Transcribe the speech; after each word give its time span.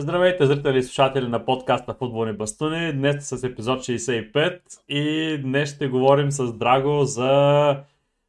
Здравейте, 0.00 0.46
зрители 0.46 0.78
и 0.78 0.82
слушатели 0.82 1.28
на 1.28 1.44
подкаста 1.44 1.94
Футболни 1.94 2.32
бастуни. 2.32 2.92
Днес 2.92 3.28
с 3.28 3.44
епизод 3.44 3.80
65 3.80 4.60
и 4.88 5.38
днес 5.42 5.74
ще 5.74 5.88
говорим 5.88 6.30
с 6.30 6.52
Драго 6.52 7.04
за, 7.04 7.76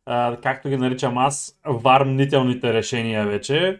а, 0.05 0.37
както 0.43 0.69
ги 0.69 0.77
наричам 0.77 1.17
аз, 1.17 1.59
вармнителните 1.65 2.73
решения 2.73 3.27
вече. 3.27 3.79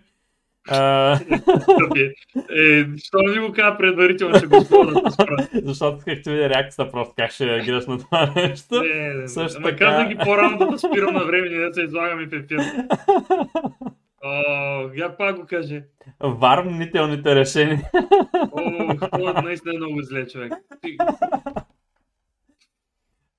А... 0.70 1.14
е, 1.14 2.86
що 2.98 3.18
не 3.18 3.40
го 3.40 3.54
кажа 3.54 3.78
предварително, 3.78 4.38
ще 4.38 4.48
го 4.48 4.62
спомня 4.62 5.02
Защото 5.64 5.98
исках 5.98 6.22
да 6.24 6.32
видя 6.32 6.50
реакцията 6.50 6.92
просто 6.92 7.14
как 7.18 7.32
ще 7.32 7.46
реагираш 7.46 7.86
на 7.86 7.98
това 7.98 8.34
нещо. 8.36 8.84
Не, 8.84 8.94
не, 8.94 9.14
не. 9.14 9.28
Също 9.28 9.62
така... 9.62 9.78
казах 9.78 10.08
ги 10.08 10.16
по-рано 10.16 10.72
да 10.72 10.80
спирам 10.80 11.14
на 11.14 11.26
време, 11.26 11.50
да 11.50 11.74
се 11.74 11.82
излагам 11.82 12.22
и 12.22 12.26
в 12.26 12.34
ефир. 12.34 12.60
О, 14.24 14.90
я 14.96 15.18
пак 15.18 15.36
го 15.36 15.46
каже. 15.46 15.84
Вармнителните 16.20 17.36
решения. 17.36 17.90
О, 18.52 18.96
това 19.12 19.42
наистина 19.42 19.74
е 19.74 19.78
много 19.78 20.02
зле, 20.02 20.28
човек. 20.28 20.54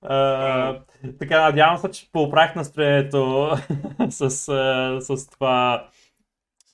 Uh, 0.03 0.81
така, 1.19 1.41
надявам 1.41 1.77
се, 1.77 1.91
че 1.91 2.11
поправих 2.11 2.55
настроението 2.55 3.51
с, 4.09 4.29
с 5.01 5.29
това, 5.29 5.87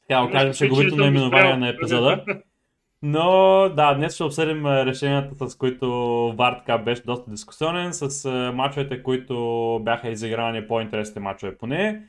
така 0.07 0.21
да 0.21 0.31
кажем, 0.31 0.53
шеговито 0.53 0.95
наименование 0.95 1.57
на 1.57 1.69
епизода. 1.69 2.23
Но 3.01 3.29
да, 3.75 3.93
днес 3.93 4.13
ще 4.13 4.23
обсъдим 4.23 4.65
решенията, 4.65 5.49
с 5.49 5.55
които 5.55 5.89
Вар 6.37 6.53
така 6.53 6.77
беше 6.77 7.03
доста 7.03 7.31
дискусионен, 7.31 7.93
с 7.93 8.29
мачовете, 8.53 9.03
които 9.03 9.79
бяха 9.83 10.09
изиграни 10.09 10.67
по-интересните 10.67 11.19
мачове 11.19 11.57
поне. 11.57 12.03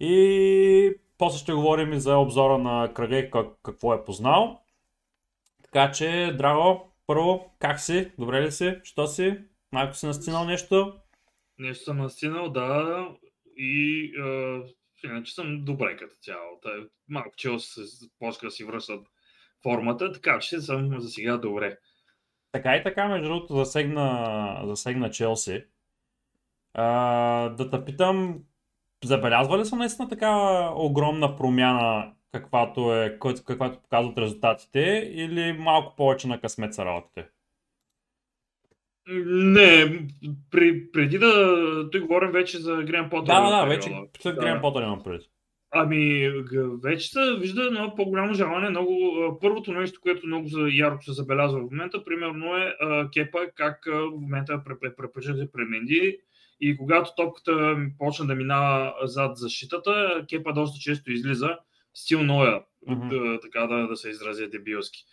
И 0.00 0.90
после 1.24 1.38
ще 1.38 1.52
говорим 1.52 1.92
и 1.92 2.00
за 2.00 2.16
обзора 2.16 2.58
на 2.58 2.94
кръга 2.94 3.30
как, 3.30 3.46
какво 3.62 3.94
е 3.94 4.04
познал. 4.04 4.60
Така 5.62 5.92
че, 5.92 6.34
Драго, 6.38 6.92
първо, 7.06 7.54
как 7.58 7.80
си? 7.80 8.12
Добре 8.18 8.42
ли 8.42 8.52
си? 8.52 8.78
Що 8.82 9.06
си? 9.06 9.38
Малко 9.72 9.94
си 9.94 10.06
настинал 10.06 10.44
нещо? 10.44 10.94
Нещо 11.58 11.84
съм 11.84 11.96
настинал, 11.98 12.50
да. 12.50 13.08
И 13.56 14.04
е, 15.04 15.08
иначе 15.08 15.34
съм 15.34 15.64
добре 15.64 15.96
като 15.96 16.14
цяло. 16.20 16.60
Та, 16.62 16.70
малко 17.08 17.30
че 17.36 17.58
се 17.58 17.80
почка 18.18 18.46
да 18.46 18.50
си 18.50 18.64
връщат 18.64 19.06
формата, 19.62 20.12
така 20.12 20.38
че 20.38 20.60
съм 20.60 21.00
за 21.00 21.08
сега 21.08 21.36
добре. 21.36 21.78
Така 22.52 22.76
и 22.76 22.82
така, 22.82 23.08
между 23.08 23.28
другото, 23.28 23.56
засегна, 23.56 24.62
засегна 24.64 25.10
Челси. 25.10 25.64
А, 26.74 27.48
да 27.48 27.70
те 27.70 27.84
питам, 27.84 28.44
забелязва 29.06 29.58
ли 29.58 29.64
са 29.64 29.76
наистина 29.76 30.08
така 30.08 30.32
огромна 30.74 31.36
промяна, 31.36 32.12
каквато, 32.32 32.94
е, 32.94 33.18
каквато 33.20 33.78
показват 33.82 34.18
резултатите, 34.18 35.10
или 35.14 35.52
малко 35.52 35.96
повече 35.96 36.28
на 36.28 36.40
късмет 36.40 36.74
са 36.74 36.84
работите? 36.84 37.28
Не, 39.26 40.06
при, 40.50 40.90
преди 40.92 41.18
да... 41.18 41.90
Той 41.92 42.00
говорим 42.00 42.30
вече 42.30 42.58
за 42.58 42.82
Грен 42.82 43.10
Потър. 43.10 43.34
Да, 43.34 43.40
да, 43.40 43.60
да, 43.60 43.66
вече 43.66 43.90
след 44.20 44.36
Грен 44.36 44.60
Потър 44.60 44.82
имам 44.82 45.02
пред. 45.04 45.22
Ами, 45.76 46.30
вече 46.82 47.08
се 47.08 47.20
вижда 47.40 47.64
едно 47.64 47.94
по-голямо 47.96 48.34
желание. 48.34 48.70
Много, 48.70 49.38
първото 49.40 49.72
нещо, 49.72 50.00
което 50.02 50.26
много 50.26 50.48
ярко 50.72 51.04
се 51.04 51.12
забелязва 51.12 51.60
в 51.60 51.70
момента, 51.70 52.04
примерно 52.04 52.56
е 52.56 52.74
Кепа, 53.14 53.38
как 53.54 53.84
в 53.86 54.20
момента 54.20 54.62
препъжда 54.96 55.46
Пременди 55.52 56.18
и 56.60 56.76
когато 56.76 57.10
топката 57.16 57.76
почна 57.98 58.26
да 58.26 58.34
минава 58.34 58.94
зад 59.02 59.36
защитата, 59.36 60.24
Кепа 60.28 60.52
доста 60.52 60.78
често 60.78 61.12
излиза, 61.12 61.58
стил 61.94 62.22
Ноя, 62.22 62.62
mm-hmm. 62.88 63.08
да, 63.08 63.40
така 63.40 63.66
да, 63.66 63.88
да 63.88 63.96
се 63.96 64.10
изразя 64.10 64.48
дебилски. 64.48 65.04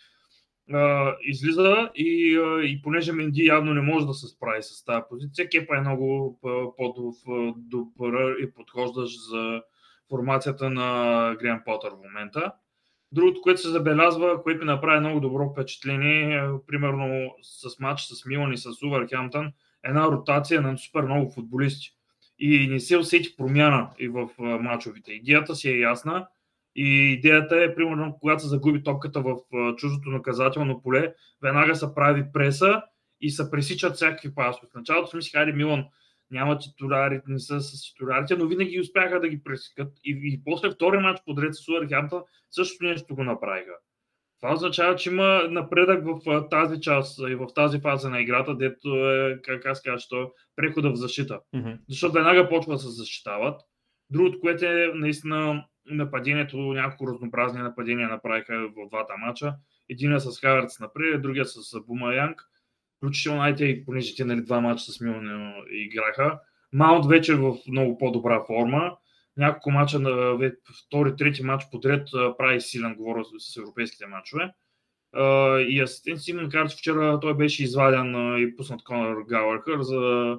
Uh, 0.70 1.16
излиза 1.20 1.90
и, 1.94 2.38
uh, 2.38 2.62
и 2.62 2.82
понеже 2.82 3.12
Менди 3.12 3.44
явно 3.44 3.74
не 3.74 3.80
може 3.80 4.06
да 4.06 4.14
се 4.14 4.26
справи 4.26 4.62
с 4.62 4.84
тази 4.84 5.02
позиция, 5.10 5.48
Кепа 5.48 5.76
е 5.76 5.80
много 5.80 6.38
по-добър 6.76 8.36
и 8.42 8.52
подхождащ 8.52 9.30
за 9.30 9.62
формацията 10.10 10.70
на 10.70 11.36
Гриан 11.40 11.62
Потър 11.64 11.90
в 11.90 12.02
момента. 12.04 12.52
Другото, 13.12 13.40
което 13.42 13.60
се 13.60 13.68
забелязва, 13.68 14.42
което 14.42 14.60
ми 14.60 14.64
направи 14.64 15.00
много 15.00 15.20
добро 15.20 15.50
впечатление, 15.52 16.48
примерно 16.66 17.34
с 17.42 17.78
матч 17.80 18.02
с 18.02 18.24
Милан 18.24 18.52
и 18.52 18.56
с 18.56 18.82
Увърхемптън, 18.82 19.52
една 19.84 20.06
ротация 20.06 20.60
на 20.60 20.78
супер 20.78 21.02
много 21.02 21.30
футболисти. 21.30 21.88
И 22.38 22.68
не 22.68 22.80
се 22.80 22.96
усети 22.96 23.36
промяна 23.36 23.90
и 23.98 24.08
в 24.08 24.28
мачовете. 24.38 25.12
Идеята 25.12 25.54
си 25.54 25.70
е 25.70 25.78
ясна 25.78 26.26
и 26.76 27.12
идеята 27.12 27.56
е, 27.56 27.74
примерно, 27.74 28.16
когато 28.20 28.42
се 28.42 28.48
загуби 28.48 28.82
топката 28.82 29.20
в 29.20 29.36
чуждото 29.76 30.08
наказателно 30.08 30.82
поле, 30.82 31.14
веднага 31.42 31.76
се 31.76 31.94
прави 31.94 32.24
преса 32.32 32.82
и 33.20 33.30
се 33.30 33.50
пресичат 33.50 33.94
всякакви 33.94 34.34
пасове. 34.34 34.68
В 34.72 34.74
началото 34.74 35.10
си 35.10 35.16
мислих, 35.16 35.32
хайде 35.32 35.52
Милан 35.52 35.84
няма 36.30 36.58
титуляри, 36.58 37.20
не 37.26 37.38
са 37.38 37.60
с 37.60 37.82
титулярите, 37.82 38.36
но 38.36 38.46
винаги 38.46 38.80
успяха 38.80 39.20
да 39.20 39.28
ги 39.28 39.42
пресекат. 39.42 39.92
И, 40.04 40.20
и 40.24 40.40
после 40.44 40.70
втори 40.70 40.98
матч 40.98 41.20
подред 41.24 41.54
с 41.54 41.68
Уърхемптън 41.68 42.22
също 42.50 42.84
нещо 42.84 43.14
го 43.14 43.24
направиха. 43.24 43.72
Това 44.42 44.54
означава, 44.54 44.96
че 44.96 45.10
има 45.10 45.42
напредък 45.50 46.04
в 46.04 46.48
тази 46.50 46.80
част 46.80 47.20
и 47.28 47.34
в 47.34 47.46
тази 47.54 47.80
фаза 47.80 48.10
на 48.10 48.20
играта, 48.20 48.56
дето 48.56 49.10
е, 49.10 49.38
как 49.42 49.66
аз 49.66 49.82
кажа, 49.82 50.06
то 50.10 50.22
е 50.22 50.26
прехода 50.56 50.90
в 50.90 50.94
защита. 50.94 51.40
Mm-hmm. 51.54 51.78
Защото 51.88 52.12
веднага 52.12 52.48
почва 52.48 52.72
да 52.72 52.78
се 52.78 52.88
защитават. 52.88 53.60
Другото, 54.10 54.40
което 54.40 54.64
е 54.64 54.90
наистина 54.94 55.64
нападението, 55.86 56.56
няколко 56.56 57.12
разнообразни 57.12 57.62
нападения 57.62 58.08
направиха 58.08 58.68
в 58.68 58.88
двата 58.90 59.12
мача. 59.26 59.54
Единия 59.88 60.20
с 60.20 60.40
Хаверц 60.40 60.80
напред, 60.80 61.22
другия 61.22 61.44
с 61.44 61.80
Бума 61.86 62.14
Янг. 62.14 62.42
Включително 62.96 63.38
най-те, 63.38 63.82
понеже 63.84 64.14
те 64.16 64.24
нали, 64.24 64.42
два 64.42 64.60
мача 64.60 64.92
с 64.92 65.00
Милан 65.00 65.52
играха. 65.70 66.38
Маунт 66.72 67.06
вече 67.06 67.34
в 67.34 67.56
много 67.68 67.98
по-добра 67.98 68.44
форма 68.46 68.96
няколко 69.36 69.70
мача, 69.70 69.98
на 69.98 70.38
втори, 70.86 71.16
трети 71.16 71.42
матч 71.42 71.64
подред 71.70 72.08
прави 72.38 72.60
силен, 72.60 72.94
говоря 72.94 73.24
с 73.38 73.56
европейските 73.56 74.06
матчове. 74.06 74.52
И 75.68 75.80
асистент 75.84 76.20
Симон 76.20 76.50
Карч 76.50 76.72
вчера 76.72 77.20
той 77.20 77.34
беше 77.34 77.64
изваден 77.64 78.36
и 78.38 78.56
пуснат 78.56 78.84
Конор 78.84 79.24
Гауъркър, 79.28 79.82
за, 79.82 80.38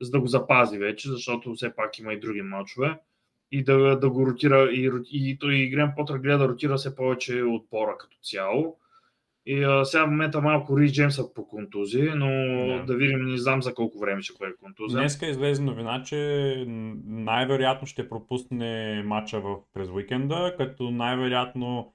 за 0.00 0.10
да 0.10 0.20
го 0.20 0.26
запази 0.26 0.78
вече, 0.78 1.10
защото 1.10 1.54
все 1.54 1.74
пак 1.74 1.98
има 1.98 2.12
и 2.12 2.20
други 2.20 2.42
матчове. 2.42 2.98
И 3.52 3.64
да, 3.64 3.98
да 3.98 4.10
го 4.10 4.26
ротира, 4.26 4.70
и, 4.72 4.90
и 5.10 5.38
той 5.38 5.54
и 5.54 5.70
Грен 5.70 5.92
Потър 5.96 6.18
гледа 6.18 6.38
да 6.38 6.48
ротира 6.48 6.76
все 6.76 6.96
повече 6.96 7.42
отбора 7.42 7.96
като 7.98 8.16
цяло. 8.22 8.79
И 9.50 9.64
а, 9.64 9.84
сега 9.84 10.04
в 10.04 10.10
момента 10.10 10.40
малко 10.40 10.78
Рис 10.78 10.92
Джеймса 10.92 11.34
по 11.34 11.48
контузии, 11.48 12.10
но 12.16 12.26
да. 12.66 12.84
да 12.86 12.96
видим, 12.96 13.18
не 13.24 13.38
знам 13.38 13.62
за 13.62 13.74
колко 13.74 13.98
време 13.98 14.22
ще 14.22 14.34
бъде 14.38 14.52
контузия. 14.62 15.00
Днеска 15.00 15.26
излезе 15.26 15.62
новина, 15.62 16.02
че 16.02 16.64
най-вероятно 17.06 17.86
ще 17.86 18.08
пропусне 18.08 19.02
матча 19.02 19.40
в, 19.40 19.56
през 19.74 19.88
уикенда, 19.88 20.54
като 20.58 20.90
най-вероятно 20.90 21.94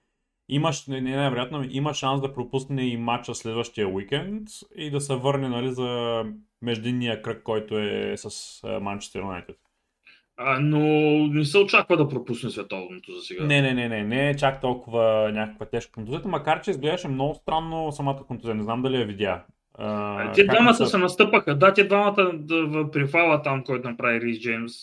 имаш, 0.50 0.88
не, 0.88 1.02
не 1.02 1.16
най-вероятно, 1.16 1.66
има 1.70 1.94
шанс 1.94 2.22
да 2.22 2.34
пропусне 2.34 2.88
и 2.88 2.98
матча 2.98 3.36
следващия 3.36 3.88
уикенд 3.88 4.48
и 4.76 4.92
да 4.92 5.02
се 5.02 5.16
върне 5.16 5.50
нали, 5.50 5.72
за 5.72 6.24
междинния 6.62 7.22
кръг, 7.22 7.44
който 7.44 7.80
е 7.80 8.14
с 8.18 8.60
Манчестър 8.82 9.20
Юнайтед. 9.20 9.58
А, 10.38 10.60
но 10.60 10.80
не 11.28 11.46
се 11.46 11.58
очаква 11.58 11.98
да 11.98 12.10
пропусне 12.10 12.50
световното 12.50 13.12
за 13.12 13.22
сега. 13.22 13.44
Не, 13.44 13.62
не, 13.62 13.74
не, 13.74 13.90
не, 13.90 14.04
не 14.04 14.30
е 14.30 14.36
чак 14.36 14.62
толкова 14.62 15.32
някаква 15.34 15.66
тежка 15.66 15.92
контузия, 15.92 16.22
макар 16.26 16.62
че 16.62 16.72
изглеждаше 16.72 17.08
много 17.08 17.36
странно 17.36 17.92
самата 17.92 18.24
контузия. 18.28 18.56
Не 18.56 18.64
знам 18.64 18.82
дали 18.82 18.98
я 18.98 19.06
видя. 19.06 19.42
А, 19.78 20.32
те 20.32 20.44
двамата 20.44 20.74
са... 20.74 20.86
се 20.86 20.98
настъпаха. 20.98 21.56
Да, 21.56 21.74
те 21.74 21.84
двамата 21.84 22.32
при 22.92 23.08
фала 23.08 23.42
там, 23.42 23.64
който 23.64 23.90
направи 23.90 24.22
Рис 24.22 24.40
Джеймс. 24.40 24.74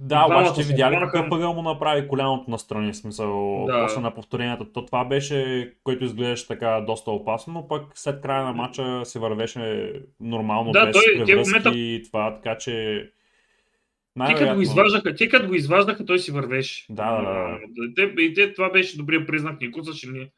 Да, 0.00 0.26
обаче 0.26 0.52
ти 0.54 0.62
видя 0.62 0.90
ли 0.90 0.96
какъв 0.96 1.28
пъгъл 1.28 1.54
му 1.54 1.62
направи 1.62 2.08
коляното 2.08 2.50
на 2.50 2.58
страни, 2.58 2.94
смисъл, 2.94 3.64
да. 3.66 3.82
после 3.82 4.00
на 4.00 4.14
повторенията. 4.14 4.72
То 4.72 4.84
това 4.84 5.04
беше, 5.04 5.70
който 5.84 6.04
изглеждаше 6.04 6.48
така 6.48 6.80
доста 6.86 7.10
опасно, 7.10 7.52
но 7.52 7.68
пък 7.68 7.82
след 7.94 8.20
края 8.20 8.44
на 8.44 8.52
матча 8.52 9.00
се 9.04 9.18
вървеше 9.18 9.92
нормално 10.20 10.72
да, 10.72 10.86
без 10.86 10.92
той, 10.92 11.24
превръзки 11.26 11.70
и 11.74 12.02
това, 12.02 12.34
така 12.34 12.58
че 12.58 13.04
те 14.26 14.34
като 14.34 14.54
го 14.54 14.60
изваждаха, 14.60 15.14
те 15.14 15.28
като 15.28 15.48
го 15.48 15.54
изваждаха, 15.54 16.06
той 16.06 16.18
си 16.18 16.32
вървеше. 16.32 16.86
Да, 16.90 17.20
да, 17.20 17.58
да. 17.96 18.22
И 18.22 18.34
те, 18.34 18.52
това 18.52 18.70
беше 18.70 18.96
добрия 18.96 19.26
признак, 19.26 19.60
не 19.60 19.70
куцаше 19.70 20.08
ни. 20.10 20.30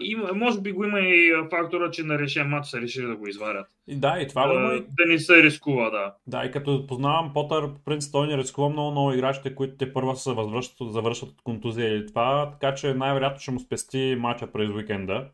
Има, 0.00 0.32
може 0.34 0.60
би 0.60 0.72
го 0.72 0.84
има 0.84 1.00
и 1.00 1.32
фактора, 1.50 1.90
че 1.90 2.02
на 2.02 2.18
решен 2.18 2.48
матч 2.48 2.66
са 2.66 2.80
решили 2.80 3.06
да 3.06 3.16
го 3.16 3.28
изварят. 3.28 3.66
Да, 3.88 4.18
и 4.20 4.28
това 4.28 4.46
да, 4.46 4.54
има. 4.54 4.68
Да 4.72 5.06
не 5.06 5.18
се 5.18 5.42
рискува, 5.42 5.90
да. 5.90 6.14
Да, 6.26 6.44
и 6.44 6.50
като 6.50 6.86
познавам 6.86 7.32
Потър, 7.34 7.72
по 7.72 7.84
принцип 7.84 8.12
той 8.12 8.26
не 8.26 8.38
рискува 8.38 8.68
много, 8.68 8.90
много 8.90 9.12
играчите, 9.12 9.54
които 9.54 9.76
те 9.76 9.92
първа 9.92 10.16
се 10.16 10.32
възвръщат, 10.32 10.92
завършват 10.92 11.30
от 11.30 11.42
контузия 11.42 11.88
или 11.88 12.06
това, 12.06 12.50
така 12.50 12.74
че 12.74 12.94
най-вероятно 12.94 13.40
ще 13.40 13.50
му 13.50 13.60
спести 13.60 14.16
матча 14.18 14.52
през 14.52 14.70
уикенда. 14.70 15.28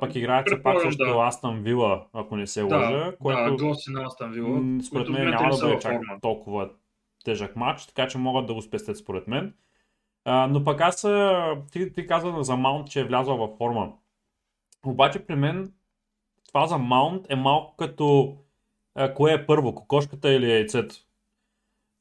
Пък 0.00 0.14
играят 0.14 0.48
се 0.48 0.62
пак 0.62 0.80
също 0.80 1.04
да. 1.04 1.26
Астан 1.26 1.62
Вила, 1.62 2.06
ако 2.12 2.36
не 2.36 2.46
се 2.46 2.62
лъжа. 2.62 2.90
Да, 2.90 3.16
което, 3.22 3.56
да, 3.56 3.66
гости 3.66 3.90
на 3.90 4.04
Астан 4.06 4.32
Вила. 4.32 4.60
Според 4.88 5.08
мен 5.08 5.30
няма 5.30 5.56
да 5.56 5.66
бъде 5.66 5.78
чак 5.78 6.02
толкова 6.22 6.70
тежък 7.24 7.56
матч, 7.56 7.86
така 7.86 8.08
че 8.08 8.18
могат 8.18 8.46
да 8.46 8.54
го 8.54 8.62
спестят 8.62 8.96
според 8.96 9.28
мен. 9.28 9.54
А, 10.24 10.46
но 10.46 10.64
пък 10.64 10.80
аз, 10.80 11.06
ти, 11.72 11.92
ти 11.92 12.06
каза 12.06 12.34
за 12.40 12.56
Маунт, 12.56 12.90
че 12.90 13.00
е 13.00 13.04
влязъл 13.04 13.36
във 13.36 13.56
форма. 13.58 13.92
Обаче 14.86 15.26
при 15.26 15.34
мен 15.34 15.72
това 16.48 16.66
за 16.66 16.78
Маунт 16.78 17.26
е 17.28 17.36
малко 17.36 17.76
като 17.76 18.36
а, 18.94 19.14
кое 19.14 19.32
е 19.32 19.46
първо, 19.46 19.74
кокошката 19.74 20.32
или 20.32 20.52
яйцето. 20.52 20.94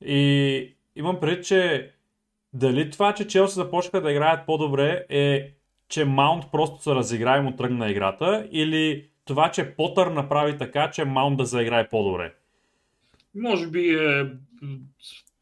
И 0.06 0.76
имам 0.96 1.20
предвид, 1.20 1.46
че 1.46 1.92
дали 2.54 2.90
това, 2.90 3.14
че 3.14 3.28
Челси 3.28 3.56
започнаха 3.56 4.02
да 4.02 4.12
играят 4.12 4.46
по-добре 4.46 5.06
е, 5.10 5.52
че 5.92 6.06
Маунт 6.06 6.44
просто 6.52 6.84
се 6.84 6.96
разигра 6.96 7.38
и 7.38 7.42
му 7.42 7.56
тръгна 7.56 7.92
играта 7.92 8.48
или 8.52 9.10
това, 9.26 9.52
че 9.52 9.76
Потър 9.76 10.08
направи 10.08 10.58
така, 10.58 10.92
че 10.92 11.06
Маунт 11.06 11.38
да 11.38 11.46
заиграе 11.46 11.90
по-добре? 11.90 12.34
Може 13.36 13.68
би 13.68 13.90
е 13.90 14.32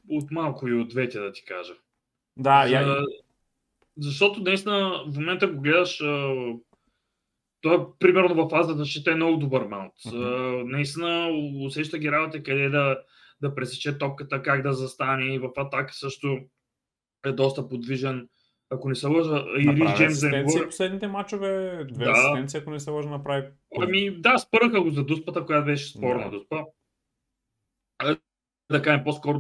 от 0.10 0.32
малко 0.32 0.68
и 0.68 0.74
от 0.74 0.90
двете, 0.90 1.20
да 1.20 1.32
ти 1.32 1.46
кажа. 1.46 1.74
Да, 2.38 2.68
За... 2.68 2.74
я... 2.74 3.06
Защото 3.98 4.42
наистина 4.42 5.04
в 5.08 5.16
момента 5.16 5.48
го 5.48 5.62
гледаш, 5.62 5.98
той 7.62 7.76
е 7.76 7.80
примерно 8.00 8.36
в 8.36 8.50
фаза 8.50 8.76
да 8.76 8.86
ще 8.86 9.12
е 9.12 9.16
много 9.16 9.38
добър 9.38 9.68
маунт. 9.68 9.94
Uh-huh. 10.06 10.64
Наистина 10.64 11.30
усеща 11.66 11.98
ги 11.98 12.12
работа 12.12 12.44
къде 12.44 12.70
да, 12.70 13.00
да 13.42 13.56
пресече 13.56 13.98
топката, 13.98 14.42
как 14.42 14.62
да 14.62 14.74
застане 14.74 15.34
и 15.34 15.40
в 15.40 15.50
атака 15.58 15.94
също 15.94 16.38
е 17.26 17.32
доста 17.32 17.70
подвижен. 17.70 18.30
Ако 18.70 18.90
не 18.90 18.96
се 18.96 19.08
лъжа, 19.08 19.46
и 19.60 19.68
Рис 19.68 19.98
Джеймс 19.98 20.20
да 20.20 20.38
е 20.38 20.46
последните 20.66 21.08
мачове, 21.08 21.84
две 21.92 22.06
да. 22.06 22.12
асистенции, 22.12 22.60
ако 22.60 22.72
не 22.72 22.80
се 22.80 22.90
лъжа, 22.90 23.10
направи. 23.10 23.48
Ами 23.80 24.22
да, 24.22 24.38
спърнаха 24.38 24.82
го 24.82 24.90
за 24.90 25.04
дуспата, 25.06 25.46
която 25.46 25.66
беше 25.66 25.98
спорна 25.98 26.24
да. 26.24 26.38
дуспа. 26.38 26.66
Да 28.72 28.82
кажем, 28.82 29.04
по-скоро 29.04 29.40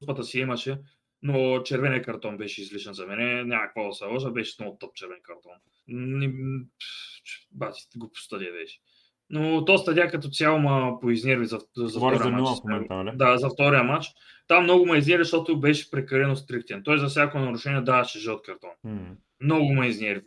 дуспата 0.00 0.24
си 0.24 0.40
имаше, 0.40 0.78
но 1.22 1.62
червения 1.62 2.02
картон 2.02 2.36
беше 2.36 2.62
излишен 2.62 2.92
за 2.92 3.06
мен. 3.06 3.48
Няма 3.48 3.62
какво 3.62 3.88
да 3.88 3.94
се 3.94 4.04
лъжа, 4.04 4.30
беше 4.30 4.62
много 4.62 4.78
топ 4.78 4.94
червен 4.94 5.18
картон. 5.22 5.52
Бати, 7.50 7.82
глупостта 7.96 8.38
ли 8.38 8.52
беше. 8.52 8.78
Но 9.30 9.64
то 9.64 9.78
стадия 9.78 10.10
като 10.10 10.28
цяло 10.28 10.58
ма 10.58 11.00
поизнерви 11.00 11.46
за, 11.46 11.58
за 11.76 11.98
втория 11.98 12.18
за 12.18 12.30
матч. 12.30 12.60
В 12.60 12.64
момента, 12.64 12.94
нали? 12.94 13.16
Да, 13.16 13.38
за 13.38 13.48
втория 13.48 13.84
матч. 13.84 14.06
Там 14.46 14.64
много 14.64 14.86
ме 14.86 14.98
изнерви, 14.98 15.24
защото 15.24 15.60
беше 15.60 15.90
прекалено 15.90 16.36
стриктен. 16.36 16.82
Той 16.84 16.98
за 16.98 17.06
всяко 17.06 17.38
нарушение 17.38 17.80
даваше 17.80 18.18
жълт 18.18 18.42
картон. 18.42 18.70
Mm. 18.86 19.16
Много 19.40 19.72
ме 19.72 19.86
изнерви. 19.86 20.24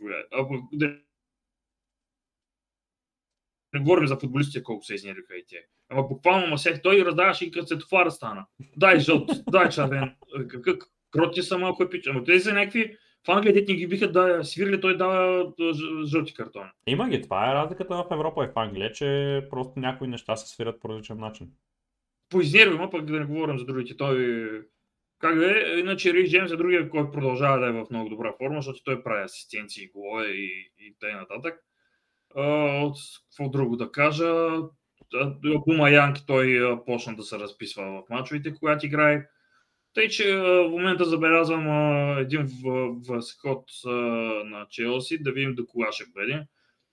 Не 3.72 3.80
говорим 3.80 4.06
за 4.06 4.16
футболистите 4.16 4.62
колко 4.62 4.84
се 4.84 4.94
изнервиха 4.94 5.36
и 5.36 5.44
те. 5.48 5.56
Ама 5.88 6.02
буквално 6.02 6.46
ма 6.46 6.56
всеки 6.56 6.82
той 6.82 7.04
раздаваше 7.04 7.44
и 7.44 7.50
като 7.50 7.66
светофара 7.66 8.10
стана. 8.10 8.46
Дай 8.76 9.00
жълт, 9.00 9.30
дай 9.50 9.68
червен. 9.68 10.16
Как, 10.64 10.84
кроти 11.10 11.42
са 11.42 11.58
малко 11.58 11.88
пича. 11.90 12.10
Ама 12.10 12.24
тези 12.24 12.44
са 12.44 12.52
някакви 12.52 12.96
в 13.26 13.30
Англия 13.30 13.54
дете 13.54 13.74
ги 13.74 13.86
биха 13.86 14.12
да 14.12 14.44
свирили, 14.44 14.80
той 14.80 14.96
дава 14.96 15.52
жълти 16.04 16.34
картони. 16.34 16.70
Има 16.86 17.08
ги, 17.08 17.22
това 17.22 17.50
е 17.50 17.54
разликата 17.54 17.94
в 17.94 18.06
Европа 18.10 18.44
и 18.44 18.48
в 18.48 18.58
Англия, 18.58 18.92
че 18.92 19.40
просто 19.50 19.80
някои 19.80 20.08
неща 20.08 20.36
се 20.36 20.48
свират 20.48 20.80
по 20.80 20.88
различен 20.88 21.18
начин. 21.18 21.48
По 22.30 22.40
изервима, 22.40 22.90
пък 22.90 23.04
да 23.04 23.20
не 23.20 23.24
говорим 23.24 23.58
за 23.58 23.64
другите. 23.64 23.96
Той 23.96 24.48
как 25.18 25.38
да 25.38 25.58
е, 25.58 25.80
иначе 25.80 26.12
Рис 26.12 26.30
Джеймс 26.30 26.52
е 26.52 26.56
другия, 26.56 26.88
който 26.88 27.12
продължава 27.12 27.58
да 27.58 27.66
е 27.66 27.72
в 27.72 27.86
много 27.90 28.08
добра 28.08 28.32
форма, 28.38 28.56
защото 28.56 28.84
той 28.84 29.02
прави 29.02 29.24
асистенции, 29.24 29.90
голове 29.94 30.26
и, 30.26 30.72
и 30.78 30.96
т.н. 31.00 31.16
нататък. 31.16 31.58
От 32.34 32.96
какво 33.30 33.50
друго 33.50 33.76
да 33.76 33.92
кажа? 33.92 34.50
Бума 35.66 35.90
Янг 35.90 36.16
той 36.26 36.78
почна 36.86 37.16
да 37.16 37.22
се 37.22 37.38
разписва 37.38 37.84
в 37.84 38.10
мачовете, 38.10 38.54
когато 38.54 38.86
играе. 38.86 39.26
Тъй, 39.94 40.08
че 40.08 40.36
в 40.36 40.68
момента 40.70 41.04
забелязвам 41.04 41.66
един 42.18 42.48
възход 43.08 43.64
на 44.44 44.66
Челси, 44.70 45.22
да 45.22 45.32
видим 45.32 45.54
до 45.54 45.66
кога 45.66 45.92
ще 45.92 46.04
бъде. 46.14 46.46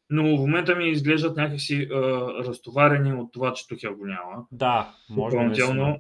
Но 0.10 0.24
в 0.24 0.40
момента 0.40 0.76
ми 0.76 0.90
изглеждат 0.90 1.38
някакси 1.38 1.88
а, 1.92 1.98
разтоварени 2.44 3.14
от 3.14 3.34
това, 3.34 3.54
че 3.54 3.68
Тухел 3.68 3.96
го 3.96 4.06
няма. 4.06 4.46
Да, 4.52 4.96
може 5.10 5.38
да 5.38 6.00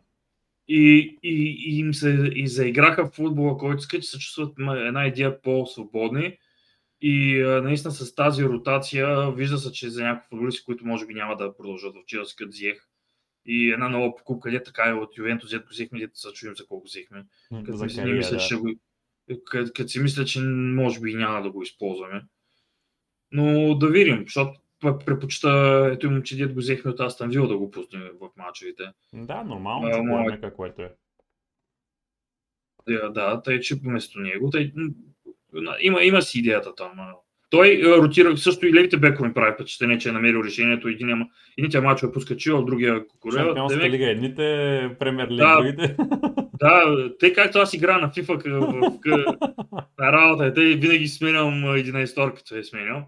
и, 0.67 1.17
и, 1.23 1.57
и 1.67 1.79
им 1.79 1.93
се 1.93 2.31
и 2.35 2.47
заиграха 2.47 3.05
в 3.05 3.11
футбола, 3.11 3.57
който 3.57 3.79
иска, 3.79 3.99
че 3.99 4.07
се 4.07 4.19
чувстват 4.19 4.53
една 4.59 5.07
идея 5.07 5.41
по-свободни. 5.41 6.37
И 7.01 7.41
а, 7.41 7.61
наистина 7.61 7.91
с 7.91 8.15
тази 8.15 8.43
ротация 8.43 9.31
вижда 9.31 9.57
се, 9.57 9.71
че 9.71 9.89
за 9.89 10.03
някои 10.03 10.27
футболисти, 10.29 10.65
които 10.65 10.85
може 10.85 11.05
би 11.05 11.13
няма 11.13 11.35
да 11.35 11.57
продължат 11.57 11.95
в 11.95 12.05
Челси, 12.05 12.35
като 12.35 12.51
Зиех, 12.51 12.87
и 13.45 13.71
една 13.71 13.89
нова 13.89 14.15
покупка, 14.15 14.49
къде 14.49 14.63
така 14.63 14.89
е 14.89 14.93
от 14.93 15.17
Ювентус, 15.17 15.49
взето 15.49 15.69
взехме, 15.69 15.99
дето 15.99 16.19
се 16.19 16.33
чуем 16.33 16.55
за 16.55 16.67
колко 16.67 16.85
взехме. 16.85 17.25
Като 17.65 17.89
си 17.89 18.01
мисля, 18.01 18.37
да. 18.37 18.43
че 18.43 18.55
го, 18.55 18.69
като, 19.45 19.71
като 19.75 19.89
си 19.89 19.99
мисля, 19.99 20.25
че 20.25 20.41
може 20.41 20.99
би 20.99 21.13
няма 21.13 21.41
да 21.41 21.51
го 21.51 21.63
използваме. 21.63 22.25
Но 23.31 23.75
да 23.75 23.87
видим, 23.87 24.23
защото 24.25 24.59
предпочита 24.79 25.89
ето 25.93 26.07
им, 26.07 26.23
че 26.23 26.37
дед 26.37 26.53
го 26.53 26.59
взехме 26.59 26.91
от 26.91 26.99
Астан 26.99 27.29
Вил 27.29 27.47
да 27.47 27.57
го 27.57 27.71
пуснем 27.71 28.09
в 28.21 28.29
мачовете. 28.35 28.83
Да, 29.13 29.43
нормално, 29.43 29.91
че 29.91 29.99
а, 29.99 30.03
нека, 30.03 30.53
което 30.53 30.81
е. 30.81 30.95
Да, 32.87 33.09
да, 33.09 33.41
тъй, 33.41 33.59
че 33.59 33.75
вместо 33.75 34.19
него, 34.19 34.49
тъй, 34.49 34.73
има, 35.81 36.03
има 36.03 36.21
си 36.21 36.39
идеята 36.39 36.75
там. 36.75 37.13
Той 37.49 37.81
е, 37.85 37.97
ротира 37.97 38.37
също 38.37 38.67
и 38.67 38.73
левите 38.73 38.97
бекове 38.97 39.33
прави 39.33 39.53
впечатление, 39.53 39.97
че 39.97 40.09
е 40.09 40.11
намерил 40.11 40.43
решението. 40.45 40.87
Един, 40.87 41.25
единия 41.57 41.81
мач 41.81 42.03
е 42.03 42.11
пуска 42.11 42.37
Чил, 42.37 42.65
другия 42.65 43.07
Кукурела. 43.07 43.45
Шампионска 43.45 43.79
Демек... 43.79 43.93
лига, 43.93 44.09
едните 44.09 44.41
премьер 44.99 45.27
лига, 45.29 45.45
да, 45.45 45.55
другите. 45.57 45.95
Да, 46.59 46.83
тъй 47.19 47.33
както 47.33 47.59
аз 47.59 47.73
игра 47.73 47.97
на 47.97 48.09
FIFA 48.09 48.49
в, 48.49 48.59
в, 48.59 49.89
на 49.99 50.11
работа, 50.11 50.53
те 50.53 50.61
винаги 50.61 51.07
сменям 51.07 51.53
11 51.53 52.33
като 52.33 52.55
е 52.55 52.63
сменял. 52.63 53.07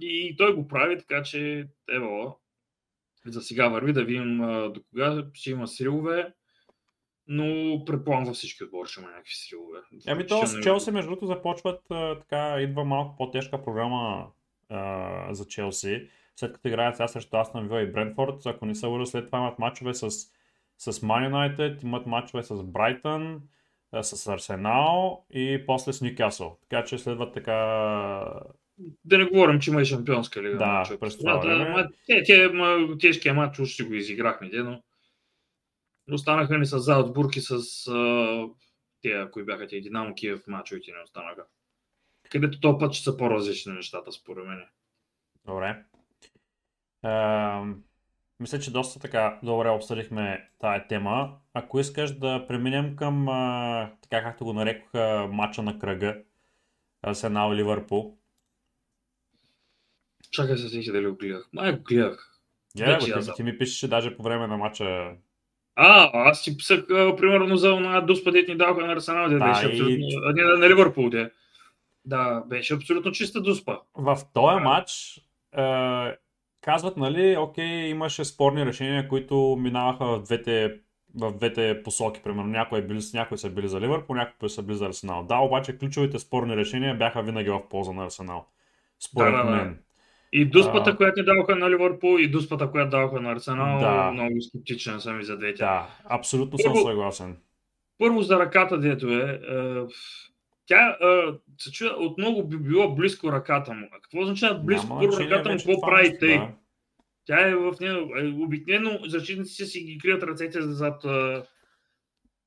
И 0.00 0.36
той 0.36 0.54
го 0.54 0.68
прави, 0.68 0.98
така 0.98 1.22
че 1.22 1.66
ево, 1.90 2.40
за 3.26 3.42
сега 3.42 3.68
върви 3.68 3.92
да 3.92 4.04
видим 4.04 4.38
до 4.74 4.80
кога 4.90 5.24
ще 5.34 5.50
има 5.50 5.68
срилове 5.68 6.32
но 7.28 7.84
предполагам 7.84 8.24
във 8.24 8.34
всички 8.34 8.64
отбори 8.64 8.88
ще 8.88 9.00
има 9.00 9.10
някакви 9.10 9.34
силове. 9.34 9.78
Ами 10.06 10.26
то 10.26 10.46
с 10.46 10.60
Челси, 10.60 10.90
между 10.90 11.10
другото, 11.10 11.26
започват 11.26 11.80
така, 12.20 12.60
идва 12.60 12.84
малко 12.84 13.16
по-тежка 13.16 13.64
програма 13.64 14.26
а, 14.68 15.34
за 15.34 15.46
Челси. 15.46 16.08
След 16.36 16.52
като 16.52 16.68
играят 16.68 16.96
сега 16.96 17.08
срещу 17.08 17.36
Астон 17.36 17.68
Вил 17.68 17.80
и 17.80 17.92
Брентфорд, 17.92 18.46
ако 18.46 18.66
не 18.66 18.74
се 18.74 18.86
лъжа, 18.86 19.06
след 19.06 19.26
това 19.26 19.38
имат 19.38 19.58
мачове 19.58 19.94
с, 19.94 20.10
с 20.78 20.92
Man 20.92 21.30
United, 21.30 21.84
имат 21.84 22.06
мачове 22.06 22.42
с 22.42 22.62
Брайтън, 22.62 23.42
с 24.02 24.26
Арсенал 24.26 25.24
и 25.30 25.62
после 25.66 25.92
с 25.92 26.02
Ньюкасъл. 26.02 26.58
Така 26.68 26.84
че 26.84 26.98
следват 26.98 27.34
така 27.34 27.54
да 29.04 29.18
не 29.18 29.24
говорим, 29.24 29.60
че 29.60 29.70
има 29.70 29.82
и 29.82 29.84
шампионска 29.84 30.42
лига. 30.42 30.56
Да, 30.56 30.96
през 31.00 31.18
това 31.18 31.36
да, 31.36 31.58
да, 31.58 31.88
те, 32.06 32.22
те, 32.22 32.50
тежкия 33.00 33.34
матч 33.34 33.58
уж 33.58 33.68
ще 33.68 33.84
го 33.84 33.94
изиграхме, 33.94 34.50
но 34.52 34.82
Останаха 36.12 36.58
ни 36.58 36.66
с 36.66 36.78
Залцбург 36.78 37.36
и 37.36 37.40
с 37.40 37.52
а, 37.86 38.48
те, 39.02 39.30
кои 39.32 39.44
бяха 39.44 39.66
тези 39.66 39.80
Динамо 39.80 40.14
Киев 40.14 40.46
мачовете 40.46 40.92
не 40.92 41.02
останаха. 41.04 41.44
Където 42.30 42.60
този 42.60 42.78
път 42.78 42.92
ще 42.92 43.04
са 43.04 43.16
по-различни 43.16 43.72
нещата, 43.72 44.12
според 44.12 44.46
мен. 44.46 44.64
Добре. 45.44 45.84
А, 47.02 47.64
мисля, 48.40 48.58
че 48.58 48.72
доста 48.72 49.00
така 49.00 49.40
добре 49.42 49.68
обсъдихме 49.68 50.50
тая 50.58 50.86
тема. 50.86 51.38
Ако 51.54 51.80
искаш 51.80 52.18
да 52.18 52.46
преминем 52.48 52.96
към, 52.96 53.28
а, 53.28 53.90
така 54.02 54.22
както 54.22 54.44
го 54.44 54.52
нарекоха, 54.52 55.28
матча 55.32 55.62
на 55.62 55.78
кръга, 55.78 56.22
Арсенал 57.02 57.54
Ливърпул. 57.54 58.18
Чакай 60.30 60.56
се, 60.56 60.68
си 60.68 60.92
дали 60.92 61.06
го 61.06 61.16
гледах. 61.16 61.48
Май 61.52 61.76
го 61.76 61.82
гледах. 61.82 62.40
Yeah, 62.78 63.24
ти, 63.24 63.32
ти 63.36 63.42
ми 63.42 63.58
пишеше 63.58 63.88
даже 63.88 64.16
по 64.16 64.22
време 64.22 64.46
на 64.46 64.56
матча 64.56 65.16
а, 65.76 66.10
аз 66.28 66.42
си 66.42 66.56
писах, 66.56 66.86
примерно, 66.88 67.56
за 67.56 67.68
една 67.68 68.00
дуспа, 68.00 68.30
дет 68.30 68.48
ни 68.48 68.56
даваха 68.56 68.86
на 68.86 68.92
Арсенал, 68.92 69.28
да, 69.28 69.38
беше 69.38 69.66
и... 69.66 69.70
абсолютно... 69.70 70.32
Не, 70.34 70.42
на 70.42 70.68
Ливърпул, 70.68 71.10
де. 71.10 71.30
Да, 72.04 72.42
беше 72.46 72.74
абсолютно 72.74 73.12
чиста 73.12 73.40
дуспа. 73.40 73.78
В 73.94 74.18
този 74.34 74.60
матч 74.60 75.20
е, 75.58 76.16
казват, 76.60 76.96
нали, 76.96 77.36
окей, 77.36 77.88
имаше 77.88 78.24
спорни 78.24 78.66
решения, 78.66 79.08
които 79.08 79.56
минаваха 79.60 80.04
в 80.06 80.22
двете, 80.22 80.80
в 81.14 81.32
двете 81.32 81.82
посоки. 81.82 82.22
Примерно, 82.22 82.48
някои, 82.48 82.82
били, 82.82 83.00
някои 83.14 83.38
са 83.38 83.50
били 83.50 83.68
за 83.68 83.80
Ливърпул, 83.80 84.16
някои 84.16 84.50
са 84.50 84.62
били 84.62 84.76
за 84.76 84.86
Арсенал. 84.86 85.22
Да, 85.22 85.36
обаче 85.36 85.78
ключовите 85.78 86.18
спорни 86.18 86.56
решения 86.56 86.94
бяха 86.94 87.22
винаги 87.22 87.50
в 87.50 87.68
полза 87.70 87.92
на 87.92 88.04
Арсенал. 88.04 88.46
Според 89.00 89.32
да, 89.32 89.44
да, 89.44 89.50
мен. 89.50 89.68
Да. 89.68 89.85
И 90.36 90.44
дуспата, 90.44 90.90
а... 90.90 90.96
която 90.96 91.24
даваха 91.24 91.56
на 91.56 91.70
Ливърпул, 91.70 92.18
и 92.18 92.28
дуспата, 92.28 92.70
която 92.70 92.90
даваха 92.90 93.20
на 93.20 93.32
Арсенал, 93.32 93.80
да. 93.80 94.10
много 94.12 94.42
скептичен 94.42 95.00
съм 95.00 95.20
и 95.20 95.24
за 95.24 95.36
двете. 95.36 95.58
Да, 95.58 95.86
абсолютно 96.04 96.58
първо, 96.64 96.76
съм 96.76 96.86
съгласен. 96.86 97.36
Първо 97.98 98.22
за 98.22 98.38
ръката, 98.38 98.78
дето 98.78 99.08
е. 99.08 99.40
е 99.48 99.82
тя 100.66 100.88
е, 100.88 101.32
се 101.58 101.72
чува, 101.72 101.90
от 101.90 102.18
много 102.18 102.44
би 102.44 102.56
било 102.56 102.94
близко 102.94 103.32
ръката 103.32 103.72
му. 103.72 103.88
А 103.92 104.00
какво 104.00 104.20
означава 104.20 104.58
близко 104.58 104.86
Няма, 104.86 105.00
първо 105.00 105.20
ръката 105.20 105.50
му? 105.50 105.56
Какво 105.56 105.80
прави 105.80 106.18
тъй? 106.18 106.38
Да. 106.38 106.48
Тя 107.24 107.48
е 107.48 107.54
в 107.54 107.74
нея. 107.80 107.98
Е, 108.16 108.28
обикновено 108.28 108.98
защитниците 109.06 109.64
си 109.64 109.80
ги 109.80 109.98
крият 109.98 110.22
ръцете 110.22 110.62
зад, 110.62 111.04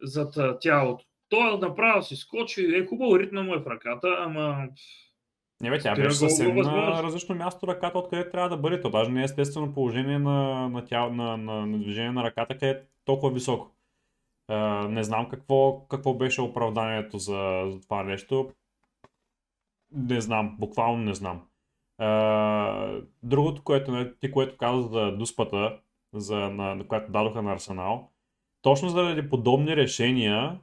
зад 0.01 0.59
тялото. 0.61 1.05
той 1.29 1.57
направо 1.57 2.03
си 2.03 2.15
скочи, 2.15 2.75
е 2.75 2.85
хубаво, 2.85 3.19
ритма 3.19 3.43
му 3.43 3.53
е 3.55 3.59
в 3.59 3.67
ръката, 3.67 4.15
ама 4.19 4.67
не 5.61 5.69
бе, 5.69 5.79
тя 5.79 5.95
беше 5.95 6.11
съвсем 6.11 6.55
на 6.55 7.03
различно 7.03 7.35
място 7.35 7.67
ръката, 7.67 7.99
откъде 7.99 8.29
трябва 8.29 8.49
да 8.49 8.57
бъде. 8.57 8.81
То 8.81 8.89
даже 8.89 9.11
не 9.11 9.21
е 9.21 9.23
естествено 9.23 9.73
положение 9.73 10.19
на, 10.19 10.69
на, 10.69 10.85
тя, 10.85 11.09
на, 11.09 11.37
на, 11.37 11.65
на 11.65 11.79
движение 11.79 12.11
на 12.11 12.23
ръката, 12.23 12.53
къде 12.53 12.69
е 12.69 12.81
толкова 13.05 13.33
високо. 13.33 13.71
Uh, 14.49 14.87
не 14.87 15.03
знам 15.03 15.29
какво, 15.29 15.79
какво 15.87 16.13
беше 16.13 16.41
оправданието 16.41 17.17
за, 17.17 17.63
за 17.67 17.81
това 17.81 18.03
нещо. 18.03 18.49
Не 19.91 20.21
знам, 20.21 20.55
буквално 20.59 20.97
не 20.97 21.13
знам. 21.13 21.41
Uh, 22.01 23.03
другото, 23.23 23.63
което, 23.63 23.91
нали, 23.91 24.11
ти 24.19 24.31
което 24.31 24.57
каза 24.57 24.81
за 24.81 25.11
дуспата, 25.11 25.77
за, 26.13 26.35
на, 26.35 26.75
на 26.75 26.87
която 26.87 27.11
дадоха 27.11 27.41
на 27.41 27.53
Арсенал, 27.53 28.09
точно 28.61 28.89
заради 28.89 29.29
подобни 29.29 29.75
решения, 29.75 30.59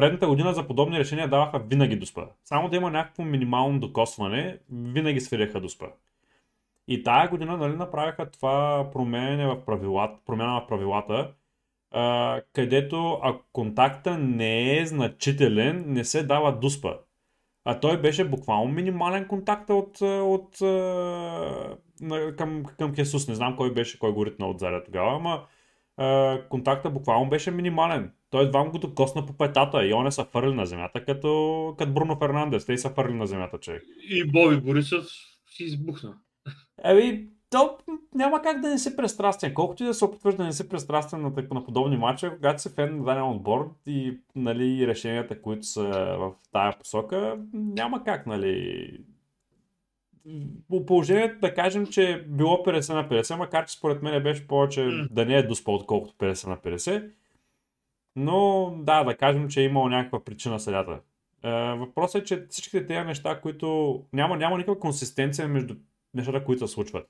предната 0.00 0.26
година 0.26 0.54
за 0.54 0.66
подобни 0.66 0.98
решения 0.98 1.28
даваха 1.28 1.58
винаги 1.58 1.96
доспа. 1.96 2.26
Само 2.44 2.68
да 2.68 2.76
има 2.76 2.90
някакво 2.90 3.22
минимално 3.22 3.80
докосване, 3.80 4.58
винаги 4.72 5.20
свиряха 5.20 5.60
доспа. 5.60 5.86
И 6.88 7.02
тая 7.02 7.28
година 7.28 7.56
нали, 7.56 7.76
направиха 7.76 8.30
това 8.30 8.86
промене 8.92 9.46
в 9.46 9.64
правилата, 9.64 10.18
промяна 10.26 10.60
в 10.60 10.66
правилата, 10.66 11.32
а, 11.90 12.40
където 12.52 13.18
ако 13.22 13.44
контакта 13.52 14.18
не 14.18 14.78
е 14.78 14.86
значителен, 14.86 15.84
не 15.86 16.04
се 16.04 16.22
дава 16.22 16.52
дуспа. 16.52 16.94
А 17.64 17.80
той 17.80 18.00
беше 18.00 18.28
буквално 18.28 18.72
минимален 18.72 19.28
контакт 19.28 19.70
от, 19.70 20.00
от, 20.02 20.58
към, 22.36 22.64
към 22.78 22.94
Хесус. 22.94 23.28
Не 23.28 23.34
знам 23.34 23.56
кой 23.56 23.72
беше, 23.72 23.98
кой 23.98 24.12
го 24.12 24.26
ритна 24.26 24.46
от 24.46 24.58
заря 24.58 24.84
тогава, 24.84 25.16
ама 25.16 25.42
контакта 26.48 26.90
буквално 26.90 27.30
беше 27.30 27.50
минимален. 27.50 28.12
Той 28.30 28.44
едва 28.44 28.64
го 28.64 28.78
докосна 28.78 29.26
по 29.26 29.32
петата 29.32 29.86
и 29.86 29.94
он 29.94 30.06
е 30.06 30.10
са 30.10 30.24
фърли 30.24 30.54
на 30.54 30.66
земята, 30.66 31.04
като, 31.04 31.74
като 31.78 31.92
Бруно 31.92 32.16
Фернандес. 32.16 32.66
Те 32.66 32.78
са 32.78 32.90
фърли 32.90 33.14
на 33.14 33.26
земята, 33.26 33.58
човек. 33.58 33.82
И 34.10 34.24
Боби 34.24 34.56
Борисов 34.56 35.04
си 35.46 35.64
избухна. 35.64 36.14
Еми, 36.84 37.26
то 37.50 37.78
няма 38.14 38.42
как 38.42 38.60
да 38.60 38.68
не 38.68 38.78
си 38.78 38.96
пристрастен. 38.96 39.54
Колкото 39.54 39.82
и 39.82 39.86
да 39.86 39.94
се 39.94 40.04
опитваш 40.04 40.34
да 40.34 40.44
не 40.44 40.52
си 40.52 40.68
пристрастен 40.68 41.22
на, 41.22 41.32
на 41.50 41.64
подобни 41.64 41.96
матча, 41.96 42.34
когато 42.36 42.62
си 42.62 42.68
фен 42.68 42.96
на 42.96 43.04
даден 43.04 43.22
отбор 43.22 43.74
и 43.86 44.18
нали, 44.36 44.86
решенията, 44.86 45.42
които 45.42 45.66
са 45.66 45.82
в 46.18 46.32
тая 46.52 46.78
посока, 46.78 47.38
няма 47.52 48.04
как, 48.04 48.26
нали, 48.26 48.90
по 50.68 50.86
положението 50.86 51.40
да 51.40 51.54
кажем, 51.54 51.86
че 51.86 52.10
е 52.10 52.22
било 52.22 52.56
50 52.56 52.94
на 52.94 53.08
50, 53.08 53.36
макар 53.36 53.66
че 53.66 53.76
според 53.76 54.02
мен 54.02 54.22
беше 54.22 54.46
повече 54.46 54.80
mm. 54.80 55.08
да 55.10 55.26
не 55.26 55.34
е 55.34 55.42
доспа 55.42 55.72
отколкото 55.72 56.14
50 56.14 56.48
на 56.48 56.56
50. 56.56 57.10
Но 58.16 58.70
да, 58.78 59.04
да 59.04 59.16
кажем, 59.16 59.48
че 59.48 59.60
е 59.60 59.64
имало 59.64 59.88
някаква 59.88 60.24
причина 60.24 60.60
седята. 60.60 61.00
Е, 61.44 61.50
въпросът 61.74 62.22
е, 62.22 62.24
че 62.24 62.46
всичките 62.48 62.86
тези 62.86 63.06
неща, 63.06 63.40
които 63.40 64.00
няма, 64.12 64.36
няма 64.36 64.56
никаква 64.56 64.80
консистенция 64.80 65.48
между 65.48 65.74
нещата, 66.14 66.44
които 66.44 66.68
се 66.68 66.74
случват. 66.74 67.06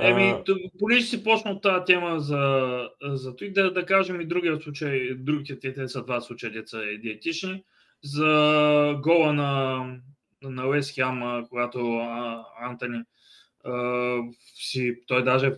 Еми, 0.00 0.34
понеже 0.78 1.06
си 1.06 1.24
почна 1.24 1.50
от 1.50 1.62
тази 1.62 1.84
тема 1.86 2.20
за, 2.20 2.82
за 3.02 3.36
той, 3.36 3.52
да, 3.52 3.72
да 3.72 3.86
кажем 3.86 4.20
и 4.20 4.26
другия 4.26 4.60
случай, 4.60 5.14
другите 5.14 5.72
те, 5.74 5.88
са 5.88 6.04
два 6.04 6.20
случая, 6.20 6.52
деца 6.52 6.78
е 6.78 6.98
диетични, 6.98 7.64
за 8.04 9.00
гола 9.02 9.32
на, 9.32 9.84
на 10.42 10.68
Уест 10.68 10.94
Хем, 10.94 11.22
когато 11.48 11.96
а, 11.96 12.44
Антони 12.60 13.02
а, 13.64 14.16
си, 14.54 14.94
той 15.06 15.24
даже 15.24 15.52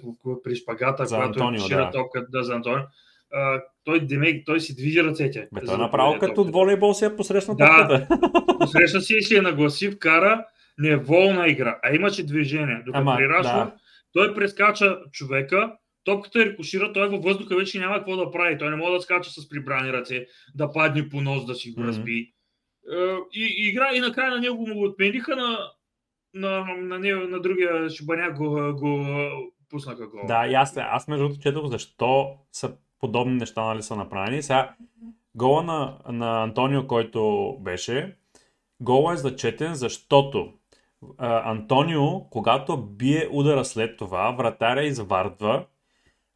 при 0.45 0.57
шпагата, 0.57 1.07
за 1.07 1.17
когато 1.17 1.29
Антонио, 1.29 1.61
шира 1.61 1.85
да. 1.85 1.91
топката 1.91 2.27
да, 2.31 2.45
за 2.45 2.55
Антонио, 2.55 2.85
а, 3.33 3.63
той, 3.85 4.01
демек, 4.01 4.47
той 4.47 4.61
си 4.61 4.77
движи 4.77 5.05
ръцете. 5.05 5.49
Бе, 5.55 5.61
той 5.67 5.75
е 5.75 5.79
направо 5.79 6.19
като 6.19 6.41
от 6.41 6.53
волейбол 6.53 6.95
си 6.95 7.05
е 7.05 7.17
посрещна 7.17 7.57
да, 7.57 8.07
посрещна 8.61 9.01
си 9.01 9.15
и 9.19 9.23
си 9.23 9.37
е 9.37 9.43
нагласи, 9.43 9.91
вкара 9.91 10.45
неволна 10.79 11.49
игра, 11.49 11.79
а 11.83 11.95
имаше 11.95 12.27
движение. 12.27 12.83
Докато 12.87 13.03
Ама, 13.03 13.17
при 13.17 13.29
Рашфорд, 13.29 13.69
да. 13.69 13.75
той 14.13 14.35
прескача 14.35 14.99
човека, 15.13 15.73
топката 16.05 16.45
рикошира, 16.45 16.93
той 16.93 17.09
във 17.09 17.23
въздуха 17.23 17.57
вече 17.57 17.79
няма 17.79 17.97
какво 17.97 18.17
да 18.17 18.31
прави. 18.31 18.59
Той 18.59 18.71
не 18.71 18.77
може 18.77 18.93
да 18.93 19.01
скача 19.01 19.31
с 19.31 19.49
прибрани 19.49 19.93
ръце, 19.93 20.27
да 20.55 20.73
падне 20.73 21.09
по 21.09 21.21
нос, 21.21 21.47
да 21.47 21.55
си 21.55 21.71
го 21.71 21.85
разби. 21.85 22.13
Mm-hmm. 22.13 22.40
И, 23.33 23.55
и, 23.59 23.69
игра, 23.69 23.91
и 23.95 24.01
накрая 24.01 24.31
на 24.31 24.41
него 24.41 24.65
го 24.65 24.85
отмениха, 24.85 25.37
на, 25.37 25.59
на, 26.35 26.75
на, 26.75 26.99
на, 26.99 27.27
на 27.29 27.41
другия 27.41 27.91
шибаняк 27.91 28.37
го, 28.37 28.75
го 28.75 29.05
пуснаха 29.71 30.07
гол. 30.07 30.21
Да, 30.27 30.47
и 30.47 30.55
аз, 30.55 30.77
аз 30.77 31.09
между 31.09 31.25
другото 31.25 31.43
четох 31.43 31.67
защо 31.67 32.37
са 32.53 32.73
подобни 33.01 33.35
неща 33.35 33.65
нали, 33.65 33.83
са 33.83 33.97
направени. 33.97 34.43
Сега, 34.43 34.75
гола 35.35 35.63
на, 35.63 35.99
на 36.09 36.43
Антонио, 36.43 36.87
който 36.87 37.57
беше, 37.61 38.17
гола 38.81 39.13
е 39.13 39.17
зачетен, 39.17 39.75
защото 39.75 40.53
а, 41.19 41.51
Антонио, 41.51 42.21
когато 42.31 42.77
бие 42.77 43.29
удара 43.33 43.65
след 43.65 43.97
това, 43.97 44.31
вратаря 44.31 44.85
извардва, 44.85 45.65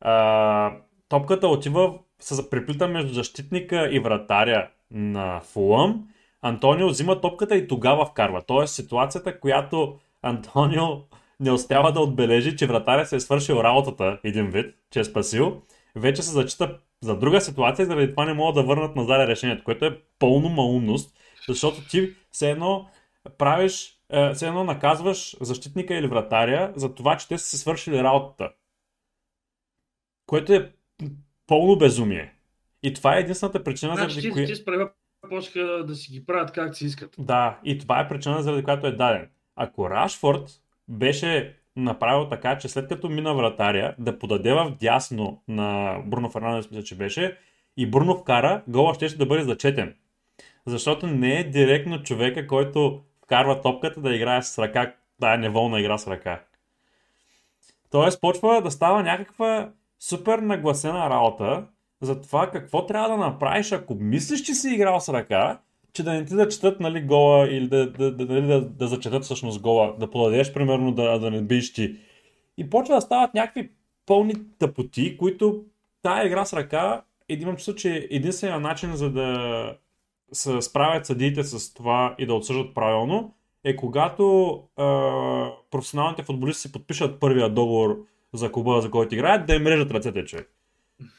а, 0.00 0.76
топката 1.08 1.48
отива, 1.48 1.98
се 2.18 2.50
преплита 2.50 2.88
между 2.88 3.14
защитника 3.14 3.88
и 3.92 3.98
вратаря 3.98 4.68
на 4.90 5.40
Фулъм. 5.40 6.08
Антонио 6.44 6.88
взима 6.88 7.20
топката 7.20 7.56
и 7.56 7.68
тогава 7.68 8.06
вкарва. 8.06 8.42
Тоест 8.46 8.74
ситуацията, 8.74 9.40
която 9.40 9.98
Антонио 10.22 10.86
не 11.40 11.52
успява 11.52 11.92
да 11.92 12.00
отбележи, 12.00 12.56
че 12.56 12.66
вратаря 12.66 13.06
се 13.06 13.16
е 13.16 13.20
свършил 13.20 13.54
работата 13.54 14.20
един 14.24 14.50
вид, 14.50 14.74
че 14.90 15.00
е 15.00 15.04
спасил 15.04 15.62
вече 15.96 16.22
се 16.22 16.30
зачита 16.30 16.78
за 17.02 17.18
друга 17.18 17.40
ситуация 17.40 17.84
и 17.84 17.86
заради 17.86 18.10
това 18.10 18.24
не 18.24 18.34
могат 18.34 18.54
да 18.54 18.62
върнат 18.62 18.96
назад 18.96 19.28
решението, 19.28 19.64
което 19.64 19.84
е 19.84 20.00
пълно 20.18 20.48
малумност, 20.48 21.16
защото 21.48 21.88
ти 21.88 22.14
все 22.30 22.50
едно 22.50 22.88
правиш, 23.38 23.98
е, 24.10 24.34
все 24.34 24.46
едно 24.46 24.64
наказваш 24.64 25.36
защитника 25.40 25.94
или 25.94 26.06
вратаря 26.06 26.72
за 26.76 26.94
това, 26.94 27.16
че 27.16 27.28
те 27.28 27.38
са 27.38 27.46
се 27.46 27.58
свършили 27.58 28.02
работата. 28.02 28.50
Което 30.26 30.52
е 30.52 30.72
пълно 31.46 31.78
безумие. 31.78 32.34
И 32.82 32.94
това 32.94 33.16
е 33.16 33.20
единствената 33.20 33.64
причина, 33.64 33.96
значи, 33.96 34.14
заради 34.14 34.30
която... 34.30 34.52
Ти 34.52 34.56
справя 34.56 34.90
почнаха 35.28 35.84
да 35.84 35.94
си 35.94 36.12
ги 36.12 36.26
правят 36.26 36.52
как 36.52 36.76
си 36.76 36.86
искат. 36.86 37.14
Да, 37.18 37.58
и 37.64 37.78
това 37.78 38.00
е 38.00 38.08
причина, 38.08 38.42
заради 38.42 38.64
която 38.64 38.86
е 38.86 38.92
даден. 38.92 39.28
Ако 39.56 39.90
Рашфорд 39.90 40.50
беше 40.88 41.56
направил 41.76 42.28
така, 42.28 42.58
че 42.58 42.68
след 42.68 42.88
като 42.88 43.08
мина 43.08 43.34
вратаря, 43.34 43.94
да 43.98 44.18
подаде 44.18 44.52
в 44.52 44.76
дясно 44.80 45.42
на 45.48 45.98
Бруно 46.06 46.30
Фернандес, 46.30 46.70
мисля, 46.70 46.84
че 46.84 46.96
беше, 46.96 47.38
и 47.76 47.90
Бруно 47.90 48.16
вкара, 48.16 48.62
гола 48.68 48.94
ще, 48.94 49.08
ще 49.08 49.18
да 49.18 49.26
бъде 49.26 49.42
зачетен. 49.44 49.94
Защото 50.66 51.06
не 51.06 51.40
е 51.40 51.44
директно 51.44 52.02
човека, 52.02 52.46
който 52.46 53.02
вкарва 53.24 53.60
топката 53.60 54.00
да 54.00 54.14
играе 54.14 54.42
с 54.42 54.58
ръка, 54.58 54.94
да 55.20 55.34
е 55.34 55.38
неволна 55.38 55.80
игра 55.80 55.98
с 55.98 56.08
ръка. 56.08 56.40
Тоест 57.90 58.20
почва 58.20 58.62
да 58.62 58.70
става 58.70 59.02
някаква 59.02 59.70
супер 60.00 60.38
нагласена 60.38 61.10
работа 61.10 61.66
за 62.04 62.20
това 62.20 62.50
какво 62.50 62.87
трябва 62.87 63.08
да 63.08 63.16
направиш, 63.16 63.73
ако 63.73 63.94
мислиш, 63.94 64.40
че 64.40 64.54
си 64.54 64.68
играл 64.68 65.00
с 65.00 65.08
ръка 65.08 65.58
че 65.94 66.02
да 66.02 66.12
не 66.12 66.25
ти 66.25 66.34
да 66.34 66.49
четат 66.49 66.80
нали, 66.80 67.02
гола 67.02 67.49
или 67.49 67.68
да, 67.68 67.90
да, 67.90 68.12
да, 68.12 68.26
да, 68.26 68.42
да, 68.42 68.61
да 68.61 68.87
зачетат 68.88 69.25
всъщност 69.25 69.61
гола, 69.61 69.94
да 69.99 70.11
подадеш 70.11 70.52
примерно 70.52 70.92
да, 70.92 71.18
да 71.18 71.30
не 71.30 71.42
биш 71.42 71.73
ти. 71.73 71.96
И 72.58 72.70
почва 72.70 72.94
да 72.94 73.00
стават 73.00 73.34
някакви 73.34 73.70
пълни 74.06 74.34
тъпоти, 74.58 75.16
които 75.16 75.64
тая 76.02 76.26
игра 76.26 76.44
с 76.44 76.52
ръка, 76.52 77.02
имам 77.28 77.56
чувство, 77.56 77.75
че 77.75 78.08
единственият 78.11 78.62
начин 78.62 78.96
за 78.96 79.11
да 79.11 79.76
се 80.32 80.62
справят 80.62 81.06
съдиите 81.06 81.44
с 81.44 81.75
това 81.75 82.14
и 82.18 82.26
да 82.26 82.34
отсъждат 82.34 82.75
правилно, 82.75 83.34
е 83.64 83.76
когато 83.76 84.54
е, 84.78 84.82
професионалните 85.70 86.23
футболисти 86.23 86.61
си 86.62 86.73
подпишат 86.73 87.20
първия 87.20 87.50
договор 87.50 87.96
за 88.32 88.52
клуба, 88.52 88.80
за 88.80 88.90
който 88.90 89.14
играят, 89.14 89.46
да 89.46 89.54
им 89.54 89.66
режат 89.66 89.90
ръцете, 89.90 90.25
човек. 90.25 90.53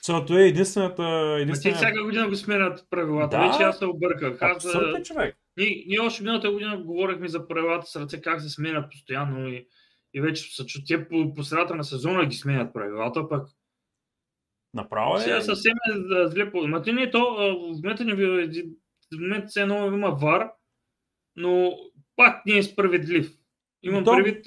Целото 0.02 0.38
е 0.38 0.48
единствената... 0.48 1.38
единствената... 1.40 1.80
Те 1.80 1.86
всяка 1.86 2.04
година 2.04 2.30
го 2.30 2.36
сменят 2.36 2.86
правилата. 2.90 3.38
Да, 3.38 3.48
Вече 3.48 3.64
аз 3.64 3.78
се 3.78 3.86
обърках. 3.86 4.42
Аз, 4.42 4.66
абсолютно 4.66 5.04
човек. 5.04 5.38
Ние, 5.58 5.84
ние 5.88 6.00
още 6.00 6.24
миналата 6.24 6.52
година 6.52 6.78
говорихме 6.78 7.28
за 7.28 7.48
правилата 7.48 7.88
с 7.88 7.96
ръце, 7.96 8.22
как 8.22 8.42
се 8.42 8.50
сменят 8.50 8.92
постоянно 8.92 9.48
и, 9.48 9.68
и 10.14 10.22
вече 10.22 10.56
са 10.56 10.66
чу, 10.66 10.80
те 10.88 11.08
по, 11.08 11.34
по 11.34 11.44
средата 11.44 11.76
на 11.76 11.84
сезона 11.84 12.26
ги 12.26 12.36
сменят 12.36 12.74
правилата, 12.74 13.30
пък 13.30 13.48
Направо 14.76 15.18
е. 15.18 15.20
Сега 15.20 15.42
съвсем 15.42 15.74
е 15.74 16.28
зле 16.28 16.52
по. 16.52 16.68
Ма 16.68 16.84
не 16.88 17.12
то, 17.12 17.36
в 17.36 17.84
момента 17.84 18.06
не 18.06 18.16
ви, 18.16 18.64
в 19.14 19.20
момента 19.20 19.50
се 19.50 19.62
едно 19.62 19.88
има 19.88 20.10
вар, 20.10 20.50
но 21.36 21.78
пак 22.16 22.46
не 22.46 22.58
е 22.58 22.64
справедлив. 22.64 23.32
Имам 23.84 24.04
то... 24.04 24.16
предвид. 24.16 24.46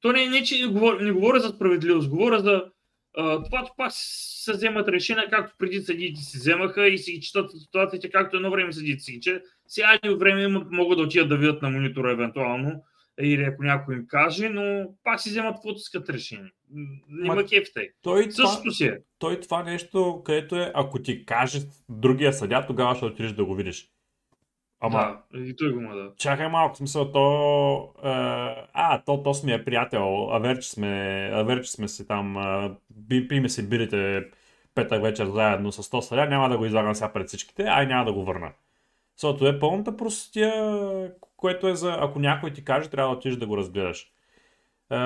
То 0.00 0.12
не, 0.12 0.26
не, 0.26 0.42
че 0.42 0.66
не 0.66 0.72
говоря, 0.72 1.04
не 1.04 1.12
говоря 1.12 1.40
за 1.40 1.48
справедливост, 1.48 2.08
говоря 2.08 2.40
за 2.40 2.71
това 3.14 3.68
пак 3.76 3.92
се 3.94 4.52
вземат 4.52 4.88
решения, 4.88 5.30
както 5.30 5.54
преди 5.58 5.80
съдиите 5.80 6.20
си 6.20 6.38
вземаха 6.38 6.88
и 6.88 6.98
си 6.98 7.12
ги 7.12 7.20
четат 7.20 7.50
ситуациите, 7.60 8.10
както 8.10 8.36
едно 8.36 8.50
време 8.50 8.72
съдиите 8.72 9.02
си 9.02 9.20
че. 9.20 9.42
Сега 9.66 9.98
и 10.04 10.14
време 10.14 10.48
могат 10.70 10.98
да 10.98 11.04
отидат 11.04 11.28
да 11.28 11.36
видят 11.36 11.62
на 11.62 11.70
монитора 11.70 12.12
евентуално 12.12 12.82
или 13.20 13.42
ако 13.42 13.62
някой 13.62 13.94
им 13.94 14.06
каже, 14.08 14.48
но 14.48 14.94
пак 15.04 15.20
си 15.20 15.30
вземат 15.30 15.54
каквото 15.54 15.76
искат 15.76 16.08
решение. 16.08 16.50
Няма 17.08 17.34
Ма, 17.34 17.46
кефтай. 17.46 17.88
Той 18.02 18.28
това, 18.28 18.46
Същото 18.46 18.70
си 18.70 18.84
е. 18.84 18.98
той 19.18 19.40
това 19.40 19.62
нещо, 19.62 20.22
където 20.24 20.56
е, 20.56 20.72
ако 20.74 21.02
ти 21.02 21.24
каже 21.24 21.58
другия 21.88 22.32
съдя, 22.32 22.64
тогава 22.66 22.94
ще 22.94 23.04
отидеш 23.04 23.32
да 23.32 23.44
го 23.44 23.54
видиш. 23.54 23.88
Ама, 24.84 25.18
Да, 25.32 25.38
и 25.38 25.56
той 25.56 25.72
го 25.72 25.80
има 25.80 25.94
да. 25.94 26.12
чакай 26.16 26.48
малко, 26.48 26.76
смисъл, 26.76 27.12
то... 27.12 27.94
Е, 28.04 28.08
а, 28.72 29.02
то, 29.06 29.22
то 29.22 29.34
сме 29.34 29.52
е 29.52 29.64
приятел, 29.64 30.28
а 30.32 30.38
вече 30.38 30.70
сме, 30.70 31.30
а 31.34 31.42
вече 31.42 31.72
сме 31.72 31.88
си 31.88 32.06
там, 32.06 32.36
би, 32.90 33.28
пиме 33.28 33.48
си 33.48 33.68
бирите 33.68 34.24
петък 34.74 35.02
вечер 35.02 35.26
заедно 35.26 35.72
с 35.72 35.82
100 35.82 36.00
съдя, 36.00 36.26
няма 36.26 36.48
да 36.48 36.58
го 36.58 36.64
излагам 36.64 36.94
сега 36.94 37.12
пред 37.12 37.28
всичките, 37.28 37.62
ай 37.62 37.86
няма 37.86 38.04
да 38.04 38.12
го 38.12 38.24
върна. 38.24 38.52
Защото 39.16 39.46
е 39.46 39.58
пълната 39.58 39.96
простия, 39.96 40.52
което 41.36 41.68
е 41.68 41.74
за, 41.74 41.96
ако 42.00 42.18
някой 42.18 42.52
ти 42.52 42.64
каже, 42.64 42.90
трябва 42.90 43.12
да 43.12 43.18
отидеш 43.18 43.38
да 43.38 43.46
го 43.46 43.56
разгледаш. 43.56 44.12
Е, 44.90 44.96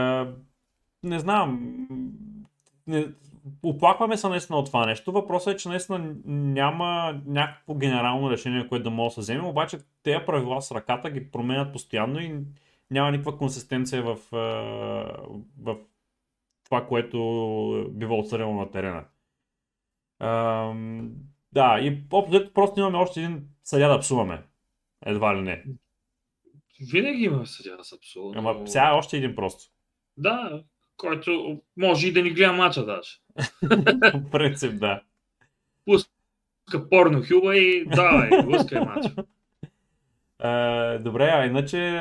не 1.02 1.18
знам, 1.18 1.76
не, 2.87 3.06
оплакваме 3.62 4.17
се 4.17 4.29
наистина 4.29 4.59
от 4.59 4.67
това 4.67 4.87
нещо. 4.87 5.12
Въпросът 5.12 5.55
е, 5.55 5.57
че 5.57 5.69
наистина 5.69 6.15
няма 6.26 7.21
някакво 7.26 7.75
генерално 7.75 8.31
решение, 8.31 8.69
което 8.69 8.83
да 8.83 8.91
може 8.91 9.09
да 9.09 9.15
се 9.15 9.21
вземе, 9.21 9.49
обаче 9.49 9.79
тези 10.03 10.26
правила 10.26 10.62
с 10.62 10.73
ръката 10.73 11.11
ги 11.11 11.31
променят 11.31 11.73
постоянно 11.73 12.21
и 12.21 12.41
няма 12.91 13.11
никаква 13.11 13.38
консистенция 13.38 14.03
в, 14.03 14.17
е, 14.33 14.37
в 15.62 15.76
това, 16.65 16.87
което 16.87 17.19
бива 17.91 18.15
отсъдено 18.15 18.53
на 18.53 18.71
терена. 18.71 19.05
Ам, 20.21 21.12
да, 21.53 21.79
и 21.81 22.09
просто 22.55 22.81
имаме 22.81 22.99
още 22.99 23.21
един 23.21 23.49
съдя 23.65 23.88
да 23.88 24.00
псуваме. 24.00 24.43
Едва 25.07 25.37
ли 25.37 25.43
не. 25.43 25.65
Винаги 26.93 27.23
има 27.23 27.47
съдя 27.47 27.85
с 27.85 27.93
абсолютно. 27.93 28.41
Ама 28.41 28.69
сега 28.69 28.88
е 28.88 28.97
още 28.99 29.17
един 29.17 29.35
просто. 29.35 29.65
Да, 30.17 30.65
който 30.97 31.61
може 31.76 32.09
и 32.09 32.12
да 32.12 32.23
ни 32.23 32.31
гледа 32.31 32.53
мача 32.53 32.85
даже. 32.85 33.11
В 34.14 34.31
принцип, 34.31 34.78
да. 34.78 35.00
Пуска 35.85 36.88
порно 36.90 37.23
хюба 37.28 37.57
и 37.57 37.87
давай, 37.87 38.43
блъскай 38.43 38.81
мача. 38.81 39.11
Uh, 40.45 40.99
добре, 40.99 41.31
а 41.35 41.47
иначе 41.47 42.00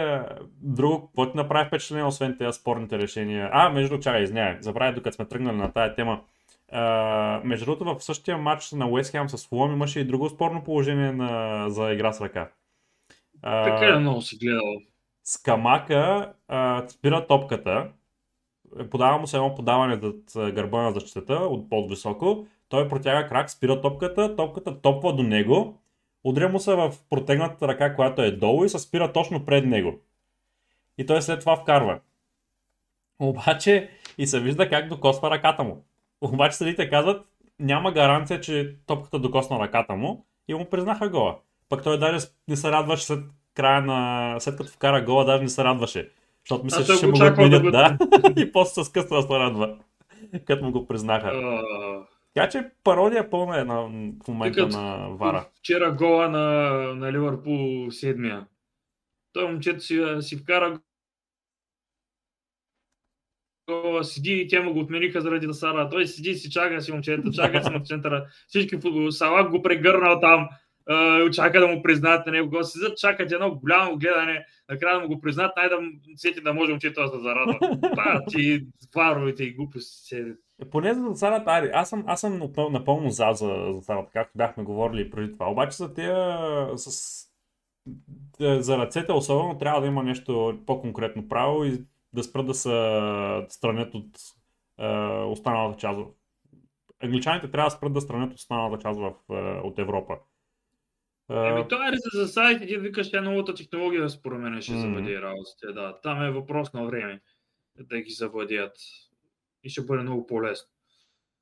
друго, 0.62 1.08
какво 1.08 1.32
ти 1.32 1.38
направи 1.38 1.68
впечатление, 1.68 2.04
освен 2.04 2.38
тези 2.38 2.60
спорните 2.60 2.98
решения? 2.98 3.50
А, 3.52 3.70
между 3.70 3.90
другото, 3.90 4.04
чакай, 4.04 4.24
извинявай, 4.24 4.58
забравя, 4.62 4.94
докато 4.94 5.16
сме 5.16 5.26
тръгнали 5.26 5.58
на 5.58 5.72
тая 5.72 5.96
тема. 5.96 6.22
Uh, 6.74 7.44
между 7.44 7.66
другото, 7.66 8.00
в 8.00 8.04
същия 8.04 8.38
матч 8.38 8.72
на 8.72 8.88
Уест 8.88 9.12
Хем 9.12 9.30
с 9.30 9.48
Фулъм 9.48 9.74
имаше 9.74 10.00
и 10.00 10.06
друго 10.06 10.30
спорно 10.30 10.64
положение 10.64 11.12
на, 11.12 11.66
за 11.70 11.92
игра 11.92 12.14
с 12.14 12.22
ръка. 12.22 12.50
Uh, 13.44 13.64
така 13.64 13.96
е 13.96 14.00
много 14.00 14.22
си 14.22 14.38
гледал. 14.38 14.82
Скамака 15.24 16.34
uh, 16.52 16.88
спира 16.88 17.28
топката, 17.28 17.88
подава 18.92 19.18
му 19.18 19.28
се 19.28 19.38
едно 19.38 19.56
подаване 19.56 20.00
зад 20.02 20.54
гърба 20.54 20.82
на 20.82 20.92
защитата 20.92 21.34
от 21.34 21.70
по-високо, 21.70 22.48
той 22.70 22.90
протяга 22.90 23.28
крак, 23.28 23.50
спира 23.50 23.82
топката, 23.82 24.36
топката 24.36 24.82
топва 24.82 25.14
до 25.14 25.24
него, 25.24 25.78
удря 26.24 26.50
му 26.50 26.60
се 26.60 26.76
в 26.76 26.94
протегната 27.10 27.68
ръка, 27.68 27.96
която 27.96 28.22
е 28.22 28.32
долу 28.32 28.66
и 28.66 28.70
се 28.70 28.80
спира 28.80 29.14
точно 29.14 29.46
пред 29.46 29.66
него. 29.66 30.00
И 30.98 31.06
той 31.06 31.22
след 31.22 31.40
това 31.40 31.56
вкарва. 31.56 32.00
Обаче 33.20 33.90
и 34.18 34.28
се 34.28 34.40
вижда 34.40 34.70
как 34.70 34.88
докосва 34.88 35.32
ръката 35.32 35.64
му. 35.64 35.84
Обаче 36.22 36.58
съдите 36.58 36.90
казват, 36.90 37.26
няма 37.60 37.92
гаранция, 37.92 38.42
че 38.42 38.76
топката 38.86 39.20
докосна 39.20 39.60
ръката 39.60 39.96
му 39.96 40.26
и 40.48 40.54
му 40.54 40.66
признаха 40.66 41.10
гола. 41.10 41.38
Пък 41.70 41.84
той 41.84 42.00
даже 42.00 42.28
не 42.48 42.56
се 42.56 42.72
радваше 42.72 43.06
след 43.06 43.26
края 43.54 43.82
на... 43.82 44.36
след 44.40 44.58
като 44.58 44.72
вкара 44.72 45.02
гола, 45.02 45.26
даже 45.26 45.44
не 45.44 45.50
се 45.50 45.64
радваше. 45.64 46.10
Защото 46.46 46.66
мисля, 46.66 46.84
че 46.84 46.94
ще 46.94 47.08
му 47.08 47.14
го 47.14 47.26
отменят, 47.26 47.64
да. 47.64 47.72
да. 47.72 47.98
и 48.42 48.52
после 48.52 48.84
с 48.84 48.92
късно 48.92 49.18
да 49.18 49.22
се 49.22 49.30
радва, 49.30 49.78
като 50.46 50.66
му 50.66 50.72
го 50.72 50.88
признаха. 50.88 51.28
Uh... 51.28 52.06
Така 52.34 52.50
че 52.50 52.70
пародия 52.84 53.30
пълна 53.30 53.60
е 53.60 53.64
на, 53.64 53.82
в 54.26 54.28
момента 54.28 54.58
Тъкът, 54.58 54.74
на 54.74 55.10
Вара. 55.10 55.50
Вчера 55.60 55.92
гола 55.92 56.30
на, 56.30 56.70
на 56.96 57.14
Ливърпул 57.14 57.92
седмия. 57.92 58.48
Той 59.34 59.52
момчето 59.52 59.80
си, 59.80 60.06
си 60.20 60.38
вкара 60.38 60.80
гола, 63.70 64.04
седи 64.04 64.34
и 64.34 64.48
те 64.48 64.60
му 64.60 64.74
го 64.74 64.80
отмениха 64.80 65.22
заради 65.22 65.48
сара. 65.54 65.90
Той 65.90 66.08
седи 66.08 66.36
си 66.36 66.52
чака 66.52 66.82
си 66.82 66.92
момчето, 66.92 67.32
чака 67.32 67.64
си 67.64 67.70
на 67.70 67.80
центъра. 67.80 68.28
Всички 68.48 68.82
футбол, 68.82 69.12
Салак 69.12 69.52
го 69.52 69.62
прегърнал 69.62 70.20
там 70.20 70.50
чака 71.34 71.60
да 71.60 71.68
му 71.68 71.84
признаят 71.84 72.26
на 72.26 72.32
него. 72.32 72.50
Го 72.50 72.64
седят, 72.64 72.98
чакат 72.98 73.32
едно 73.32 73.56
голямо 73.56 73.98
гледане, 73.98 74.46
накрая 74.70 74.96
да 74.96 75.02
му 75.02 75.16
го 75.16 75.22
признат, 75.22 75.52
най 75.58 75.70
да 75.70 75.78
сети 76.16 76.42
да 76.42 76.54
може 76.54 76.72
момчето 76.72 77.02
да 77.02 77.08
се 77.08 77.20
зарадва. 77.20 77.58
Па, 77.96 78.22
ти 78.30 78.66
варовите 78.96 79.44
и 79.44 79.54
глупости 79.54 80.08
седят. 80.08 80.38
Е, 80.62 80.70
поне 80.70 80.94
за 80.94 81.02
Зацарата, 81.02 81.52
ари, 81.52 81.70
аз 81.74 81.90
съм, 81.90 82.04
аз 82.08 82.22
съм 82.22 82.52
напълно 82.72 83.10
за 83.10 83.28
за 83.34 83.74
Зацарата, 83.74 84.10
както 84.14 84.38
бяхме 84.38 84.64
говорили 84.64 85.10
преди 85.10 85.34
това. 85.34 85.50
Обаче 85.50 85.78
за 85.78 85.94
тия 85.94 86.38
с 86.76 87.16
за 88.40 88.78
ръцете 88.78 89.12
особено 89.12 89.58
трябва 89.58 89.82
да 89.82 89.88
има 89.88 90.04
нещо 90.04 90.60
по-конкретно 90.66 91.28
право 91.28 91.66
и 91.66 91.86
да 92.14 92.24
спрат 92.24 92.46
да 92.46 92.54
се 92.54 92.70
странят 93.50 93.94
от 93.94 94.20
е, 94.80 94.88
останалата 95.24 95.80
част. 95.80 96.00
Англичаните 97.04 97.52
трябва 97.52 97.68
да 97.68 97.76
спрат 97.76 97.94
да 97.94 98.02
странят 98.02 98.32
от 98.32 98.38
останалата 98.38 98.82
част 98.82 99.00
в, 99.00 99.14
е, 99.32 99.34
от 99.64 99.80
Европа. 99.80 100.18
Еми, 101.30 101.68
това 101.68 101.88
е 101.88 101.92
за 102.14 102.28
сайт, 102.28 102.68
ти 102.68 102.78
викаш, 102.78 103.12
тя 103.12 103.22
новата 103.22 103.54
технология 103.54 104.10
според 104.10 104.40
мен 104.40 104.62
ще 104.62 104.72
mm-hmm. 104.72 104.82
завладее 104.82 105.22
работите. 105.22 105.74
Да, 105.74 106.00
там 106.04 106.22
е 106.22 106.32
въпрос 106.32 106.74
на 106.74 106.86
време 106.86 107.22
да 107.80 108.02
ги 108.02 108.12
завладеят. 108.12 108.76
И 109.64 109.70
ще 109.70 109.86
бъде 109.86 110.04
много 110.04 110.28
по-лесно. 110.28 110.70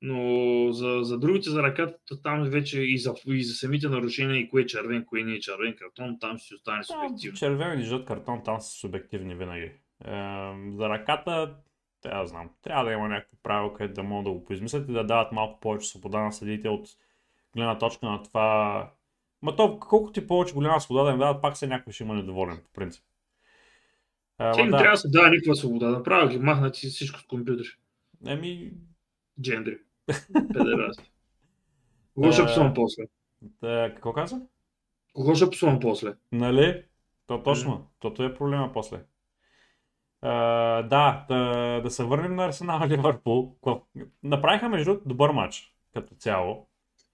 Но 0.02 0.72
за, 0.72 0.98
за 1.02 1.18
другите 1.18 1.50
за 1.50 1.62
ръката, 1.62 2.22
там 2.22 2.50
вече 2.50 2.80
и 2.80 2.98
за, 2.98 3.14
и 3.26 3.44
за 3.44 3.54
самите 3.54 3.88
нарушения, 3.88 4.36
и 4.36 4.48
кое 4.48 4.62
е 4.62 4.66
червен, 4.66 5.04
кое 5.04 5.22
не 5.22 5.32
е 5.32 5.40
червен 5.40 5.76
картон, 5.76 6.18
там 6.20 6.38
ще 6.38 6.54
остане 6.54 6.84
субективно. 6.84 7.36
Червен 7.36 7.80
и 7.80 7.84
жълт 7.84 8.04
картон 8.04 8.42
там 8.44 8.60
са 8.60 8.70
субективни 8.70 9.34
винаги. 9.34 9.64
Е, 9.64 9.80
за 10.76 10.88
ръката, 10.88 11.54
трябва 12.02 12.22
да 12.22 12.26
знам, 12.26 12.50
трябва 12.62 12.84
да 12.84 12.92
има 12.92 13.08
някакво 13.08 13.36
правило, 13.42 13.72
където 13.72 13.94
да 13.94 14.02
могат 14.02 14.24
да 14.24 14.30
го 14.30 14.44
поизмислят 14.44 14.88
и 14.88 14.92
да 14.92 15.04
дават 15.04 15.32
малко 15.32 15.60
повече 15.60 15.88
свобода 15.88 16.20
на 16.20 16.32
съдите 16.32 16.68
от 16.68 16.86
гледна 17.56 17.78
точка 17.78 18.06
на 18.06 18.22
това 18.22 18.90
Ма 19.44 19.56
то, 19.56 19.78
колко 19.78 20.12
ти 20.12 20.26
повече 20.26 20.54
голяма 20.54 20.80
свобода 20.80 21.04
да 21.04 21.10
им 21.10 21.18
дадат, 21.18 21.42
пак 21.42 21.56
се 21.56 21.66
някой 21.66 21.92
ще 21.92 22.02
има 22.04 22.14
недоволен, 22.14 22.56
по 22.64 22.72
принцип. 22.72 23.04
А, 24.38 24.62
не 24.62 24.70
да. 24.70 24.78
трябва 24.78 24.90
да 24.90 24.96
се 24.96 25.08
дава 25.08 25.30
никаква 25.30 25.56
свобода. 25.56 25.88
Направо 25.88 26.28
ги 26.28 26.38
махнат 26.38 26.76
си 26.76 26.88
всичко 26.88 27.20
с 27.20 27.26
компютър. 27.26 27.66
Еми... 28.26 28.72
Джендри. 29.40 29.78
Педераси. 30.32 31.12
Кого 32.14 32.32
ще 32.32 32.46
псувам 32.46 32.74
после? 32.74 33.02
Да, 33.42 33.92
какво 33.94 34.12
каза? 34.12 34.40
Кого 35.12 35.34
ще 35.34 35.50
псувам 35.50 35.80
после? 35.80 36.14
Нали? 36.32 36.82
То 37.26 37.42
точно. 37.42 37.72
Mm. 37.72 37.82
Тото 37.98 38.24
е 38.24 38.34
проблема 38.34 38.72
после. 38.72 38.96
Uh, 40.22 40.88
да, 40.88 41.26
да, 41.28 41.80
да 41.80 41.90
се 41.90 42.04
върнем 42.04 42.34
на 42.34 42.46
Арсенал 42.46 42.88
Ливърпул. 42.88 43.56
Направиха 44.22 44.68
между 44.68 45.00
добър 45.06 45.30
матч 45.30 45.74
като 45.94 46.14
цяло. 46.14 46.68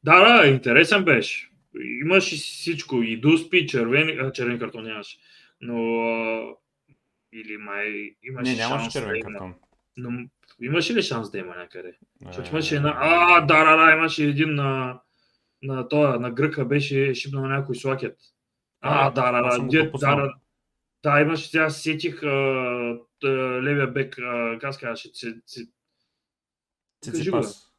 Да, 0.05 0.39
да, 0.39 0.49
интересен 0.49 1.05
беше 1.05 1.50
имаше 2.05 2.37
всичко. 2.37 3.03
И 3.03 3.21
дуспи, 3.21 3.67
червен, 3.67 4.21
а, 4.21 4.33
червен 4.33 4.59
картон 4.59 4.85
нямаше. 4.85 5.19
Но 5.61 5.77
или 7.33 7.57
май 7.57 8.17
имаше 8.23 8.51
Не, 8.51 8.57
нямаше 8.57 8.83
шанс 8.83 8.93
червен 8.93 9.21
да 9.21 9.21
картон. 9.21 9.55
Но 9.97 10.29
имаше 10.61 10.95
ли 10.95 11.03
шанс 11.03 11.31
да 11.31 11.39
има 11.39 11.57
някъде? 11.57 11.97
Защото 12.27 12.51
имаше 12.51 12.77
една... 12.77 12.97
А, 13.01 13.41
да, 13.41 13.65
да, 13.65 13.77
да, 13.77 13.93
имаше 13.93 14.25
един 14.25 14.55
на, 14.55 15.01
на 15.63 15.89
тоя, 15.89 16.21
на 16.21 16.31
гръка 16.31 16.65
беше 16.65 17.15
шипнал 17.15 17.43
на 17.43 17.49
някой 17.49 17.75
слакет. 17.75 18.17
А, 18.81 19.11
да, 19.11 19.33
да, 19.33 19.43
да, 19.43 19.59
да, 19.59 19.91
да, 19.91 20.17
да, 20.17 20.35
да, 21.03 21.21
имаше, 21.21 21.49
сега 21.49 21.71
сетих 21.71 22.23
а, 22.23 22.99
левия 23.63 23.87
бек, 23.87 24.19
а, 24.19 24.59
как 24.61 24.75
се 24.75 24.81
казваше, 24.81 25.11
Циципас. 27.03 27.73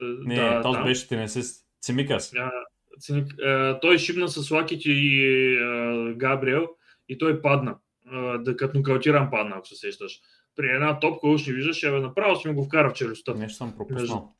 Не, 0.00 0.34
да, 0.34 0.62
този 0.62 0.82
беше 0.82 1.08
тенесист. 1.08 1.66
Цимикас. 1.80 2.32
Той 3.80 3.98
шибна 3.98 4.28
с 4.28 4.50
Лакит 4.50 4.82
и 4.84 5.58
Габриел 6.16 6.68
и 7.08 7.18
той 7.18 7.42
падна. 7.42 7.76
Да, 8.38 8.56
като 8.56 8.78
нокаутиран 8.78 9.30
падна, 9.30 9.56
ако 9.56 9.66
се 9.66 9.76
сещаш. 9.76 10.20
При 10.56 10.66
една 10.66 11.00
топка 11.00 11.28
уж 11.28 11.46
не 11.46 11.52
виждаш, 11.52 11.84
абе 11.84 12.00
направо 12.00 12.36
си 12.36 12.48
ми 12.48 12.54
го 12.54 12.64
вкара 12.64 12.90
в 12.90 12.92
челюстта. 12.92 13.34
Нещо 13.34 13.56
съм 13.56 13.76
пропуснал. 13.76 14.34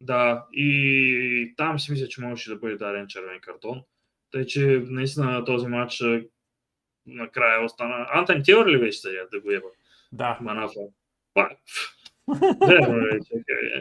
Да, 0.00 0.46
и 0.52 1.54
там 1.56 1.78
си 1.78 1.92
мисля, 1.92 2.08
че 2.08 2.20
можеше 2.20 2.50
да 2.50 2.56
бъде 2.56 2.76
даден 2.76 3.06
червен 3.08 3.40
картон. 3.40 3.82
Тъй, 4.30 4.46
че 4.46 4.82
наистина 4.86 5.44
този 5.44 5.66
матч 5.66 6.02
накрая 7.06 7.64
остана. 7.64 8.06
Антон 8.12 8.42
Теор 8.42 8.66
ли 8.66 8.78
беше 8.78 8.98
сега 8.98 9.20
да 9.32 9.40
го 9.40 9.50
еба? 9.50 9.66
Да. 10.12 10.38
Манафа. 10.40 10.80
Пак. 11.34 11.52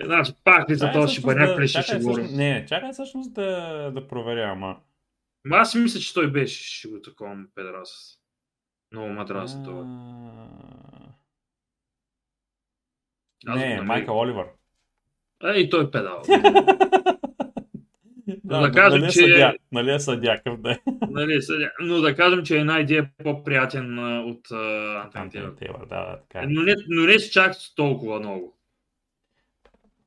Значи, 0.04 0.34
пак 0.44 0.70
ли 0.70 0.76
за 0.76 0.92
този 0.92 1.16
шибаняк 1.16 1.60
ли 1.60 1.68
ще 1.68 2.00
говорим? 2.00 2.26
Не, 2.26 2.66
чакай 2.66 2.92
всъщност 2.92 3.34
да, 3.34 3.92
да 3.94 4.08
проверя, 4.08 4.52
ама. 4.52 4.78
Аз 5.52 5.72
си 5.72 5.78
мисля, 5.78 6.00
че 6.00 6.14
той 6.14 6.32
беше 6.32 6.78
ще 6.78 6.88
го 6.88 7.02
такова 7.02 7.36
педерас. 7.56 8.20
Много 8.92 9.10
мадраса 9.10 9.64
това. 9.64 9.84
Не, 13.46 13.82
Майкъл 13.82 14.20
Оливър. 14.20 14.46
Е, 15.44 15.60
и 15.60 15.70
той 15.70 15.84
е 15.84 15.92
педал. 15.92 16.22
Да, 18.52 18.62
да 18.62 18.72
кажем, 18.72 19.00
нали 19.00 19.10
е 19.10 19.12
че- 19.12 19.20
съдя, 19.20 19.54
нали 19.72 19.94
е 19.94 20.00
съдя, 20.00 20.38
къв 20.46 20.58
да 20.58 20.72
е. 20.72 20.78
нали, 21.10 21.42
съдя. 21.42 21.72
Но 21.82 22.02
да 22.02 22.16
кажем, 22.16 22.44
че 22.44 22.58
една 22.58 22.80
идея 22.80 23.10
е 23.20 23.24
по-приятен 23.24 24.00
от 24.30 24.52
Антон 24.52 25.22
Антони 25.22 25.56
Тейлър. 25.56 25.80
Да, 25.80 25.86
да, 26.06 26.18
така 26.30 26.44
е. 26.44 26.48
Но 26.48 26.62
не, 26.62 26.76
но 26.88 27.02
не 27.02 27.18
чак 27.18 27.54
толкова 27.76 28.20
много. 28.20 28.58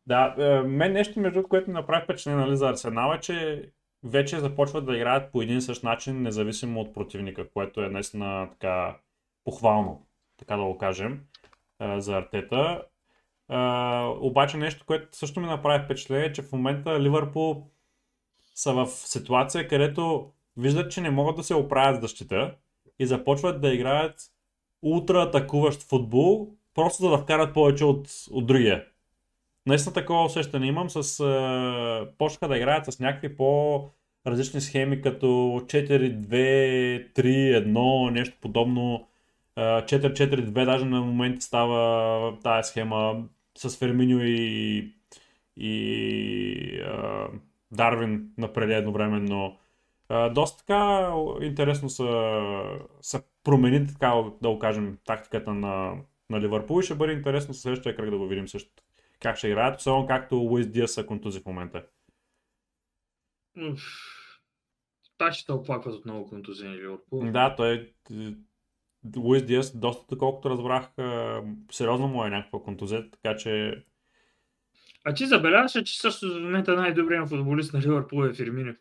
Да, 0.07 0.35
е, 0.38 0.68
мен 0.68 0.92
нещо 0.92 1.20
между 1.20 1.42
което 1.42 1.70
ми 1.70 1.74
направи 1.74 2.04
впечатление 2.04 2.44
нали, 2.44 2.57
за 2.57 2.68
Арсенал 2.68 3.14
е, 3.14 3.20
че 3.20 3.68
вече 4.02 4.38
започват 4.40 4.87
да 4.87 4.96
играят 4.96 5.33
по 5.33 5.42
един 5.42 5.59
и 5.59 5.62
същ 5.62 5.83
начин, 5.83 6.22
независимо 6.22 6.80
от 6.80 6.94
противника, 6.94 7.48
което 7.48 7.80
е 7.83 7.88
наистина 7.88 8.48
така 8.50 8.96
похвално, 9.44 10.07
така 10.37 10.57
да 10.57 10.62
го 10.62 10.78
кажем, 10.78 11.20
е, 11.80 12.00
за 12.00 12.16
Артета. 12.16 12.83
Е, 13.50 13.57
обаче 14.20 14.57
нещо, 14.57 14.85
което 14.87 15.16
също 15.16 15.40
ми 15.40 15.46
направи 15.46 15.85
впечатление, 15.85 16.26
е, 16.26 16.33
че 16.33 16.42
в 16.42 16.52
момента 16.52 17.00
Ливърпул 17.00 17.70
са 18.55 18.73
в 18.73 18.87
ситуация, 18.87 19.69
където 19.69 20.31
виждат, 20.57 20.93
че 20.93 21.01
не 21.01 21.11
могат 21.11 21.37
да 21.37 21.43
се 21.43 21.55
оправят 21.55 21.97
с 21.97 22.01
защита 22.01 22.55
и 22.99 23.07
започват 23.07 23.61
да 23.61 23.75
играят 23.75 24.21
ултра 24.83 25.23
атакуващ 25.23 25.83
футбол, 25.83 26.49
просто 26.75 27.03
за 27.03 27.11
да 27.11 27.19
вкарат 27.19 27.55
повече 27.55 27.85
от, 27.85 28.09
от 28.31 28.47
другия. 28.47 28.85
Наистина 29.67 29.95
такова 29.95 30.25
усещане 30.25 30.67
имам 30.67 30.90
с... 30.90 31.21
Е, 31.21 31.25
почнаха 32.19 32.49
да 32.49 32.57
играят 32.57 32.93
с 32.93 33.01
някакви 33.01 33.37
по-различни 33.37 34.61
схеми, 34.61 35.01
като 35.01 35.27
4-2-3-1, 35.27 38.11
нещо 38.11 38.37
подобно. 38.40 39.09
Е, 39.57 39.61
4-4-2 39.61 40.64
даже 40.64 40.85
на 40.85 41.01
моменти 41.01 41.40
става 41.40 42.38
тая 42.43 42.64
схема 42.64 43.25
с 43.59 43.77
Ферминьо 43.77 44.21
и, 44.23 44.93
и 45.57 46.83
Дарвин 47.74 48.30
напред 48.38 48.70
едновременно. 48.70 49.58
Е, 50.10 50.30
доста 50.30 50.58
така 50.58 51.12
интересно 51.40 51.90
са, 51.90 52.08
са 53.00 53.22
промени, 53.44 53.87
така 53.87 54.14
да 54.42 54.50
го 54.50 54.58
кажем, 54.58 54.98
тактиката 55.04 55.54
на, 55.54 55.94
на 56.30 56.40
Ливърпул 56.40 56.80
и 56.80 56.84
ще 56.84 56.94
бъде 56.94 57.12
интересно 57.12 57.54
следващия 57.54 57.96
кръг 57.96 58.10
да 58.10 58.18
го 58.18 58.26
видим 58.26 58.48
също 58.48 58.82
как 59.20 59.37
ще 59.37 59.48
играят, 59.48 59.80
особено 59.80 60.06
както 60.06 60.37
Луис 60.37 60.70
Диас 60.70 60.92
са 60.92 61.06
контузи 61.06 61.40
в 61.40 61.46
момента. 61.46 61.87
Пак 65.18 65.34
ще 65.34 65.46
те 65.46 65.52
оплакват 65.52 65.94
от 65.94 66.04
много 66.04 66.28
контузени 66.28 66.76
Ливърпул. 66.76 67.30
Да, 67.30 67.54
той 67.56 67.92
Луис 69.16 69.44
Диас, 69.44 69.78
доста 69.78 70.18
колкото 70.18 70.50
разбрах, 70.50 70.90
сериозно 71.70 72.08
му 72.08 72.24
е 72.24 72.30
някаква 72.30 72.62
контузия, 72.62 73.10
така 73.10 73.37
че 73.37 73.84
А 75.05 75.14
ти 75.14 75.27
забелязаш, 75.27 75.83
че 75.85 76.01
също 76.01 76.35
в 76.35 76.40
момента 76.40 76.77
най-добрият 76.77 77.29
футболист 77.29 77.73
на 77.75 77.81
Ливърпул 77.81 78.25
е 78.25 78.35
Фирмино. 78.35 78.75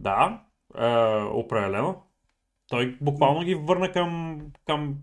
да, 0.00 0.40
е, 0.78 0.86
определено. 1.22 2.02
Той 2.68 2.96
буквално 3.00 3.44
ги 3.44 3.54
върна 3.54 3.92
към, 3.92 4.40
към 4.66 4.96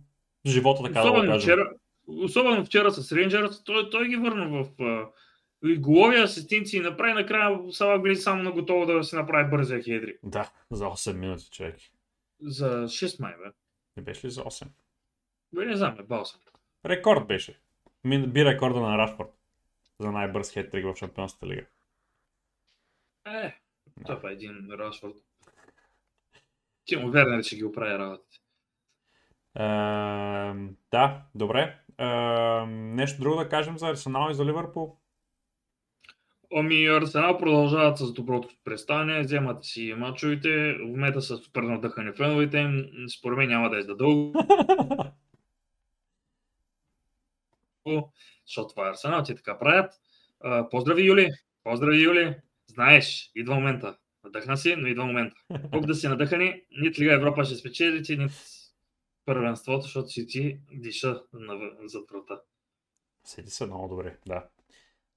живота, 0.48 0.84
така 0.84 1.02
да 1.02 1.08
Особено 1.08 1.32
кажем. 1.32 1.40
вчера, 1.42 1.72
особено 2.08 2.66
вчера 2.66 2.92
с 2.92 3.12
Рейнджърс, 3.12 3.64
той, 3.64 3.90
той 3.90 4.08
ги 4.08 4.16
върна 4.16 4.64
в 4.64 4.68
и 5.66 5.78
голови 5.78 6.18
асистенции 6.18 6.80
направи 6.80 7.14
накрая 7.14 7.60
Сала 7.72 8.00
Глин 8.00 8.16
само 8.16 8.44
на 8.44 8.52
готово 8.52 8.86
да 8.86 9.04
се 9.04 9.16
направи 9.16 9.50
бързия 9.50 9.84
хедрик. 9.84 10.20
Да, 10.24 10.52
за 10.72 10.86
8 10.86 11.14
минути, 11.14 11.50
човек. 11.52 11.76
За 12.42 12.84
6 12.84 13.22
май, 13.22 13.34
бе. 13.44 13.52
Не 13.98 14.04
беше 14.04 14.28
ли 14.28 14.32
за 14.32 14.42
8? 14.44 14.68
Бе, 15.54 15.66
не 15.66 15.76
знам, 15.76 15.96
е 16.00 16.04
бал 16.04 16.26
съм. 16.26 16.42
Рекорд 16.86 17.28
беше. 17.28 17.60
Би 18.06 18.46
рекорда 18.46 18.80
на 18.80 18.98
Рашфорд 18.98 19.30
за 20.00 20.12
най-бърз 20.12 20.54
хеттрик 20.54 20.86
в 20.86 20.96
Шампионската 20.96 21.48
лига. 21.48 21.66
Е, 23.28 23.56
това 24.06 24.30
е 24.30 24.34
един 24.34 24.68
Рашфорд. 24.72 25.16
Тимо 26.86 27.12
Вернер 27.12 27.44
ще 27.44 27.56
ги 27.56 27.64
оправи 27.64 28.00
работите. 28.00 28.38
Е, 29.56 29.64
да, 30.92 31.22
добре. 31.36 31.80
Е, 31.98 32.06
нещо 32.68 33.22
друго 33.22 33.36
да 33.36 33.50
кажем 33.50 33.78
за 33.78 33.88
Арсенал 33.88 34.32
и 34.32 34.34
за 34.34 34.46
Ливърпул? 34.46 34.98
Ами 36.56 36.86
Арсенал 36.86 37.38
продължават 37.38 37.98
с 37.98 38.14
доброто 38.14 38.50
представяне, 38.64 39.22
вземат 39.22 39.66
си 39.66 39.94
мачовете, 39.98 40.74
в 40.74 40.88
момента 40.88 41.22
са 41.22 41.38
супер 41.38 41.62
надъхани 41.62 42.14
феновете 42.14 42.58
им, 42.58 42.86
според 43.18 43.38
мен 43.38 43.50
няма 43.50 43.70
да 43.70 43.78
е 43.80 43.82
за 43.82 43.96
дълго, 43.96 44.34
защото 48.48 48.70
това 48.70 48.88
е 48.88 48.90
Арсенал, 48.90 49.24
те 49.24 49.36
така 49.36 49.60
правят. 49.60 49.94
А, 50.40 50.70
поздрави 50.70 51.04
Юли, 51.04 51.32
поздрави 51.64 52.04
Юли, 52.04 52.36
знаеш, 52.68 53.32
идва 53.36 53.56
момента. 53.56 53.98
Надъхна 54.24 54.58
си, 54.58 54.76
но 54.76 54.88
идва 54.88 55.06
момента. 55.06 55.36
Колко 55.72 55.88
да 55.88 55.96
си 55.96 56.08
надъхани, 56.08 56.62
нито 56.82 57.02
Лига 57.02 57.14
Европа 57.14 57.46
ще 57.46 57.56
спечелите, 57.56 58.16
нито 58.16 58.34
първенството, 59.26 59.82
защото 59.82 60.10
си 60.10 60.28
ти 60.28 60.60
диша 60.74 61.22
на, 61.34 61.72
зад 61.86 62.12
врата. 62.12 62.42
Седи 63.24 63.50
се 63.50 63.66
много 63.66 63.88
добре, 63.88 64.18
да. 64.26 64.44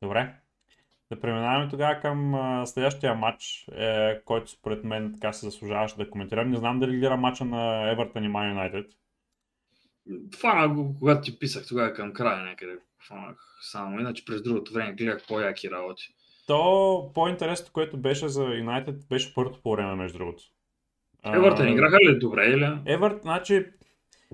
Добре. 0.03 0.35
Да 1.11 1.21
преминаваме 1.21 1.71
тогава 1.71 2.01
към 2.01 2.35
а, 2.35 2.67
следващия 2.67 3.15
матч, 3.15 3.69
е, 3.73 4.21
който 4.25 4.51
според 4.51 4.85
мен 4.85 5.13
така 5.13 5.33
се 5.33 5.47
заслужаваше 5.47 5.97
да 5.97 6.11
коментирам. 6.11 6.51
Не 6.51 6.57
знам 6.57 6.81
дали 6.81 6.99
гледа 6.99 7.17
матча 7.17 7.45
на 7.45 7.95
Everton 7.95 8.27
и 8.27 8.29
Man 8.29 8.55
United. 8.55 8.91
Фанах 10.41 10.75
го, 10.75 10.97
когато 10.99 11.21
ти 11.21 11.39
писах 11.39 11.67
тогава 11.69 11.95
към 11.95 12.13
края 12.13 12.45
някъде. 12.45 12.79
Фанах 13.09 13.59
само, 13.63 14.01
иначе 14.01 14.25
през 14.25 14.43
другото 14.43 14.73
време 14.73 14.93
гледах 14.93 15.27
по-яки 15.29 15.71
работи. 15.71 16.15
То 16.47 17.11
по-интересното, 17.15 17.73
което 17.73 17.97
беше 17.97 18.29
за 18.29 18.45
Юнайтед, 18.45 19.09
беше 19.09 19.35
първото 19.35 19.63
по 19.63 19.73
време, 19.73 19.95
между 19.95 20.19
другото. 20.19 20.43
Евертън 21.25 21.69
играха 21.69 21.97
ли 21.97 22.19
добре 22.19 22.47
или? 22.47 22.69
Евърт, 22.87 23.23
значи, 23.23 23.67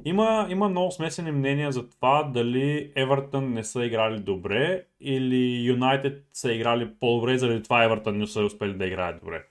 има, 0.05 0.47
има 0.51 0.69
много 0.69 0.91
смесени 0.91 1.33
мнения 1.33 1.73
за 1.73 1.91
това 1.91 2.23
дали 2.23 2.93
Евертън 2.97 3.53
не 3.53 3.65
са 3.65 3.85
играли 3.85 4.19
добре 4.19 4.85
или 5.01 5.67
Юнайтед 5.67 6.25
са 6.33 6.53
играли 6.53 6.91
по-добре, 7.01 7.39
заради 7.39 7.63
това 7.63 7.85
Евертън 7.85 8.19
не 8.19 8.27
са 8.27 8.45
успели 8.45 8.75
да 8.75 8.87
играят 8.87 9.21
добре. 9.21 9.45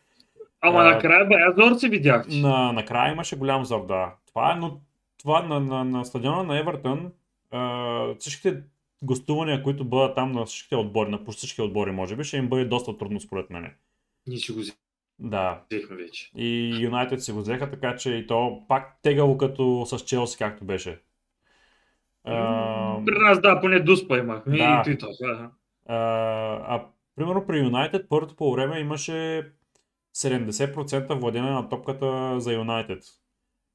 Ама 0.62 0.79
А, 0.79 0.83
накрая 0.83 1.25
бая 1.25 1.53
зор 1.57 1.75
се 1.77 1.89
видях. 1.89 2.25
На, 2.29 2.71
накрая 2.71 3.12
имаше 3.12 3.36
голям 3.36 3.65
зор, 3.65 3.86
да. 3.86 4.13
Това 4.27 4.51
е, 4.51 4.55
но 4.55 4.79
това 5.21 5.41
на, 5.41 5.59
на, 5.59 5.83
на 5.83 6.05
стадиона 6.05 6.43
на 6.43 6.59
Евертън, 6.59 7.12
а, 7.51 8.15
всичките 8.19 8.63
гостувания, 9.03 9.63
които 9.63 9.85
бъдат 9.85 10.15
там 10.15 10.31
на 10.31 10.45
всичките 10.45 10.75
отбори, 10.75 11.09
на 11.09 11.23
почти 11.23 11.37
всички 11.37 11.61
отбори, 11.61 11.91
може 11.91 12.15
би, 12.15 12.23
ще 12.23 12.37
им 12.37 12.49
бъде 12.49 12.65
доста 12.65 12.97
трудно 12.97 13.19
според 13.19 13.49
мен. 13.49 13.71
Ние 14.27 14.37
си 14.37 14.51
го 14.51 14.59
Да, 15.19 15.61
взехме 15.71 15.95
вече. 15.95 16.31
и 16.37 16.77
Юнайтед 16.83 17.23
си 17.23 17.31
го 17.31 17.39
взеха, 17.39 17.71
така 17.71 17.95
че 17.95 18.11
и 18.11 18.27
то 18.27 18.61
пак 18.67 18.99
тегало 19.01 19.37
като 19.37 19.85
с 19.85 19.99
Челси, 20.05 20.37
както 20.37 20.65
беше. 20.65 20.99
При 23.05 23.19
нас 23.19 23.41
да, 23.41 23.61
поне 23.61 23.79
дуспа 23.79 24.17
имахме 24.17 24.57
Да. 24.57 24.79
и 24.79 24.83
Твитър. 24.83 25.09
Да. 25.21 25.51
а, 25.85 25.95
а 26.75 26.85
примерно 27.15 27.47
при 27.47 27.57
Юнайтед 27.59 28.05
първото 28.09 28.35
по 28.35 28.51
време 28.51 28.79
имаше 28.79 29.47
70% 30.15 31.19
владение 31.19 31.51
на 31.51 31.69
топката 31.69 32.39
за 32.39 32.53
Юнайтед. 32.53 33.03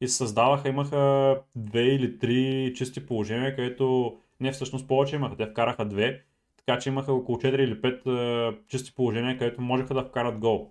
И 0.01 0.09
създаваха, 0.09 0.69
имаха 0.69 1.35
две 1.57 1.83
или 1.83 2.19
три 2.19 2.73
чисти 2.77 3.07
положения, 3.07 3.57
където 3.57 4.17
не 4.41 4.53
всъщност 4.53 4.89
повече 4.89 5.17
имаха, 5.17 5.37
те 5.37 5.47
вкараха 5.47 5.85
две, 5.85 6.23
така 6.57 6.79
че 6.79 6.89
имаха 6.89 7.13
около 7.13 7.39
4 7.39 7.59
или 7.59 7.81
5 7.81 8.07
а, 8.07 8.57
чисти 8.69 8.95
положения, 8.95 9.39
където 9.39 9.61
можеха 9.61 9.95
да 9.95 10.05
вкарат 10.05 10.39
гол. 10.39 10.71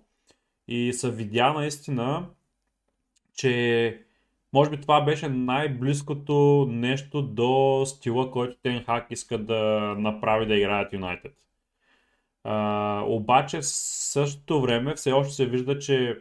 И 0.68 0.92
се 0.92 1.10
видя 1.10 1.52
наистина, 1.52 2.26
че 3.34 4.02
може 4.52 4.70
би 4.70 4.80
това 4.80 5.00
беше 5.00 5.28
най-близкото 5.28 6.66
нещо 6.70 7.22
до 7.22 7.82
стила, 7.86 8.30
който 8.30 8.56
Тен 8.62 8.84
Хак 8.84 9.06
иска 9.10 9.38
да 9.38 9.94
направи 9.98 10.46
да 10.46 10.56
играят 10.56 10.92
Юнайтед. 10.92 11.34
Обаче 13.06 13.58
в 13.58 13.66
същото 13.66 14.60
време 14.60 14.94
все 14.94 15.12
още 15.12 15.34
се 15.34 15.46
вижда, 15.46 15.78
че 15.78 16.18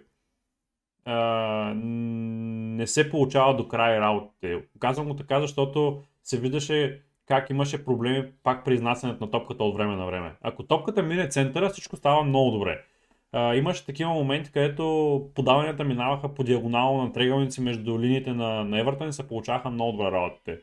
а, 1.05 1.73
не 1.75 2.87
се 2.87 3.09
получава 3.09 3.55
до 3.55 3.67
край 3.67 3.99
работите. 3.99 4.63
Казвам 4.79 5.07
го 5.07 5.15
така, 5.15 5.41
защото 5.41 6.03
се 6.23 6.39
виждаше 6.39 7.01
как 7.27 7.49
имаше 7.49 7.85
проблеми 7.85 8.31
пак 8.43 8.65
при 8.65 8.73
изнасянето 8.73 9.25
на 9.25 9.31
топката 9.31 9.63
от 9.63 9.75
време 9.77 9.95
на 9.95 10.05
време. 10.05 10.35
Ако 10.41 10.63
топката 10.63 11.03
мине 11.03 11.29
центъра, 11.29 11.69
всичко 11.69 11.95
става 11.95 12.23
много 12.23 12.51
добре. 12.51 12.83
А, 13.31 13.55
имаше 13.55 13.85
такива 13.85 14.13
моменти, 14.13 14.51
където 14.51 15.31
подаванията 15.35 15.83
минаваха 15.83 16.33
по 16.33 16.43
диагонално 16.43 17.03
на 17.03 17.13
триъгълници 17.13 17.61
между 17.61 17.99
линиите 17.99 18.33
на, 18.33 18.63
на 18.63 18.79
Евертън 18.79 19.09
и 19.09 19.13
се 19.13 19.27
получаваха 19.27 19.69
много 19.69 19.91
добре 19.91 20.11
работите. 20.11 20.59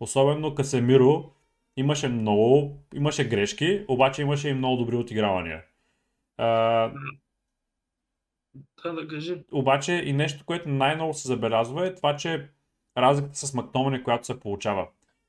Особено 0.00 0.54
Касемиро 0.54 1.30
имаше 1.76 2.08
много, 2.08 2.76
имаше 2.94 3.28
грешки, 3.28 3.84
обаче 3.88 4.22
имаше 4.22 4.48
и 4.48 4.54
много 4.54 4.76
добри 4.76 4.96
отигравания. 4.96 5.62
А, 6.36 6.46
Да, 8.84 8.92
да 8.92 9.08
кажи. 9.08 9.44
обаче 9.52 9.92
и 9.92 10.12
нещо, 10.12 10.44
което 10.44 10.68
най-много 10.68 11.14
се 11.14 11.28
забелязва 11.28 11.86
е 11.86 11.94
това, 11.94 12.16
че 12.16 12.48
разликата 12.96 13.36
с 13.36 13.54
Мактомане, 13.54 14.02
която 14.02 14.26
се 14.26 14.40
получава. 14.40 14.88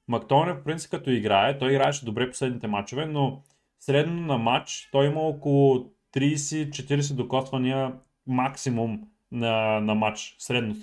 Мактомане, 0.09 0.53
в 0.53 0.63
принцип, 0.63 0.91
като 0.91 1.09
играе, 1.09 1.57
той 1.57 1.71
играеше 1.71 2.05
добре 2.05 2.29
последните 2.29 2.67
матчове, 2.67 3.05
но 3.05 3.41
средно 3.79 4.21
на 4.21 4.37
матч 4.37 4.89
той 4.91 5.05
има 5.05 5.21
около 5.21 5.91
30-40 6.13 7.15
докосвания 7.15 7.93
максимум 8.27 9.01
на, 9.31 9.79
на 9.79 9.95
матч, 9.95 10.35
средно, 10.39 10.75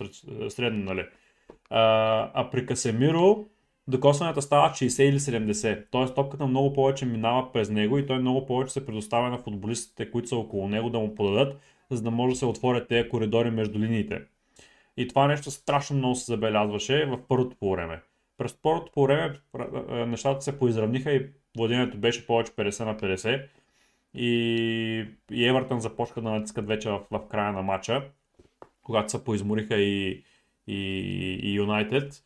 средно 0.51 0.85
нали. 0.85 1.07
А, 1.71 2.31
а 2.35 2.51
при 2.51 2.67
Касемиро 2.67 3.45
докосванията 3.89 4.43
стават 4.43 4.77
60 4.77 5.03
или 5.03 5.19
70. 5.19 5.85
Тоест 5.91 6.15
топката 6.15 6.47
много 6.47 6.73
повече 6.73 7.07
минава 7.07 7.53
през 7.53 7.71
него 7.71 7.99
и 7.99 8.07
той 8.07 8.19
много 8.19 8.47
повече 8.47 8.73
се 8.73 8.87
предоставя 8.87 9.31
на 9.31 9.39
футболистите, 9.39 10.11
които 10.11 10.29
са 10.29 10.37
около 10.37 10.69
него 10.69 10.91
да 10.91 10.99
му 10.99 11.15
подадат, 11.15 11.61
за 11.91 12.03
да 12.03 12.11
може 12.11 12.33
да 12.33 12.39
се 12.39 12.47
отворят 12.47 12.89
тези 12.89 13.09
коридори 13.09 13.51
между 13.51 13.79
линиите. 13.79 14.23
И 14.97 15.09
това 15.09 15.27
нещо 15.27 15.51
страшно 15.51 15.97
много 15.97 16.15
се 16.15 16.25
забелязваше 16.25 17.07
в 17.07 17.19
първото 17.29 17.57
по 17.57 17.71
време. 17.71 18.01
През 18.39 18.55
първото 18.63 18.93
по 18.93 19.03
време 19.03 19.35
нещата 20.07 20.41
се 20.41 20.59
поизравниха 20.59 21.13
и 21.13 21.27
владението 21.57 21.99
беше 21.99 22.27
повече 22.27 22.53
50 22.53 22.85
на 22.85 22.97
50. 22.97 23.49
И, 24.15 25.07
и 25.31 25.47
Евертън 25.47 25.81
започнаха 25.81 26.23
да 26.23 26.31
натискат 26.31 26.67
вече 26.67 26.91
в, 26.91 27.01
в 27.11 27.29
края 27.29 27.53
на 27.53 27.63
матча, 27.63 28.11
когато 28.83 29.11
се 29.11 29.25
поизмориха 29.25 29.77
и, 29.77 30.25
и, 30.67 31.55
Юнайтед. 31.55 32.25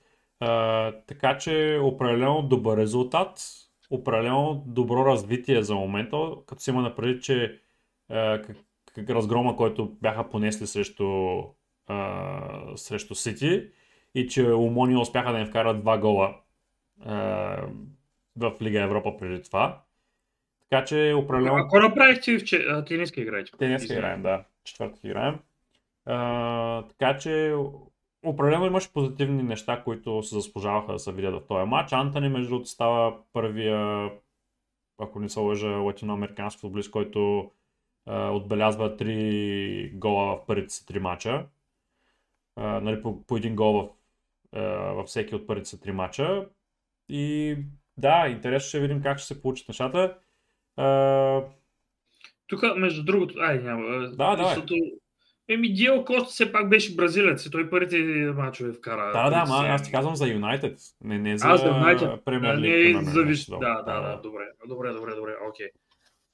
така 1.07 1.39
че 1.39 1.79
определено 1.83 2.43
добър 2.43 2.77
резултат, 2.77 3.41
определено 3.91 4.65
добро 4.67 5.05
развитие 5.05 5.63
за 5.63 5.75
момента, 5.75 6.17
като 6.47 6.63
си 6.63 6.71
има 6.71 6.83
напред, 6.83 7.23
че 7.23 7.61
а, 8.09 8.43
как 8.95 9.11
разгрома, 9.11 9.57
който 9.57 9.97
бяха 10.03 10.29
понесли 10.29 10.67
срещу, 10.67 11.43
а, 11.87 12.77
срещу 12.77 13.15
Сити 13.15 13.69
и 14.15 14.29
че 14.29 14.53
Умони 14.53 14.97
успяха 14.97 15.33
да 15.33 15.39
им 15.39 15.47
вкарат 15.47 15.81
два 15.81 15.99
гола 15.99 16.37
а, 17.05 17.15
в 18.37 18.53
Лига 18.63 18.83
Европа 18.83 19.17
преди 19.17 19.43
това. 19.43 19.83
Така 20.71 20.85
че 20.85 21.15
определено... 21.17 21.57
Ако 21.57 21.79
направихте 21.79 22.39
в 22.39 22.45
че... 22.45 22.67
тениска 22.87 23.21
играете? 23.21 23.53
Тениска 23.59 23.93
играем, 23.93 24.23
да. 24.23 24.45
Четвъртък 24.65 25.05
играем. 25.05 25.39
А, 26.05 26.83
така 26.83 27.19
че 27.19 27.55
определено 28.23 28.67
имаше 28.67 28.93
позитивни 28.93 29.43
неща, 29.43 29.83
които 29.85 30.23
се 30.23 30.35
заслужаваха 30.35 30.93
да 30.93 30.99
се 30.99 31.13
видят 31.13 31.35
в 31.35 31.47
този 31.47 31.67
матч. 31.67 31.93
Антони, 31.93 32.29
между 32.29 32.49
другото, 32.49 32.69
става 32.71 33.17
първия, 33.33 34.11
ако 34.99 35.21
не 35.21 35.29
се 35.29 35.41
лъжа, 35.41 35.69
латиноамерикански 35.69 36.61
футболист, 36.61 36.91
който 36.91 37.51
а, 38.07 38.31
отбелязва 38.31 38.97
три 38.97 39.93
гола 39.95 40.37
в 40.37 40.47
първите 40.47 40.75
си 40.75 40.87
три 40.87 40.99
мача. 40.99 41.47
А, 42.57 42.81
нали, 42.81 43.03
по, 43.03 43.23
по 43.23 43.37
един 43.37 43.57
гол 43.57 43.73
в, 43.73 43.89
във 44.95 45.07
всеки 45.07 45.35
от 45.35 45.47
първите 45.47 45.81
три 45.81 45.93
мача. 45.93 46.47
И 47.09 47.57
да, 47.97 48.29
интересно 48.29 48.69
ще 48.69 48.81
видим 48.81 49.03
как 49.03 49.19
ще 49.19 49.27
се 49.27 49.43
получат 49.43 49.69
нещата. 49.69 50.17
А... 50.77 51.43
Тук, 52.47 52.63
между 52.77 53.05
другото, 53.05 53.35
ай, 53.41 53.59
няма. 53.59 54.09
Да, 54.09 54.37
да. 54.37 54.45
Защото... 54.45 54.75
Еми, 55.49 55.73
Диел 55.73 56.05
Коста 56.05 56.31
все 56.31 56.53
пак 56.53 56.69
беше 56.69 56.97
бразилец 56.97 57.47
и 57.47 57.51
той 57.51 57.71
първите 57.71 57.99
мачове 58.37 58.73
вкара. 58.73 59.13
Да, 59.13 59.31
да, 59.31 59.53
ма, 59.53 59.69
аз 59.69 59.83
ти 59.83 59.91
казвам 59.91 60.17
за 60.17 60.29
Юнайтед. 60.29 60.79
Не, 61.05 61.19
не 61.19 61.39
за 61.39 62.19
Премьер 62.25 62.59
Лиг. 62.59 62.97
Не, 62.97 63.05
за 63.05 63.23
виж... 63.23 63.47
Да, 63.47 63.59
да, 63.59 64.01
да, 64.01 64.21
добре, 64.23 64.45
добре, 64.69 64.93
добре, 64.93 65.15
добре, 65.15 65.33
окей. 65.49 65.67
Okay. 65.67 65.71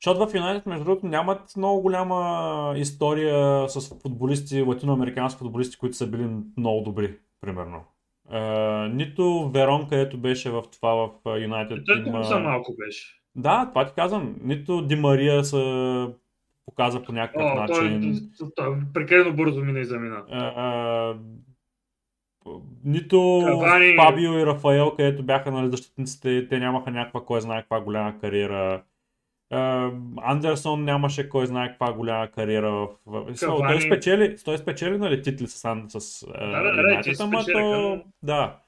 Защото 0.01 0.27
в 0.27 0.35
Юнайтед, 0.35 0.67
между 0.67 0.85
другото, 0.85 1.07
нямат 1.07 1.57
много 1.57 1.83
голяма 1.83 2.75
история 2.77 3.69
с 3.69 4.01
футболисти, 4.03 4.63
латиноамерикански 4.63 5.39
футболисти, 5.39 5.79
които 5.79 5.97
са 5.97 6.07
били 6.07 6.29
много 6.57 6.85
добри, 6.85 7.19
примерно. 7.41 7.85
Uh, 8.33 8.93
нито 8.93 9.51
Верон, 9.55 9.89
където 9.89 10.19
беше 10.19 10.51
в 10.51 10.63
това 10.73 10.95
в 10.95 11.11
Юнайтед. 11.41 11.79
Той 11.87 12.03
има... 12.07 12.23
за 12.23 12.39
малко 12.39 12.75
беше. 12.79 13.23
Да, 13.35 13.67
това 13.69 13.87
ти 13.87 13.93
казвам. 13.95 14.37
Нито 14.43 14.83
Ди 14.83 14.97
Мария 14.97 15.45
се 15.45 16.07
показа 16.67 17.03
по 17.03 17.13
някакъв 17.13 17.43
О, 17.43 17.55
начин. 17.55 18.21
Той, 18.39 18.49
той, 18.57 18.77
прекалено 18.95 19.37
бързо 19.37 19.65
мина 19.65 19.81
и 19.81 19.85
замина. 19.85 20.23
Нито 22.85 23.43
Кавани... 23.47 23.97
Фабио 23.97 24.33
и 24.33 24.47
Рафаел, 24.47 24.91
където 24.97 25.23
бяха 25.23 25.51
нали, 25.51 25.71
защитниците, 25.71 26.49
те 26.49 26.59
нямаха 26.59 26.91
някаква 26.91 27.25
кой 27.25 27.41
знае 27.41 27.61
каква 27.61 27.81
голяма 27.81 28.19
кариера. 28.21 28.83
Андерсон 29.51 30.85
нямаше 30.85 31.29
кой 31.29 31.47
знае 31.47 31.69
каква 31.69 31.93
голяма 31.93 32.31
кариера. 32.31 32.89
В... 33.07 33.35
Кавани... 33.41 33.73
Той 33.73 33.81
спечели, 33.81 34.37
той 34.45 34.59
спечели 34.59 34.99
нали, 34.99 35.23
титли 35.23 35.47
с, 35.47 35.59
с 35.89 36.27
да, 36.27 36.63
да, 36.63 36.63
да, 36.63 36.83
да, 36.83 37.03
ама 37.21 37.45
то... 37.45 38.05
Да. 38.23 38.61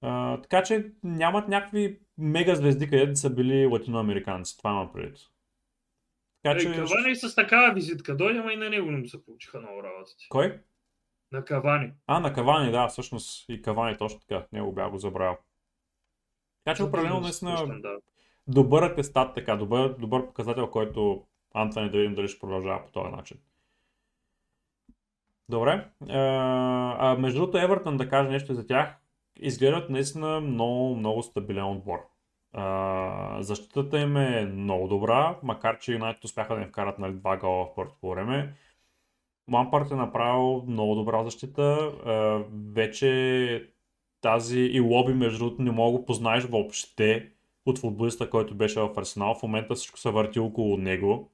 А, 0.00 0.40
така 0.40 0.62
че 0.62 0.92
нямат 1.02 1.48
някакви 1.48 2.00
мега 2.18 2.54
звезди, 2.54 2.90
където 2.90 3.16
са 3.16 3.30
били 3.30 3.66
латиноамериканци. 3.66 4.58
Това 4.58 4.70
има 4.70 4.92
предвид. 4.92 5.18
Така, 6.42 6.60
че... 6.60 6.72
Кавани 6.72 7.16
с 7.16 7.34
такава 7.34 7.74
визитка 7.74 8.16
дойде, 8.16 8.52
и 8.52 8.56
на 8.56 8.70
него 8.70 8.90
не 8.90 8.98
му 8.98 9.06
се 9.06 9.24
получиха 9.24 9.60
много 9.60 9.82
работите. 9.82 10.26
Кой? 10.28 10.60
На 11.32 11.44
Кавани. 11.44 11.92
А, 12.06 12.20
на 12.20 12.32
Кавани, 12.32 12.72
да, 12.72 12.88
всъщност 12.88 13.48
и 13.48 13.62
Кавани 13.62 13.96
точно 13.96 14.20
така. 14.20 14.46
Него 14.52 14.72
бях 14.72 14.90
го 14.90 14.98
забравил. 14.98 15.36
Така 16.64 16.76
че 16.76 16.82
определено 16.82 17.20
наистина 17.20 17.80
да. 17.82 17.96
Добър 18.48 18.82
атестат, 18.82 19.34
така, 19.34 19.56
добър, 19.56 19.94
добър 19.98 20.26
показател, 20.26 20.70
който 20.70 21.22
Антони 21.54 21.90
да 21.90 21.98
видим 21.98 22.14
дали 22.14 22.28
ще 22.28 22.40
продължава 22.40 22.84
по 22.86 22.92
този 22.92 23.10
начин. 23.10 23.38
Добре. 25.48 25.88
А, 26.08 27.16
между 27.18 27.40
другото, 27.40 27.58
Евертън 27.58 27.96
да 27.96 28.08
каже 28.08 28.30
нещо 28.30 28.54
за 28.54 28.66
тях 28.66 28.96
изглеждат 29.40 29.90
наистина 29.90 30.40
много, 30.40 30.96
много 30.96 31.22
стабилен 31.22 31.64
отбор. 31.64 31.98
А, 32.52 33.42
защитата 33.42 34.00
им 34.00 34.16
е 34.16 34.46
много 34.46 34.88
добра, 34.88 35.38
макар 35.42 35.78
че 35.78 35.92
Юнайтед 35.92 36.24
успяха 36.24 36.54
да 36.54 36.60
им 36.60 36.68
вкарат 36.68 36.98
нали, 36.98 37.12
два 37.12 37.36
гола 37.36 37.66
в 37.66 37.74
първото 37.74 38.08
време. 38.08 38.54
Лампарт 39.52 39.90
е 39.90 39.94
направил 39.94 40.64
много 40.66 40.94
добра 40.94 41.24
защита. 41.24 41.62
А, 41.62 42.44
вече 42.72 43.68
тази 44.20 44.60
и 44.60 44.80
лоби, 44.80 45.14
между 45.14 45.38
другото, 45.38 45.62
не 45.62 45.70
мога 45.70 45.92
да 45.92 45.98
го 45.98 46.06
познаеш 46.06 46.44
въобще 46.44 47.32
от 47.70 47.78
футболиста, 47.78 48.30
който 48.30 48.54
беше 48.54 48.80
в 48.80 48.92
Арсенал. 48.96 49.34
В 49.34 49.42
момента 49.42 49.74
всичко 49.74 49.98
се 49.98 50.10
върти 50.10 50.38
около 50.38 50.76
него. 50.76 51.30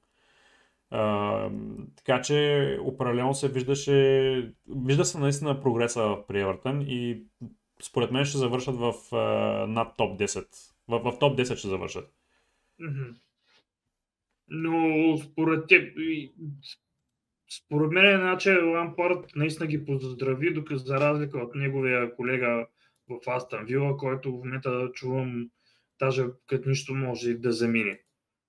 А, 0.90 1.50
така 1.96 2.22
че 2.22 2.78
определено 2.82 3.34
се 3.34 3.48
виждаше, 3.48 4.52
вижда 4.68 5.04
се 5.04 5.18
наистина 5.18 5.60
прогреса 5.60 6.16
при 6.28 6.40
Евертън 6.40 6.84
и 6.88 7.22
според 7.82 8.10
мен 8.10 8.24
ще 8.24 8.38
завършат 8.38 8.76
в 8.76 8.92
uh, 8.92 9.66
над 9.66 9.96
топ 9.96 10.20
10. 10.20 10.46
В, 10.88 11.12
в 11.12 11.18
топ 11.18 11.38
10 11.38 11.56
ще 11.56 11.68
завършат. 11.68 12.12
Но 14.48 15.16
според 15.18 15.66
теб, 15.68 15.96
според 17.50 17.90
мен 17.90 18.14
е 18.14 18.16
значи 18.16 18.50
Лампард 18.50 19.36
наистина 19.36 19.66
ги 19.66 19.84
поздрави, 19.84 20.54
докато 20.54 20.78
за 20.78 21.00
разлика 21.00 21.38
от 21.38 21.54
неговия 21.54 22.16
колега 22.16 22.66
в 23.08 23.30
Астан 23.30 23.64
Вила, 23.64 23.96
който 23.96 24.32
в 24.32 24.44
момента 24.44 24.90
чувам 24.94 25.50
даже 26.04 26.24
като 26.46 26.68
нищо 26.68 26.94
може 26.94 27.34
да 27.34 27.52
замине. 27.52 28.00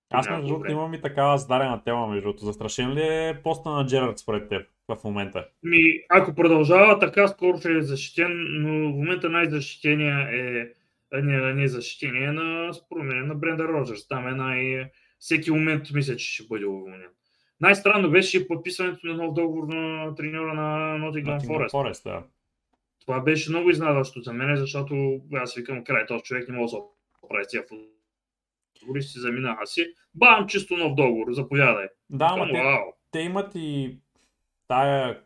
Аз 0.09 0.29
между 0.29 0.47
другото 0.47 0.71
имам 0.71 0.93
и 0.93 1.01
такава 1.01 1.37
зададена 1.37 1.83
тема, 1.83 2.07
между 2.07 2.21
другото. 2.21 2.45
Застрашен 2.45 2.93
ли 2.93 3.01
е 3.01 3.39
поста 3.43 3.69
на 3.69 3.85
Джерард 3.85 4.19
според 4.19 4.49
теб 4.49 4.67
в 4.87 5.03
момента? 5.03 5.47
Ми, 5.63 5.79
ако 6.09 6.35
продължава 6.35 6.99
така, 6.99 7.27
скоро 7.27 7.57
ще 7.57 7.71
е 7.71 7.81
защитен, 7.81 8.31
но 8.61 8.91
в 8.91 8.95
момента 8.95 9.29
най-защитения 9.29 10.29
е 10.31 10.67
не, 11.21 11.53
не 11.53 11.67
защитение 11.67 12.31
на, 12.31 12.73
според 12.73 13.03
мен, 13.03 13.27
на 13.27 13.35
Бренда 13.35 13.63
Роджерс. 13.63 14.07
Там 14.07 14.27
е 14.27 14.31
най... 14.31 14.89
Всеки 15.19 15.51
момент 15.51 15.83
мисля, 15.93 16.15
че 16.15 16.33
ще 16.33 16.47
бъде 16.47 16.65
уволнен. 16.65 17.09
Най-странно 17.61 18.11
беше 18.11 18.47
подписването 18.47 19.07
на 19.07 19.13
нов 19.13 19.33
договор 19.33 19.67
на 19.73 20.15
треньора 20.15 20.53
на 20.53 20.97
Nottingham 20.99 21.39
Forest. 21.39 21.71
Forest 21.71 22.03
да. 22.03 22.23
Това 23.01 23.19
беше 23.19 23.49
много 23.49 23.69
изнадващо 23.69 24.21
за 24.21 24.33
мен, 24.33 24.55
защото 24.55 25.21
аз 25.33 25.55
викам, 25.55 25.83
край, 25.83 26.05
този 26.05 26.23
човек 26.23 26.49
не 26.49 26.57
може 26.57 26.71
да 26.71 26.77
прави 27.27 27.45
тия 27.49 27.63
футболисти 28.79 29.19
заминаха 29.19 29.67
си. 29.67 29.85
Бам, 30.13 30.47
чисто 30.47 30.77
нов 30.77 30.95
договор, 30.95 31.33
заповядай. 31.33 31.88
Да, 32.09 32.35
но 32.35 32.45
те, 32.45 32.79
те 33.11 33.19
имат 33.19 33.51
и 33.55 33.97
тая, 34.67 35.21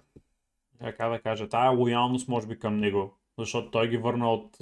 как 0.79 1.11
да 1.11 1.21
кажа, 1.21 1.49
тая 1.49 1.71
лоялност, 1.71 2.27
може 2.27 2.47
би, 2.47 2.59
към 2.59 2.77
него. 2.77 3.17
Защото 3.37 3.71
той 3.71 3.89
ги 3.89 3.97
върна 3.97 4.33
от, 4.33 4.57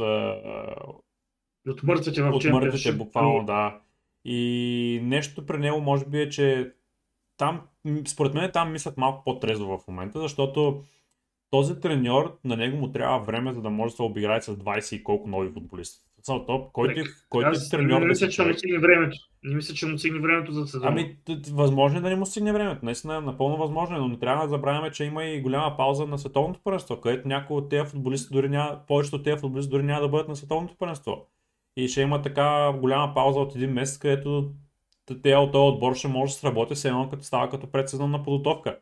от 1.68 1.84
мъртвите 1.84 2.22
в 2.22 2.30
От 2.30 2.46
мъртвите, 2.46 2.92
буквално, 2.92 3.46
да. 3.46 3.80
И 4.26 5.00
нещо 5.04 5.46
при 5.46 5.58
него 5.58 5.82
може 5.82 6.06
би 6.06 6.22
е, 6.22 6.30
че 6.30 6.74
там, 7.38 7.62
според 8.08 8.34
мен 8.34 8.52
там 8.52 8.72
мислят 8.72 8.98
малко 8.98 9.24
по-трезво 9.24 9.78
в 9.78 9.88
момента, 9.88 10.20
защото 10.20 10.84
този 11.50 11.80
треньор, 11.80 12.40
на 12.44 12.58
него 12.58 12.78
му 12.78 12.92
трябва 12.92 13.20
време, 13.20 13.54
за 13.54 13.62
да 13.62 13.70
може 13.70 13.92
да 13.92 13.96
се 13.96 14.02
обиграе 14.02 14.42
с 14.42 14.56
20 14.56 14.96
и 14.96 15.04
колко 15.04 15.30
нови 15.30 15.52
футболисти. 15.52 16.07
Са, 16.24 16.46
топ, 16.48 16.72
кой 16.72 16.94
ти, 16.94 17.02
кой 17.30 17.46
Аз 17.46 17.70
треньор 17.70 18.00
не 18.00 18.00
да 18.00 18.06
мисля, 18.06 18.26
си 18.26 18.32
че 18.32 18.44
му 18.44 18.54
стигне 18.54 18.80
времето. 18.80 19.18
Не 19.44 19.56
мисля, 19.56 19.74
че 19.74 19.86
му 19.86 19.98
стигне 19.98 20.20
времето 20.20 20.52
за 20.52 20.68
сезона. 20.68 20.92
Ами, 20.92 21.18
възможно 21.52 21.98
е 21.98 22.02
да 22.02 22.10
не 22.10 22.16
му 22.16 22.26
стигне 22.26 22.54
времето. 22.54 22.86
Наистина, 22.86 23.22
напълно 23.22 23.58
възможно 23.58 23.96
е, 23.96 24.00
но 24.00 24.08
не 24.08 24.20
трябва 24.20 24.44
да 24.44 24.50
забравяме, 24.50 24.92
че 24.92 25.04
има 25.04 25.26
и 25.26 25.42
голяма 25.42 25.78
пауза 25.78 26.06
на 26.06 26.20
световното 26.20 26.60
първенство, 26.64 27.02
където 27.02 27.28
някои 27.28 27.58
от 27.58 27.70
тези 27.70 27.90
футболисти 27.90 28.34
дори 28.34 28.50
няма, 28.50 28.80
повечето 28.88 29.16
от 29.16 29.24
тези 29.24 29.40
футболисти 29.40 29.72
дори 29.72 29.84
няма 29.84 30.02
да 30.02 30.08
бъдат 30.08 30.28
на 30.28 30.36
световното 30.36 30.76
първенство. 30.78 31.28
И 31.76 31.88
ще 31.88 32.02
има 32.02 32.22
така 32.22 32.74
голяма 32.80 33.14
пауза 33.14 33.40
от 33.40 33.56
един 33.56 33.72
месец, 33.72 33.98
където 33.98 34.52
те 35.24 35.36
от 35.36 35.52
този 35.52 35.74
отбор 35.74 35.96
ще 35.96 36.08
може 36.08 36.34
да 36.34 36.40
сработи 36.40 36.76
все 36.76 36.88
едно 36.88 37.10
като 37.10 37.24
става 37.24 37.50
като 37.50 37.72
предсезонна 37.72 38.24
подготовка. 38.24 38.80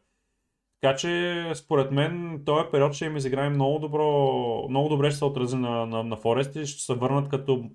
Така 0.81 0.95
че, 0.95 1.51
според 1.55 1.91
мен, 1.91 2.41
този 2.45 2.65
период 2.71 2.93
ще 2.93 3.05
им 3.05 3.17
изиграе 3.17 3.49
много, 3.49 3.79
добро, 3.79 4.67
много 4.69 4.89
добре 4.89 5.09
ще 5.09 5.17
се 5.17 5.25
отрази 5.25 5.55
на, 5.55 5.85
на, 5.85 6.03
на 6.03 6.17
Форест 6.17 6.55
и 6.55 6.65
ще 6.65 6.83
се 6.83 6.93
върнат 6.93 7.29
като 7.29 7.69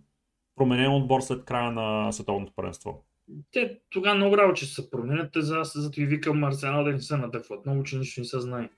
променен 0.57 0.95
отбор 0.95 1.21
след 1.21 1.45
края 1.45 1.73
на 1.73 2.13
световното 2.13 2.53
първенство. 2.57 3.05
Те 3.53 3.79
тогава 3.91 4.17
много 4.17 4.37
работа 4.37 4.57
ще 4.57 4.67
се 4.67 4.91
променят. 4.91 5.33
Те 5.33 5.41
за, 5.41 5.63
за 5.65 5.91
да 5.91 5.95
ви 5.97 6.07
викам 6.07 6.45
Арсенал 6.45 6.85
да 6.85 6.93
не 6.93 7.01
се 7.01 7.17
надъхват. 7.17 7.67
Много, 7.67 7.83
че 7.83 7.99
нищо 7.99 8.21
не 8.21 8.27
се 8.27 8.41
знае. 8.41 8.69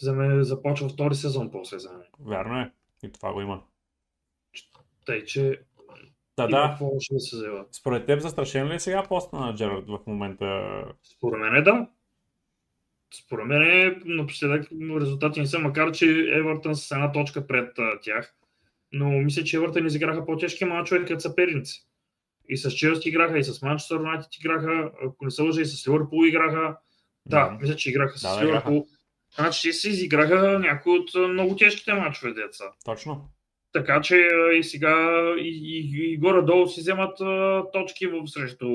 За 0.00 0.12
мен 0.12 0.44
започва 0.44 0.88
втори 0.88 1.14
сезон 1.14 1.50
после 1.50 1.78
за 1.78 1.92
мен. 1.92 2.06
Вярно 2.20 2.60
е. 2.60 2.72
И 3.02 3.12
това 3.12 3.32
го 3.32 3.40
има. 3.40 3.62
Тъй, 5.06 5.24
че 5.24 5.60
Да, 6.36 6.46
да. 6.48 6.78
да 7.12 7.20
се 7.20 7.36
взема. 7.36 7.64
Според 7.72 8.06
теб 8.06 8.20
застрашен 8.20 8.68
ли 8.68 8.74
е 8.74 8.78
сега 8.78 9.02
поста 9.02 9.36
на 9.36 9.54
Джерард 9.54 9.88
в 9.88 10.00
момента? 10.06 10.72
Според 11.02 11.40
мен 11.40 11.54
е 11.54 11.62
да. 11.62 11.88
Според 13.22 13.46
мен 13.46 14.02
напоследък 14.04 14.68
резултати 15.00 15.40
не 15.40 15.46
са, 15.46 15.58
макар 15.58 15.92
че 15.92 16.06
Евертън 16.32 16.76
с 16.76 16.90
една 16.90 17.12
точка 17.12 17.46
пред 17.46 17.78
а, 17.78 18.00
тях. 18.00 18.34
Но 18.92 19.08
мисля, 19.08 19.44
че 19.44 19.56
Евертън 19.56 19.86
изиграха 19.86 20.26
по-тежки 20.26 20.64
мачове 20.64 21.04
като 21.04 21.20
съперници. 21.20 21.86
И 22.48 22.56
с 22.56 22.70
Челси 22.70 23.08
играха, 23.08 23.38
и 23.38 23.44
с 23.44 23.62
Манчестър 23.62 23.96
Юнайтед 23.96 24.36
играха, 24.40 24.90
ако 25.06 25.24
не 25.24 25.30
се 25.30 25.42
лъжа, 25.42 25.60
и 25.60 25.64
с 25.64 25.88
Ливърпул 25.88 26.26
играха. 26.26 26.76
Да, 27.26 27.46
Мгм. 27.50 27.60
мисля, 27.60 27.76
че 27.76 27.90
играха 27.90 28.18
с 28.18 28.22
Да, 28.22 28.44
Ливърпул. 28.44 28.86
Значи 29.34 29.62
те 29.62 29.72
си 29.72 29.88
изиграха 29.88 30.58
някои 30.58 30.98
от 30.98 31.30
много 31.30 31.56
тежките 31.56 31.94
мачове, 31.94 32.32
деца. 32.32 32.64
Точно. 32.84 33.28
Така 33.72 34.00
че 34.00 34.28
и 34.58 34.64
сега 34.64 35.20
и, 35.38 35.48
и, 35.48 36.12
и 36.12 36.16
горе-долу 36.16 36.66
си 36.68 36.80
вземат 36.80 37.20
а, 37.20 37.64
точки 37.72 38.06
в 38.06 38.26
срещу 38.26 38.68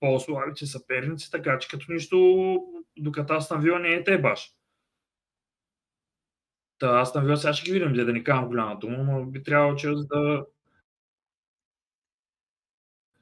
по-слабите 0.00 0.66
съперници, 0.66 1.30
така 1.30 1.58
че 1.58 1.68
като 1.68 1.92
нищо, 1.92 2.56
докато 3.00 3.32
аз 3.32 3.52
Вила 3.58 3.78
не 3.78 3.88
е 3.88 4.04
те 4.04 4.18
баш. 4.18 4.52
Та 6.78 6.86
аз 6.86 7.12
Вила 7.20 7.36
сега 7.36 7.52
ще 7.52 7.64
ги 7.64 7.72
видим, 7.72 7.92
да 7.92 8.12
не 8.12 8.24
казвам 8.24 8.48
голяма 8.48 8.78
дума, 8.78 8.96
но 8.98 9.26
би 9.26 9.42
трябвало 9.42 9.76
че 9.76 9.88
да 9.88 10.46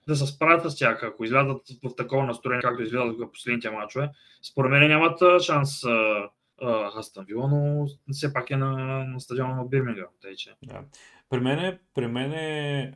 да 0.08 0.16
се 0.16 0.26
справят 0.26 0.70
с 0.70 0.76
тях, 0.76 1.02
ако 1.02 1.24
излязат 1.24 1.68
в 1.84 1.96
такова 1.96 2.24
настроение, 2.24 2.62
както 2.62 2.82
излязат 2.82 3.18
в 3.18 3.32
последните 3.32 3.70
мачове. 3.70 4.10
Според 4.42 4.70
мен 4.70 4.88
нямат 4.88 5.42
шанс 5.42 5.84
а, 5.84 6.28
а, 6.62 6.98
Астън 6.98 7.24
Вила, 7.24 7.48
но 7.48 7.86
все 8.12 8.32
пак 8.32 8.50
е 8.50 8.56
на, 8.56 9.04
на 9.04 9.20
стадиона 9.20 9.54
на 9.54 9.64
Бирмингам. 9.64 10.08
Тъй, 10.20 10.36
че. 10.36 10.54
Да. 10.62 10.84
При 11.30 11.40
мен, 11.40 11.78
при 11.94 12.06
мен 12.06 12.32
е, 12.32 12.92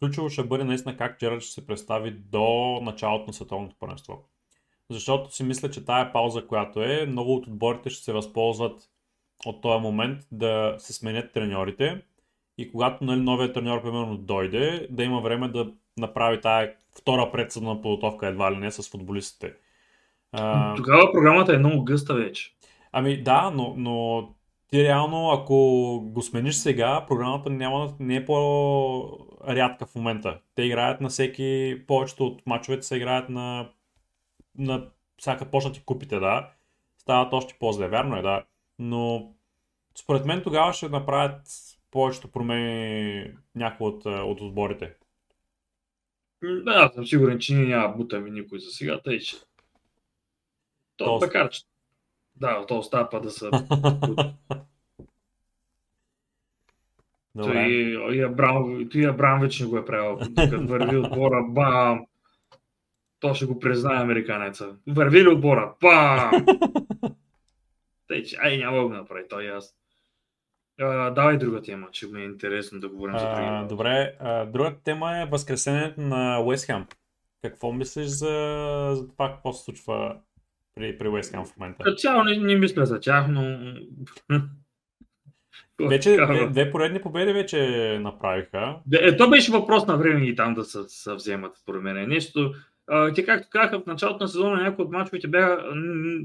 ключово 0.00 0.28
ще 0.28 0.44
бъде 0.44 0.64
наистина 0.64 0.96
как 0.96 1.18
Джерард 1.18 1.42
ще 1.42 1.52
се 1.52 1.66
представи 1.66 2.10
до 2.10 2.80
началото 2.82 3.26
на 3.26 3.32
световното 3.32 3.76
първенство. 3.78 4.28
Защото 4.90 5.34
си 5.34 5.44
мисля, 5.44 5.70
че 5.70 5.84
тая 5.84 6.12
пауза, 6.12 6.46
която 6.46 6.82
е, 6.82 7.06
много 7.06 7.34
от 7.34 7.46
отборите 7.46 7.90
ще 7.90 8.04
се 8.04 8.12
възползват 8.12 8.88
от 9.46 9.62
този 9.62 9.82
момент 9.82 10.20
да 10.32 10.74
се 10.78 10.92
сменят 10.92 11.32
треньорите 11.32 12.02
и 12.58 12.70
когато 12.70 13.04
нали, 13.04 13.20
новият 13.20 13.54
треньор 13.54 13.82
примерно 13.82 14.16
дойде, 14.16 14.86
да 14.90 15.02
има 15.02 15.20
време 15.20 15.48
да 15.48 15.72
направи 15.98 16.40
тая 16.40 16.74
втора 16.98 17.32
предсъдна 17.32 17.82
подготовка 17.82 18.26
едва 18.26 18.52
ли 18.52 18.56
не 18.56 18.70
с 18.70 18.90
футболистите. 18.90 19.54
Тогава 20.76 21.12
програмата 21.12 21.54
е 21.54 21.58
много 21.58 21.84
гъста 21.84 22.14
вече. 22.14 22.54
Ами 22.92 23.22
да, 23.22 23.50
но, 23.54 23.74
но 23.76 24.28
ти 24.68 24.84
реално, 24.84 25.30
ако 25.30 25.54
го 26.04 26.22
смениш 26.22 26.54
сега, 26.54 27.06
програмата 27.08 27.50
няма, 27.50 27.94
не 28.00 28.16
е 28.16 28.24
по-рядка 28.24 29.86
в 29.86 29.94
момента. 29.94 30.38
Те 30.54 30.62
играят 30.62 31.00
на 31.00 31.08
всеки, 31.08 31.82
повечето 31.86 32.26
от 32.26 32.46
мачовете 32.46 32.82
се 32.82 32.96
играят 32.96 33.28
на, 33.28 33.68
на 34.58 34.90
всяка 35.16 35.50
почнат 35.50 35.76
и 35.76 35.84
купите, 35.84 36.18
да. 36.18 36.50
Стават 36.98 37.32
още 37.32 37.56
по-зле, 37.58 37.88
вярно 37.88 38.16
е, 38.16 38.22
да. 38.22 38.44
Но 38.78 39.34
според 39.98 40.24
мен 40.26 40.42
тогава 40.42 40.72
ще 40.72 40.88
направят 40.88 41.40
повечето 41.90 42.28
промени 42.28 43.30
някои 43.54 43.86
от, 43.86 44.06
от 44.06 44.40
отборите. 44.40 44.94
Да, 46.42 46.72
аз 46.72 46.94
съм 46.94 47.06
сигурен, 47.06 47.38
че 47.38 47.54
ние 47.54 47.66
няма 47.66 47.94
бутаме 47.96 48.30
никой 48.30 48.58
за 48.58 48.70
сега, 48.70 49.00
тъй 49.00 49.18
че. 49.18 49.36
То, 50.96 51.04
То- 51.04 51.18
така, 51.18 51.48
че. 51.48 51.62
Да, 52.36 52.66
то 52.66 52.78
остава 52.78 53.20
да 53.20 53.30
са. 53.30 53.50
Добре. 57.34 57.52
Той, 57.52 58.14
и 58.14 58.22
Абрам, 58.22 58.88
той 58.92 59.08
Абрамович 59.08 59.60
не 59.60 59.66
го 59.66 59.78
е 59.78 59.84
правил. 59.84 60.18
Докато 60.30 60.66
върви 60.66 60.96
отбора, 60.96 61.42
бам! 61.48 62.06
То 63.22 63.34
ще 63.34 63.46
го 63.46 63.58
признае 63.58 64.02
американеца. 64.02 64.68
Върви 64.88 65.24
ли 65.24 65.28
отбора? 65.28 65.74
Бам! 65.80 66.30
Тъй, 68.08 68.22
че, 68.22 68.36
ай, 68.42 68.58
няма 68.58 68.76
да 68.76 68.82
го 68.82 68.88
направи 68.88 69.22
той 69.30 69.44
и 69.44 69.48
аз. 69.48 69.74
А, 70.80 71.10
давай 71.10 71.36
друга 71.36 71.62
тема, 71.62 71.88
че 71.92 72.06
ми 72.06 72.22
е 72.22 72.24
интересно 72.24 72.80
да 72.80 72.88
говорим 72.88 73.18
за 73.18 73.24
А, 73.28 73.56
други. 73.56 73.68
добре, 73.68 74.14
а, 74.20 74.44
другата 74.44 74.82
тема 74.84 75.18
е 75.18 75.26
възкресението 75.26 76.00
на 76.00 76.40
Уест 76.40 76.66
Хем. 76.66 76.86
Какво 77.42 77.72
мислиш 77.72 78.06
за, 78.06 78.26
за 78.94 79.08
това, 79.08 79.32
какво 79.32 79.52
се 79.52 79.64
случва 79.64 80.16
при, 80.74 80.98
при 80.98 81.08
Уест 81.08 81.30
Хем 81.30 81.44
в 81.44 81.56
момента? 81.56 81.94
Цяло 81.94 82.24
не, 82.24 82.36
не 82.36 82.54
мисля 82.54 82.86
за 82.86 83.00
тях, 83.00 83.26
но... 83.28 83.58
Вече 85.88 86.16
две, 86.16 86.46
две 86.46 86.70
поредни 86.70 87.02
победи 87.02 87.32
вече 87.32 87.98
направиха. 88.00 88.76
Е, 88.92 89.16
то 89.16 89.30
беше 89.30 89.52
въпрос 89.52 89.86
на 89.86 89.96
време 89.96 90.24
и 90.24 90.36
там 90.36 90.54
да 90.54 90.64
се, 90.64 90.78
се 90.86 91.14
вземат, 91.14 91.56
според 91.56 91.82
мен. 91.82 92.08
Нещо, 92.08 92.54
те 93.14 93.24
както 93.24 93.48
казаха, 93.50 93.80
в 93.80 93.86
началото 93.86 94.24
на 94.24 94.28
сезона 94.28 94.62
някои 94.62 94.84
от 94.84 94.90
мачовете 94.92 95.28
бяха, 95.28 95.64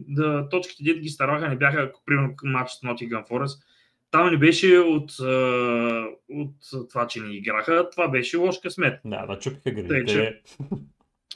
да, 0.07 0.49
точките, 0.49 0.83
дето 0.83 0.99
ги 1.01 1.09
стараха, 1.09 1.49
не 1.49 1.55
бяха, 1.55 1.91
примерно 2.05 2.33
матч 2.43 2.71
с 2.71 2.81
Nottingham 2.81 3.29
Forest. 3.29 3.63
Там 4.11 4.29
не 4.29 4.37
беше 4.37 4.77
от, 4.77 5.11
от 6.29 6.53
това, 6.89 7.07
че 7.07 7.19
не 7.21 7.35
играха, 7.35 7.89
това 7.89 8.07
беше 8.07 8.37
лош 8.37 8.59
късмет. 8.61 8.99
Да, 9.05 9.25
начупиха 9.25 9.63
Тъй, 9.63 9.83
градите. 9.83 10.05
че- 10.13 10.41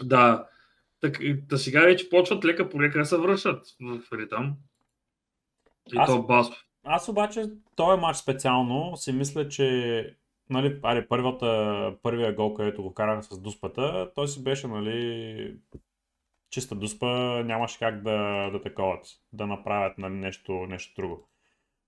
Да, 0.04 0.48
так, 1.02 1.20
да 1.48 1.58
сега 1.58 1.82
вече 1.82 2.10
почват 2.10 2.46
лека 2.46 2.70
по 2.70 2.82
лека 2.82 3.00
да 3.00 3.06
се 3.06 3.18
връщат 3.18 3.66
в 3.82 4.00
ритъм. 4.14 4.54
И 5.94 5.98
Аз- 5.98 6.10
то 6.10 6.24
басов. 6.24 6.56
Аз 6.84 7.10
обаче, 7.10 7.44
този 7.76 8.02
матч 8.02 8.18
специално, 8.18 8.98
си 8.98 9.12
мисля, 9.14 9.48
че 9.50 10.16
нали, 10.52 10.80
аре, 10.84 11.08
първата, 11.08 11.98
първия 12.04 12.34
гол, 12.36 12.54
където 12.54 12.84
го 12.84 12.94
караха 12.94 13.24
с 13.24 13.40
дуспата, 13.40 14.12
той 14.16 14.28
си 14.28 14.44
беше 14.44 14.68
нали, 14.68 15.56
чиста 16.50 16.76
дуспа, 16.76 17.08
нямаше 17.46 17.80
как 17.80 18.02
да, 18.02 18.50
да 18.52 18.62
таковат, 18.62 19.08
да 19.34 19.48
направят 19.48 19.98
нали, 19.98 20.14
нещо, 20.14 20.54
нещо 20.54 21.02
друго. 21.02 21.28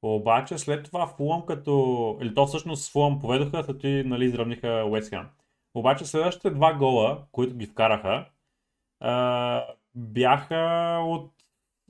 Обаче 0.02 0.58
след 0.58 0.86
това 0.86 1.08
Фулъм 1.08 1.46
като... 1.46 2.18
Или 2.22 2.34
то 2.36 2.46
всъщност 2.46 2.92
Фулъм 2.92 3.20
поведоха, 3.20 3.66
като 3.66 3.80
ти 3.80 4.04
нали, 4.06 4.26
изравниха 4.26 4.86
Уест 4.88 5.10
Хем. 5.10 5.30
Обаче 5.74 6.06
следващите 6.06 6.50
два 6.50 6.74
гола, 6.74 7.26
които 7.32 7.56
ги 7.56 7.66
вкараха, 7.66 8.26
бяха 9.96 11.00
от 11.04 11.32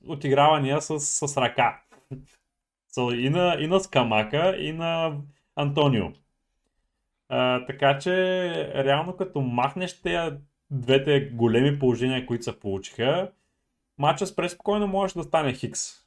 отигравания 0.08 0.82
с, 0.82 1.00
с 1.00 1.38
ръка. 1.38 1.82
So, 2.96 3.16
и, 3.16 3.30
на, 3.30 3.58
и 3.60 3.68
на 3.68 3.80
Скамака, 3.80 4.56
и 4.58 4.72
на 4.72 5.18
Антонио. 5.56 6.06
А, 7.30 7.66
така 7.66 8.00
че, 8.00 8.12
реално 8.86 9.18
като 9.18 9.42
махнеш 9.42 10.02
тези 10.02 10.36
двете 10.72 11.30
големи 11.34 11.80
положения, 11.80 12.26
които 12.26 12.44
се 12.44 12.60
получиха, 12.60 13.32
матчът 13.98 14.28
с 14.28 14.36
преспокойно 14.36 14.88
можеше 14.88 15.18
да 15.18 15.24
стане 15.24 15.54
Хикс. 15.54 16.04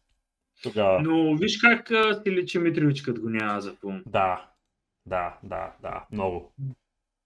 Тогава. 0.62 1.02
Но 1.02 1.36
виж 1.36 1.58
как 1.58 1.88
си 2.22 2.30
личи 2.30 2.58
Митрович, 2.58 3.02
като 3.02 3.20
го 3.20 3.28
няма 3.28 3.60
за 3.60 3.74
филм. 3.80 4.02
Да, 4.06 4.50
да, 5.06 5.38
да, 5.42 5.72
да, 5.82 6.06
много. 6.12 6.52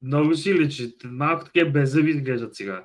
Много 0.02 0.34
си 0.34 0.54
личи. 0.54 0.94
Малко 1.04 1.44
такива 1.44 1.70
беззъби 1.70 2.10
изглеждат 2.10 2.54
сега. 2.56 2.84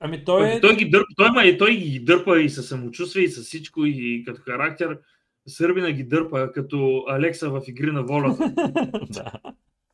Ами 0.00 0.24
той 0.24 0.48
е... 0.48 0.60
Той, 0.60 0.76
ги 0.76 0.90
дърпа, 0.90 1.06
той, 1.16 1.30
ма, 1.30 1.58
той 1.58 1.76
ги 1.76 2.00
дърпа 2.00 2.40
и 2.40 2.50
със 2.50 2.68
самочувствие, 2.68 3.24
и 3.24 3.28
с 3.28 3.42
всичко, 3.42 3.84
и 3.84 4.24
като 4.26 4.42
характер. 4.42 4.98
Сърбина 5.48 5.92
ги 5.92 6.04
дърпа, 6.04 6.52
като 6.52 7.04
Алекса 7.08 7.50
в 7.50 7.62
игри 7.68 7.92
на 7.92 8.02
волята. 8.02 8.54
да. 9.10 9.32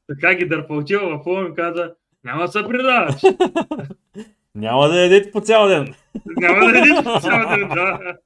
Така 0.08 0.34
ги 0.34 0.48
дърпа. 0.48 0.74
Отива 0.74 1.18
в 1.18 1.24
филм 1.24 1.52
и 1.52 1.54
каза, 1.54 1.94
няма 2.24 2.42
да 2.42 2.48
се 2.48 2.62
предаваш. 2.62 3.14
Няма 4.54 4.88
да 4.88 5.00
ядете 5.00 5.30
по 5.30 5.40
цял 5.40 5.68
ден. 5.68 5.94
няма 6.36 6.66
да 6.66 6.78
ядеш 6.78 7.04
по 7.04 7.20
цял 7.20 7.48
ден, 7.48 7.68
да. 7.68 8.16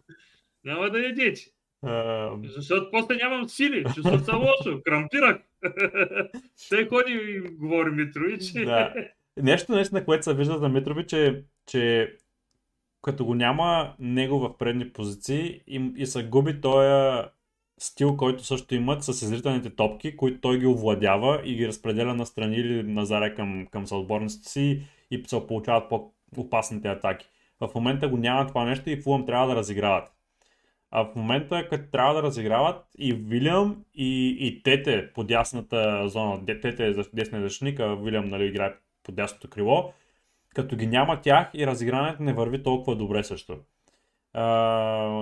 Няма 0.65 0.91
да 0.91 0.99
ядеш. 0.99 1.51
Uh, 1.85 2.47
Защото 2.57 2.91
после 2.91 3.17
нямам 3.17 3.49
сили, 3.49 3.85
чувствам 3.95 4.21
се 4.21 4.35
лошо, 4.35 4.83
крампирах. 4.85 5.37
Те 6.69 6.89
ходи 6.89 7.13
и 7.13 7.41
говори 7.41 7.91
Митрович. 7.91 8.53
да. 8.53 8.95
Нещо, 9.43 9.73
нещо, 9.73 9.95
на 9.95 10.05
което 10.05 10.25
се 10.25 10.35
вижда 10.35 10.59
за 10.59 10.69
Митрович 10.69 11.13
е, 11.13 11.43
че 11.67 12.15
като 13.03 13.25
го 13.25 13.35
няма 13.35 13.95
него 13.99 14.39
в 14.39 14.59
предни 14.59 14.93
позиции 14.93 15.61
и, 15.67 15.93
и 15.97 16.07
се 16.07 16.25
губи 16.25 16.61
този 16.61 17.23
стил, 17.79 18.17
който 18.17 18.45
също 18.45 18.75
имат 18.75 19.05
с 19.05 19.23
изританите 19.23 19.71
топки, 19.71 20.17
които 20.17 20.41
той 20.41 20.59
ги 20.59 20.67
овладява 20.67 21.41
и 21.45 21.55
ги 21.55 21.69
разпределя 21.69 22.15
на 22.15 22.27
страни 22.27 22.57
или 22.57 22.83
назаре 22.83 23.35
към, 23.35 23.67
към 23.71 23.87
съотборниците 23.87 24.49
си 24.49 24.83
и 25.11 25.25
се 25.27 25.47
получават 25.47 25.89
по-опасните 25.89 26.89
атаки. 26.89 27.27
В 27.61 27.71
момента 27.75 28.09
го 28.09 28.17
няма 28.17 28.47
това 28.47 28.65
нещо 28.65 28.91
и 28.91 29.03
Фулъм 29.03 29.27
трябва 29.27 29.49
да 29.49 29.57
разиграват. 29.57 30.13
А 30.91 31.05
в 31.05 31.15
момента, 31.17 31.69
като 31.69 31.91
трябва 31.91 32.15
да 32.15 32.23
разиграват 32.23 32.85
и 32.99 33.13
Вилям 33.13 33.85
и, 33.95 34.37
и 34.41 34.63
Тете 34.63 35.13
по 35.13 35.25
дясната 35.25 36.09
зона, 36.09 36.47
Тете 36.47 36.87
е 36.87 36.95
десния 37.15 37.43
защитник, 37.43 37.81
а 37.81 37.95
Вилям 37.95 38.25
нали, 38.25 38.45
играе 38.45 38.75
по 39.03 39.13
дясното 39.13 39.49
крило, 39.49 39.93
като 40.55 40.77
ги 40.77 40.87
няма 40.87 41.21
тях 41.21 41.51
и 41.55 41.67
разиграването 41.67 42.23
не 42.23 42.33
върви 42.33 42.63
толкова 42.63 42.97
добре 42.97 43.25
също. 43.25 43.59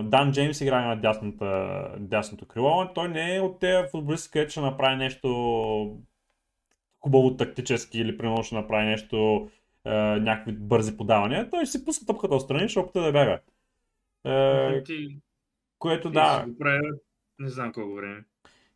Дан 0.05 0.33
Джеймс 0.33 0.61
играе 0.61 0.87
на 0.87 0.97
дясната, 0.97 1.89
дясното 1.99 2.47
крило, 2.47 2.93
той 2.95 3.09
не 3.09 3.37
е 3.37 3.41
от 3.41 3.61
тези 3.61 3.89
футболисти, 3.91 4.31
където 4.31 4.51
ще 4.51 4.61
направи 4.61 4.97
нещо 4.97 5.99
хубаво 7.01 7.37
тактически 7.37 7.99
или 7.99 8.19
примерно 8.19 8.43
ще 8.43 8.55
направи 8.55 8.87
нещо 8.87 9.49
някакви 10.21 10.53
бързи 10.53 10.97
подавания. 10.97 11.51
Той 11.51 11.67
си 11.67 11.85
пусна 11.85 12.07
тъпката 12.07 12.35
отстрани, 12.35 12.69
ще 12.69 12.79
опита 12.79 13.03
да 13.03 13.12
бяга. 13.12 13.41
Ти, 14.85 15.19
което 15.79 16.09
ти 16.09 16.15
да. 16.15 16.45
Го 16.49 16.59
прави, 16.59 16.89
не 17.39 17.49
знам 17.49 17.73
колко 17.73 17.95
време. 17.95 18.25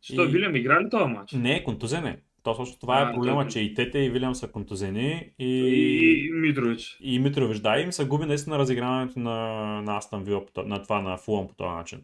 Що, 0.01 0.23
и... 0.23 0.27
Вилям 0.27 0.55
игра 0.55 0.81
ли 0.81 0.89
този 0.89 1.05
матч? 1.05 1.31
Не, 1.31 1.63
контузен 1.63 2.05
е. 2.05 2.21
То 2.43 2.55
също 2.55 2.79
това 2.79 2.95
А, 2.95 3.09
е 3.09 3.13
проблема, 3.13 3.41
той- 3.41 3.51
че 3.51 3.59
и 3.59 3.73
Тете 3.73 3.99
и 3.99 4.09
Вилям 4.09 4.35
са 4.35 4.51
контузени 4.51 5.31
и, 5.39 5.45
И 5.47 6.31
Митрович. 6.31 6.97
и 7.01 7.19
Митрович, 7.19 7.59
да, 7.59 7.79
им 7.79 7.91
се 7.91 8.05
губи 8.05 8.25
наистина 8.25 8.57
разиграването 8.59 9.19
на, 9.19 9.37
на 9.81 9.97
Астан 9.97 10.23
Вила, 10.23 10.41
на 10.57 10.83
това 10.83 11.01
на 11.01 11.17
Фулъм 11.17 11.47
по 11.47 11.53
този 11.53 11.69
начин. 11.69 12.01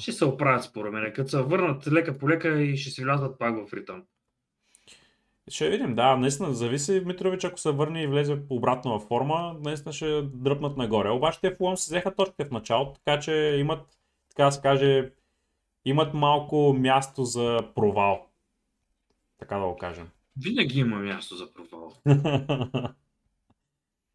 Ще 0.00 0.12
се 0.12 0.24
оправят 0.24 0.64
според 0.64 0.92
мен. 0.92 1.12
Като 1.14 1.30
се 1.30 1.42
върнат 1.42 1.92
лека 1.92 2.18
по 2.18 2.28
лека 2.28 2.62
и 2.62 2.76
ще 2.76 2.90
си 2.90 3.04
влязат 3.04 3.38
пак 3.38 3.68
в 3.68 3.74
ритъм. 3.74 4.02
Ще 5.48 5.70
видим, 5.70 5.94
да, 5.94 6.16
наистина 6.16 6.54
зависи 6.54 7.02
Митрович, 7.06 7.44
ако 7.44 7.60
се 7.60 7.70
върне 7.70 8.02
и 8.02 8.06
влезе 8.06 8.38
обратно 8.50 8.92
във 8.92 9.02
форма, 9.02 9.56
наистина 9.64 9.92
ще 9.92 10.22
дръпнат 10.22 10.76
нагоре. 10.76 11.10
Обаче 11.10 11.40
те 11.40 11.54
Фулъм 11.54 11.76
си 11.76 11.88
взеха 11.88 12.14
точките 12.14 12.44
в 12.44 12.50
началото, 12.50 13.00
така 13.04 13.20
че 13.20 13.56
имат, 13.60 13.98
така 14.28 14.44
да 14.44 14.52
се 14.52 14.60
каже, 14.60 15.10
имат 15.84 16.14
малко 16.14 16.76
място 16.78 17.24
за 17.24 17.58
провал. 17.74 18.26
Така 19.40 19.56
да 19.58 19.66
го 19.66 19.76
кажем. 19.76 20.08
Винаги 20.42 20.78
има 20.80 20.96
място 20.96 21.36
за 21.36 21.52
провал. 21.52 21.96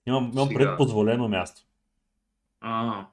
имам, 0.05 0.31
имам 0.33 0.47
Сега. 0.47 0.59
предпозволено 0.59 1.27
място. 1.27 1.61
А, 2.61 3.05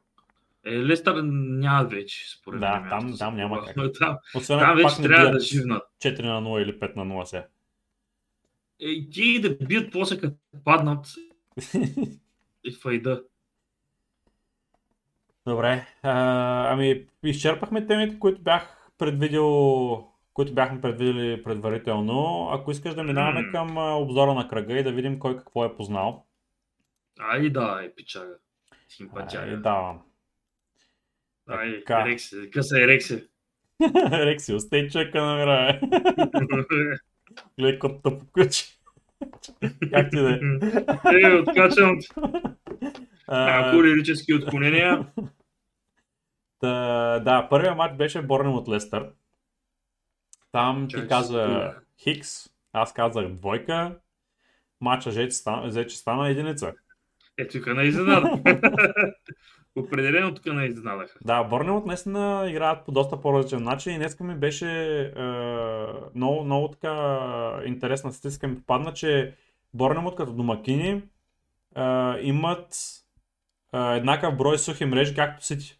е, 0.64 0.78
Лестър 0.78 1.22
няма 1.22 1.84
вече, 1.88 2.30
според 2.30 2.60
Да, 2.60 2.80
мен. 2.80 2.88
там- 2.88 2.98
място 3.04 3.12
за 3.12 3.18
там 3.18 3.36
няма 3.36 3.64
как. 3.64 3.74
Там, 3.98 4.16
Освен 4.34 4.58
там 4.58 4.76
вече 4.76 5.02
трябва 5.02 5.30
да 5.30 5.40
живнат. 5.40 5.82
4 5.98 6.22
на 6.22 6.42
0 6.42 6.62
или 6.62 6.80
5 6.80 6.96
на 6.96 7.04
0 7.04 7.24
сега. 7.24 7.46
Е, 8.80 9.10
ти 9.10 9.40
да 9.40 9.56
бият 9.56 9.92
после 9.92 10.20
като 10.20 10.36
паднат 10.64 11.06
и 12.64 12.72
файда. 12.82 13.22
Добре. 15.46 15.86
А, 16.02 16.12
ами, 16.72 17.06
изчерпахме 17.22 17.86
темите, 17.86 18.18
които 18.18 18.42
бях 18.42 18.90
предвидил, 18.98 20.11
които 20.34 20.54
бяхме 20.54 20.80
предвидели 20.80 21.42
предварително. 21.42 22.48
Ако 22.52 22.70
искаш 22.70 22.94
да 22.94 23.04
минаваме 23.04 23.40
М. 23.42 23.52
към 23.52 23.76
обзора 24.02 24.34
на 24.34 24.48
кръга 24.48 24.78
и 24.78 24.82
да 24.82 24.92
видим 24.92 25.18
кой 25.18 25.36
какво 25.36 25.64
е 25.64 25.76
познал. 25.76 26.26
Ай 27.20 27.50
да, 27.50 27.80
е 27.84 27.94
пичага. 27.94 28.26
Ай, 28.26 28.78
Симпатяга. 28.88 29.56
да. 29.56 29.94
Ай, 31.48 31.78
Така. 31.78 32.00
ерекси. 32.00 32.50
Къса 32.52 32.82
ерекси. 32.82 33.24
Рекси, 34.12 34.54
остай 34.54 34.88
чека 34.88 35.22
намира. 35.22 35.80
Гледай 37.58 37.78
кот 37.78 38.02
тъпо 38.02 38.24
куче. 38.32 38.64
как 39.92 40.10
ти 40.10 40.16
да 40.16 40.30
е? 40.30 40.40
Е, 41.22 41.34
откачам 41.34 41.98
А, 43.26 43.44
няколко 43.46 43.84
лирически 43.84 44.34
отклонения. 44.34 45.06
Та, 46.60 46.70
да, 47.18 47.48
първият 47.50 47.76
матч 47.76 47.96
беше 47.96 48.22
Борнем 48.22 48.52
от 48.54 48.68
Лестър. 48.68 49.10
Там 50.52 50.88
ти 50.88 50.94
Чакай, 50.94 51.08
каза 51.08 51.74
Хикс, 52.02 52.48
аз 52.72 52.92
казах 52.92 53.28
двойка. 53.28 53.96
Матча 54.80 55.10
взе, 55.10 55.86
че 55.86 55.96
стана, 55.96 56.28
единица. 56.28 56.72
Е, 57.38 57.48
тук 57.48 57.66
на 57.66 57.82
изненада. 57.82 58.42
Определено 59.76 60.34
тук 60.34 60.46
на 60.46 60.64
изненадаха. 60.64 61.18
Да, 61.24 61.44
Борнемот 61.44 61.86
наистина 61.86 62.46
играят 62.48 62.84
по 62.84 62.92
доста 62.92 63.20
по-различен 63.20 63.62
начин 63.62 63.94
и 63.94 63.98
днеска 63.98 64.24
ми 64.24 64.34
беше 64.34 65.00
е, 65.00 65.22
много, 66.14 66.44
много 66.44 66.68
така 66.68 67.62
интересна 67.66 68.12
статистика 68.12 68.48
ми 68.48 68.56
попадна, 68.56 68.92
че 68.92 69.34
Борнемот 69.74 70.16
като 70.16 70.32
домакини 70.32 70.90
е, 70.90 71.02
имат 72.20 72.76
е, 73.74 73.78
еднакъв 73.78 74.36
брой 74.36 74.58
сухи 74.58 74.84
мрежи, 74.84 75.14
както 75.14 75.46
Сити 75.46 75.78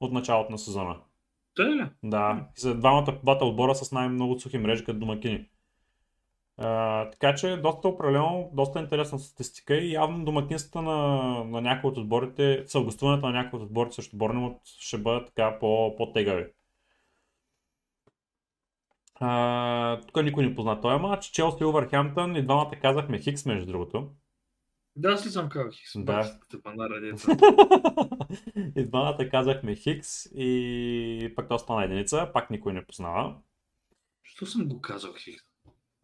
от 0.00 0.12
началото 0.12 0.52
на 0.52 0.58
сезона. 0.58 0.96
Той 1.54 1.66
ли? 1.66 1.86
Да, 2.02 2.48
и 2.56 2.60
за 2.60 2.74
двамата 2.74 3.18
двата 3.22 3.44
отбора 3.44 3.74
с 3.74 3.92
най-много 3.92 4.40
сухи 4.40 4.58
мрежи 4.58 4.84
като 4.84 4.98
домакини. 4.98 5.48
А, 6.58 7.10
така 7.10 7.34
че 7.34 7.56
доста 7.56 7.88
определено, 7.88 8.50
доста 8.52 8.80
интересна 8.80 9.18
статистика 9.18 9.76
и 9.76 9.92
явно 9.92 10.24
домакинствата 10.24 10.82
на, 10.82 10.96
на 11.44 11.60
някои 11.60 11.90
от 11.90 11.98
отборите, 11.98 12.64
съвгостуването 12.66 13.26
на 13.26 13.32
някои 13.32 13.56
от 13.56 13.66
отборите 13.66 13.94
срещу 13.94 14.16
Борнемот 14.16 14.56
ще 14.64 14.98
бъдат 14.98 15.26
така 15.26 15.58
по, 15.58 15.96
по-тегави. 15.96 16.46
А, 19.20 20.00
тук 20.00 20.24
никой 20.24 20.46
не 20.46 20.54
позна 20.54 20.80
този 20.80 21.02
матч. 21.02 21.26
Челси 21.26 21.64
Увърхемптън 21.64 22.36
и 22.36 22.42
двамата 22.42 22.70
казахме 22.82 23.18
Хикс 23.18 23.46
между 23.46 23.66
другото. 23.66 24.10
Да, 24.96 25.08
аз 25.08 25.26
ли 25.26 25.30
съм 25.30 25.48
казал 25.48 25.70
Хикс? 25.70 25.92
Да. 25.96 26.38
Панара, 26.62 27.00
деца. 27.00 27.32
и 28.76 28.86
двамата 28.86 29.28
казахме 29.30 29.74
Хикс 29.74 30.26
и 30.34 31.32
пък 31.36 31.48
то 31.48 31.58
стана 31.58 31.84
единица, 31.84 32.30
пак 32.32 32.50
никой 32.50 32.72
не 32.72 32.86
познава. 32.86 33.36
Що 34.22 34.46
съм 34.46 34.68
го 34.68 34.80
казал 34.80 35.12
Хикс? 35.12 35.44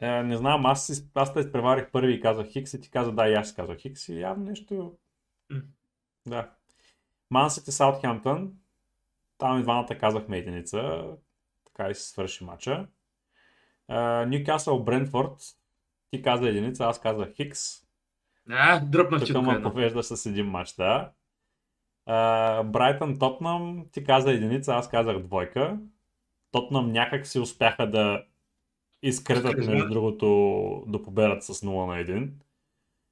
Е, 0.01 0.23
не 0.23 0.37
знам, 0.37 0.67
аз, 0.67 1.11
аз 1.15 1.35
те 1.35 1.41
изпреварих 1.41 1.91
първи 1.91 2.13
и 2.13 2.21
казах 2.21 2.47
Хикс 2.47 2.75
и 2.75 2.81
ти 2.81 2.91
каза 2.91 3.13
да, 3.13 3.29
и 3.29 3.35
аз 3.35 3.55
казах 3.55 3.79
Хикс 3.79 4.09
и 4.09 4.21
явно 4.21 4.45
нещо... 4.45 4.97
М. 5.51 5.61
Да. 6.27 6.51
Мансити 7.31 7.73
Саутхемптън, 7.73 8.53
там 9.39 9.61
и 9.61 9.63
двамата 9.63 9.99
казахме 10.01 10.39
единица, 10.39 11.03
така 11.65 11.91
и 11.91 11.95
се 11.95 12.09
свърши 12.09 12.45
матча. 12.45 12.89
Ньюкасъл 14.27 14.85
Брентфорд, 14.85 15.37
ти 16.11 16.23
каза 16.23 16.49
единица, 16.49 16.85
аз 16.85 17.01
казах 17.01 17.33
Хикс. 17.35 17.86
А, 18.51 18.81
дръпнах 18.81 19.25
Тук 19.27 19.63
повежда 19.63 20.03
с 20.03 20.27
един 20.27 20.47
матч, 20.47 20.73
да. 20.73 21.13
Брайтън 22.65 23.19
Тотнам, 23.19 23.87
ти 23.93 24.05
каза 24.05 24.33
единица, 24.33 24.75
аз 24.75 24.91
казах 24.91 25.19
двойка. 25.19 25.79
Тотнам 26.53 26.93
някак 26.93 27.27
си 27.27 27.39
успяха 27.39 27.91
да 27.91 28.25
изкретат 29.03 29.67
между 29.67 29.89
другото 29.89 30.85
да 30.87 31.03
победат 31.03 31.45
с 31.45 31.55
0 31.55 31.87
на 31.87 32.05
1. 32.05 32.31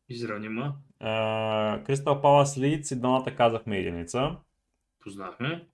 Изравнима. 0.09 0.73
Кристал 1.85 2.21
Палас 2.21 2.59
Лидс 2.59 2.91
и 2.91 2.99
двамата 2.99 3.37
казахме 3.37 3.79
единица. 3.79 4.37
Познахме. 5.01 5.67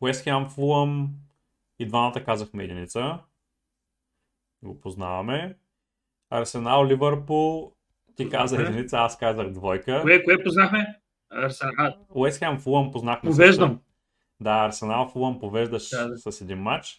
Уест 0.00 0.24
Хем 0.24 0.48
Фулъм 0.48 1.10
и 1.78 1.86
двамата 1.86 2.24
казахме 2.24 2.64
единица. 2.64 3.18
Го 4.62 4.80
познаваме. 4.80 5.56
Арсенал 6.30 6.86
Ливърпул, 6.86 7.72
ти 8.18 8.28
каза 8.28 8.42
Познахме. 8.56 8.68
единица, 8.68 8.96
аз 8.98 9.18
казах 9.18 9.48
двойка. 9.48 10.00
Кое, 10.02 10.22
кое 10.22 10.42
познахме? 10.44 10.86
Арсен... 11.30 11.68
А, 11.78 11.94
Уест 12.10 12.38
Хем 12.38 12.58
Фулъм 12.58 12.90
познахме 12.92 13.30
Повеждам. 13.30 13.68
също. 13.70 13.82
Да, 14.40 14.64
Арсенал 14.66 15.08
Фулъм 15.08 15.40
повеждаш 15.40 15.90
Да, 15.90 16.08
да. 16.08 16.32
с 16.32 16.40
един 16.40 16.58
матч. 16.58 16.96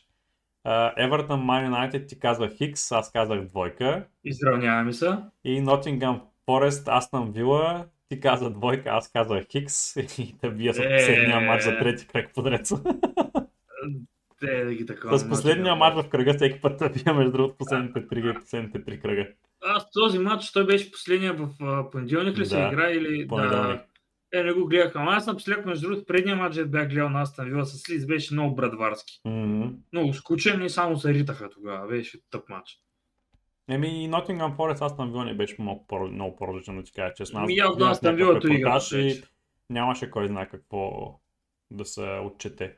Евертън 0.98 1.40
Ман 1.40 1.66
Юнайтед 1.66 2.08
ти 2.08 2.20
казва 2.20 2.50
Хикс, 2.50 2.92
аз 2.92 3.12
казах 3.12 3.42
двойка. 3.42 4.06
изравняваме 4.24 4.94
се. 4.94 5.10
И 5.44 5.62
Нотингъм 5.62 6.22
Форест, 6.46 6.88
Астън 6.88 7.32
Вила, 7.32 7.86
ти 8.10 8.20
каза 8.20 8.50
двойка, 8.50 8.90
аз 8.90 9.12
казах 9.12 9.44
Хикс. 9.46 9.96
И 9.96 10.36
те 10.42 10.50
бия 10.50 10.74
с 10.74 10.80
Е. 10.80 10.98
последния 10.98 11.40
матч 11.42 11.64
за 11.64 11.78
трети 11.80 12.08
кръг 12.08 12.34
подред. 12.36 12.68
Те 14.40 14.64
да 14.66 14.74
ги 14.74 14.86
такова. 14.86 15.20
С 15.20 15.30
последния 15.30 15.76
матч 15.76 15.96
в 15.98 16.10
кръга 16.10 16.34
всеки 16.34 16.62
път 16.62 16.78
те 16.80 16.90
бия 16.90 17.14
между 17.14 17.32
другото 17.32 17.58
последните 17.58 18.08
три, 18.08 18.34
последните 18.36 18.84
три 18.84 19.00
кръга. 19.00 19.28
Аз 19.62 19.92
този 19.92 20.20
матч, 20.20 20.52
той 20.52 20.66
беше 20.66 20.92
последния 20.92 21.34
в 21.34 21.50
понеделник 21.92 22.38
ли 22.38 22.46
се 22.46 22.56
Да, 22.56 22.68
игра 22.68 22.90
или... 22.90 23.28
понеделник. 23.28 23.82
Е, 24.34 24.44
не 24.44 24.54
го 24.54 24.66
гледах, 24.66 24.96
ама 24.96 25.12
аз 25.12 25.28
напоследък, 25.28 25.66
между 25.66 25.88
другото, 25.88 26.06
предния 26.06 26.36
матч 26.36 26.60
бях 26.66 26.90
гледал 26.90 27.10
на 27.10 27.22
Астан 27.22 27.46
Вила 27.46 27.66
с 27.66 27.90
Лиц, 27.90 28.06
беше 28.06 28.34
много 28.34 28.56
брадварски. 28.56 29.22
Мгм. 29.26 29.68
Много 29.94 30.14
скучен 30.14 30.66
и 30.66 30.70
само 30.70 30.98
се 30.98 31.14
ритаха 31.14 31.50
тогава. 31.50 31.88
Беше 31.88 32.20
тъп 32.30 32.50
матч. 32.50 32.80
Еми, 33.70 34.04
и 34.04 34.10
Nottingham 34.10 34.56
Forest 34.56 34.86
Астан 34.86 35.12
Вила 35.12 35.26
не 35.26 35.34
беше 35.34 35.56
много, 35.60 35.86
много 36.12 36.36
по-различно, 36.36 36.76
да 36.76 36.84
ти 36.84 36.92
кажа 36.92 37.14
честно. 37.14 37.40
Ами, 37.40 37.60
аз 37.60 37.76
гледах 37.76 37.92
Астън 37.92 38.16
някакъв 38.16 38.28
Вилата 38.28 38.48
игра 38.48 38.58
репортаж 38.58 38.92
и 38.92 38.96
вече. 38.96 39.24
Нямаше 39.70 40.12
кой 40.12 40.28
знае 40.28 40.50
какво 40.50 41.14
да 41.72 41.86
се 41.86 42.20
отчете. 42.24 42.76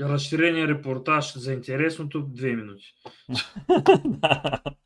Разширения 0.00 0.68
репортаж 0.68 1.38
за 1.38 1.52
интересното 1.52 2.22
две 2.22 2.56
минути. 2.56 2.94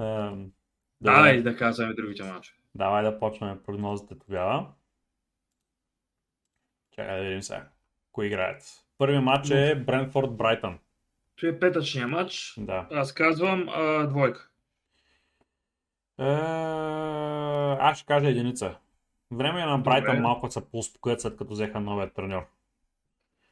Ем, 0.00 0.52
Давай 1.00 1.42
да 1.42 1.56
казваме 1.56 1.94
другите 1.94 2.22
мачове. 2.22 2.58
Давай 2.74 3.02
да 3.02 3.18
почнем 3.18 3.58
прогнозите 3.66 4.14
тогава. 4.18 4.66
Чакай 6.96 7.16
да 7.16 7.22
видим 7.24 7.42
сега. 7.42 7.68
Кои 8.12 8.26
играят? 8.26 8.62
Първи 8.98 9.18
матч 9.18 9.50
е 9.50 9.74
Брентфорд 9.74 10.36
Брайтън. 10.36 10.78
Това 11.36 11.48
е 11.48 11.58
петъчния 11.58 12.08
матч. 12.08 12.54
Да. 12.58 12.86
Аз 12.90 13.14
казвам 13.14 13.68
а, 13.68 14.06
двойка. 14.06 14.48
Е, 16.18 16.24
аз 17.80 17.98
ще 17.98 18.06
кажа 18.06 18.28
единица. 18.28 18.76
Време 19.30 19.62
е 19.62 19.66
на 19.66 19.78
Брайтън 19.78 20.14
Добре. 20.14 20.20
малко 20.20 20.46
да 20.46 20.52
се 20.52 20.70
поуспокоят 20.70 21.20
след 21.20 21.36
като 21.36 21.52
взеха 21.52 21.80
новия 21.80 22.12
треньор. 22.12 22.46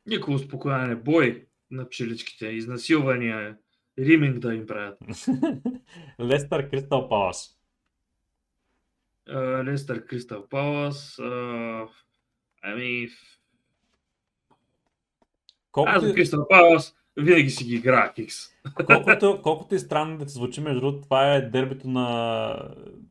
Никакво 0.06 0.32
успокояване. 0.32 0.94
Бой 0.94 1.46
на 1.70 1.88
пчеличките. 1.88 2.46
Изнасилвания. 2.46 3.56
Риминг 3.98 4.38
да 4.38 4.54
им 4.54 4.66
правят. 4.66 4.98
Лестър 6.20 6.70
Кристал 6.70 7.08
Палас. 7.08 7.58
А, 9.28 9.64
Лестър 9.64 10.06
Кристал 10.06 10.48
Палас. 10.48 11.18
а, 11.18 11.86
Ами... 12.62 13.08
Колкото, 15.72 15.96
Аз 15.96 16.02
за 16.02 16.10
и- 16.10 16.14
Кристал 16.14 16.48
Палас 16.48 16.96
винаги 17.18 17.50
си 17.50 17.64
ги 17.64 17.74
играя 17.74 18.12
Хикс. 18.14 18.34
колкото, 18.86 19.40
колкото 19.42 19.74
и 19.74 19.78
странно 19.78 20.18
да 20.18 20.26
ти 20.26 20.32
звучи, 20.32 20.60
между 20.60 20.80
другото, 20.80 21.02
това 21.02 21.34
е 21.34 21.40
дербито 21.42 21.88
на... 21.88 22.06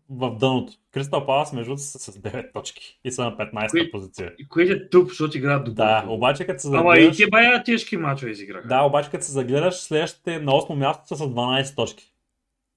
в 0.09 0.37
дъното. 0.39 0.73
Кристал 0.91 1.25
Палас, 1.25 1.53
между 1.53 1.69
другото, 1.69 1.83
са 1.83 1.99
с 1.99 2.17
9 2.17 2.53
точки 2.53 2.99
и 3.03 3.11
са 3.11 3.23
на 3.23 3.37
15-та 3.37 3.67
Кои- 3.67 3.91
позиция. 3.91 4.33
И 4.39 4.47
което 4.47 4.73
е 4.73 4.89
тъп, 4.89 5.07
защото 5.07 5.37
играят 5.37 5.65
добре. 5.65 5.83
Да, 5.83 6.05
обаче 6.07 6.45
като 6.45 6.61
се 6.61 6.67
Ама 6.67 6.97
и 6.97 7.01
загледаш... 7.01 7.17
те 7.17 7.27
бая 7.29 7.63
тежки 7.63 7.97
мачове 7.97 8.31
изиграха. 8.31 8.67
Да, 8.67 8.81
обаче 8.83 9.09
като 9.09 9.25
се 9.25 9.31
загледаш, 9.31 9.75
следващите 9.75 10.39
на 10.39 10.51
8 10.51 10.73
място 10.73 11.07
са 11.07 11.15
с 11.15 11.19
12 11.19 11.75
точки. 11.75 12.11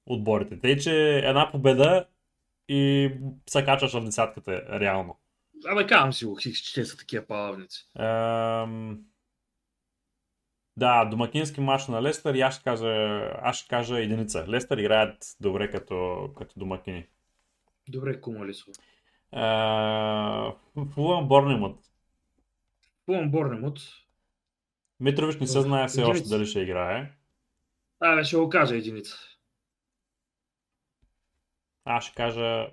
Отборите. 0.07 0.59
Тъй, 0.61 0.76
че 0.76 1.18
една 1.18 1.51
победа 1.51 2.05
и 2.68 3.11
се 3.51 3.64
качваш 3.64 3.93
в 3.93 4.05
десятката, 4.05 4.81
реално. 4.81 5.16
Абе, 5.68 5.87
казвам 5.87 6.12
си 6.12 6.24
го, 6.24 6.37
Хикс, 6.37 6.59
че 6.61 6.74
те 6.74 6.85
са 6.85 6.97
такива 6.97 7.24
палавници. 7.26 7.89
Ем... 7.99 8.99
Да, 10.77 11.05
домакински 11.05 11.61
матч 11.61 11.87
на 11.87 12.03
Лестър 12.03 12.35
и 12.35 12.41
аз 12.41 12.55
ще 12.55 12.64
кажа, 12.64 13.21
аз 13.43 13.57
ще 13.57 13.68
кажа 13.68 14.01
единица. 14.01 14.47
Лестър 14.49 14.79
играят 14.79 15.37
добре 15.41 15.71
като, 15.71 16.31
като 16.39 16.59
домакини. 16.59 17.07
Добре, 17.89 18.21
кумали 18.21 18.55
са. 18.55 18.71
Е, 19.33 19.43
Фулъм 20.95 21.29
Борнемут. 21.29 21.81
Пълен 23.07 23.31
Борнемут. 23.31 23.81
Митрович 25.01 25.37
не 25.37 25.47
се 25.47 25.61
знае 25.61 25.89
все 25.89 26.01
единица. 26.01 26.23
още 26.23 26.29
дали 26.29 26.47
ще 26.47 26.61
играе. 26.61 27.12
Абе, 28.01 28.25
ще 28.25 28.37
го 28.37 28.49
кажа 28.49 28.77
единица. 28.77 29.16
Аз 31.85 32.05
ще 32.05 32.14
кажа 32.14 32.66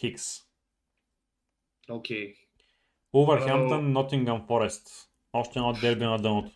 Хикс. 0.00 0.24
Окей. 1.90 2.34
Увърхемптън, 3.12 3.92
Нотингъм 3.92 4.46
Форест. 4.46 5.10
Още 5.32 5.58
едно 5.58 5.72
дерби 5.72 6.04
на 6.04 6.18
дъното. 6.18 6.50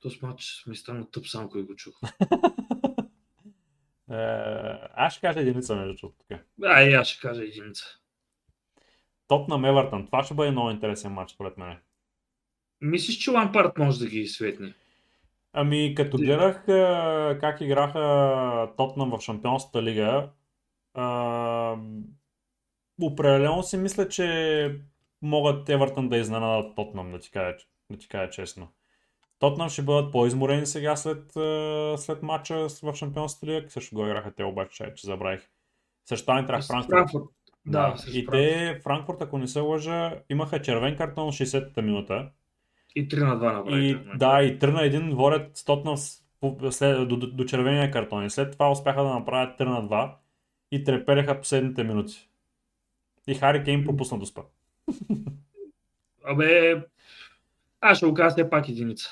Този 0.00 0.18
матч 0.22 0.64
ми 0.66 0.76
стана 0.76 1.10
тъп 1.10 1.26
само, 1.26 1.48
кой 1.48 1.62
го 1.62 1.76
чух. 1.76 2.00
Е, 4.10 4.16
аз 4.94 5.12
ще 5.12 5.20
кажа 5.20 5.40
единица 5.40 5.76
между 5.76 5.94
другото. 5.94 6.24
А, 6.62 6.82
и 6.82 6.92
аз 6.92 7.08
ще 7.08 7.20
кажа 7.20 7.44
единица. 7.44 7.84
Тотнам 9.28 9.64
Евертън. 9.64 10.06
Това 10.06 10.24
ще 10.24 10.34
бъде 10.34 10.50
много 10.50 10.70
интересен 10.70 11.12
матч, 11.12 11.32
според 11.32 11.58
мен. 11.58 11.76
Мислиш, 12.80 13.16
че 13.16 13.30
Лампард 13.30 13.78
може 13.78 13.98
да 13.98 14.06
ги 14.06 14.26
светне? 14.26 14.74
Ами, 15.52 15.94
като 15.96 16.16
гледах 16.16 16.64
е, 16.68 17.38
как 17.40 17.60
играха 17.60 18.72
Тотнам 18.76 19.10
в 19.10 19.20
Шампионската 19.20 19.82
лига, 19.82 20.30
е, 20.96 21.02
определено 23.02 23.62
си 23.62 23.76
мисля, 23.76 24.08
че 24.08 24.80
могат 25.22 25.68
Евертън 25.68 26.08
да 26.08 26.16
изненадат 26.16 26.76
Тотнам, 26.76 27.12
да 27.12 27.18
ти 27.18 27.30
кажа, 27.30 27.56
да 27.90 27.98
ти 27.98 28.08
кажа 28.08 28.30
честно. 28.30 28.68
Тотнам 29.40 29.68
ще 29.68 29.82
бъдат 29.82 30.12
по-изморени 30.12 30.66
сега 30.66 30.96
след, 30.96 31.32
след 31.96 32.22
матча 32.22 32.68
в 32.82 32.94
Шампионската 32.94 33.46
лига. 33.46 33.70
Също 33.70 33.94
го 33.94 34.06
играха 34.06 34.32
те 34.32 34.44
обаче, 34.44 34.92
че, 34.94 35.06
забравих. 35.06 35.48
Също 36.04 36.32
Айнтрах 36.32 36.66
Франкфурт. 36.66 37.24
Да, 37.66 37.94
с 37.96 38.14
И 38.14 38.26
те, 38.26 38.80
Франкфурт, 38.82 39.22
ако 39.22 39.38
не 39.38 39.46
се 39.48 39.60
лъжа, 39.60 40.18
имаха 40.30 40.62
червен 40.62 40.96
картон 40.96 41.32
в 41.32 41.34
60-та 41.34 41.82
минута. 41.82 42.28
И 42.96 43.08
3 43.08 43.24
на 43.24 43.36
2 43.36 43.78
И 43.80 43.92
направиха. 43.92 44.18
да, 44.18 44.42
и 44.42 44.58
3 44.58 44.66
на 44.66 44.80
1 44.80 45.14
водят 45.14 45.62
Тотнам 45.66 45.96
с- 45.96 46.22
след, 46.70 47.08
до, 47.08 47.16
до, 47.16 47.26
до 47.26 47.44
червения 47.44 47.90
картон. 47.90 48.24
И 48.24 48.30
след 48.30 48.52
това 48.52 48.70
успяха 48.70 49.02
да 49.02 49.08
направят 49.10 49.58
3 49.58 49.64
на 49.64 49.82
2 49.82 50.10
и 50.72 50.84
трепереха 50.84 51.38
последните 51.40 51.84
минути. 51.84 52.28
И 53.26 53.34
Хари 53.34 53.64
Кейн 53.64 53.84
пропусна 53.84 54.18
до 54.18 54.26
спа. 54.26 54.42
Абе, 56.24 56.82
аз 57.80 57.96
ще 57.96 58.06
го 58.06 58.14
кажа 58.14 58.30
все 58.30 58.50
пак 58.50 58.68
единица. 58.68 59.10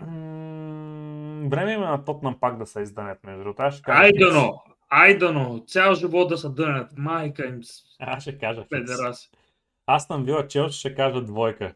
М, 0.00 1.48
Време 1.48 1.72
има 1.72 1.86
на 1.86 2.04
Тотнам 2.04 2.40
пак 2.40 2.58
да 2.58 2.66
се 2.66 2.80
изданят, 2.82 3.24
между 3.24 3.42
другото. 3.42 3.62
Аз 3.62 3.74
ще 3.74 3.82
кажа! 3.82 4.12
Ай 4.90 5.18
дано! 5.18 5.64
Цял 5.66 5.94
живот 5.94 6.28
да 6.28 6.38
са 6.38 6.50
дънят. 6.50 6.90
Майка 6.96 7.46
им 7.46 7.60
Аз 7.98 8.22
ще 8.22 8.38
кажа 8.38 8.60
Хикс. 8.60 8.70
педераси. 8.70 9.30
Аз 9.86 10.06
съм 10.06 10.24
Вила 10.24 10.48
Челси 10.48 10.78
ще 10.78 10.94
кажа 10.94 11.22
двойка. 11.22 11.74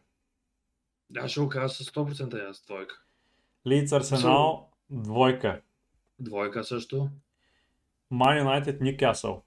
Аз 1.17 1.31
ще 1.31 1.39
го 1.41 1.49
кажа 1.49 1.69
с 1.69 1.91
100% 1.91 2.37
и 2.37 2.49
аз 2.49 2.65
двойка. 2.65 2.95
Лиц 3.67 3.91
Арсенал 3.91 4.69
двойка. 4.89 5.61
Двойка 6.19 6.63
също. 6.63 7.09
Ман 8.11 8.37
Юнайтед 8.37 8.81
Ньюкасъл. 8.81 9.43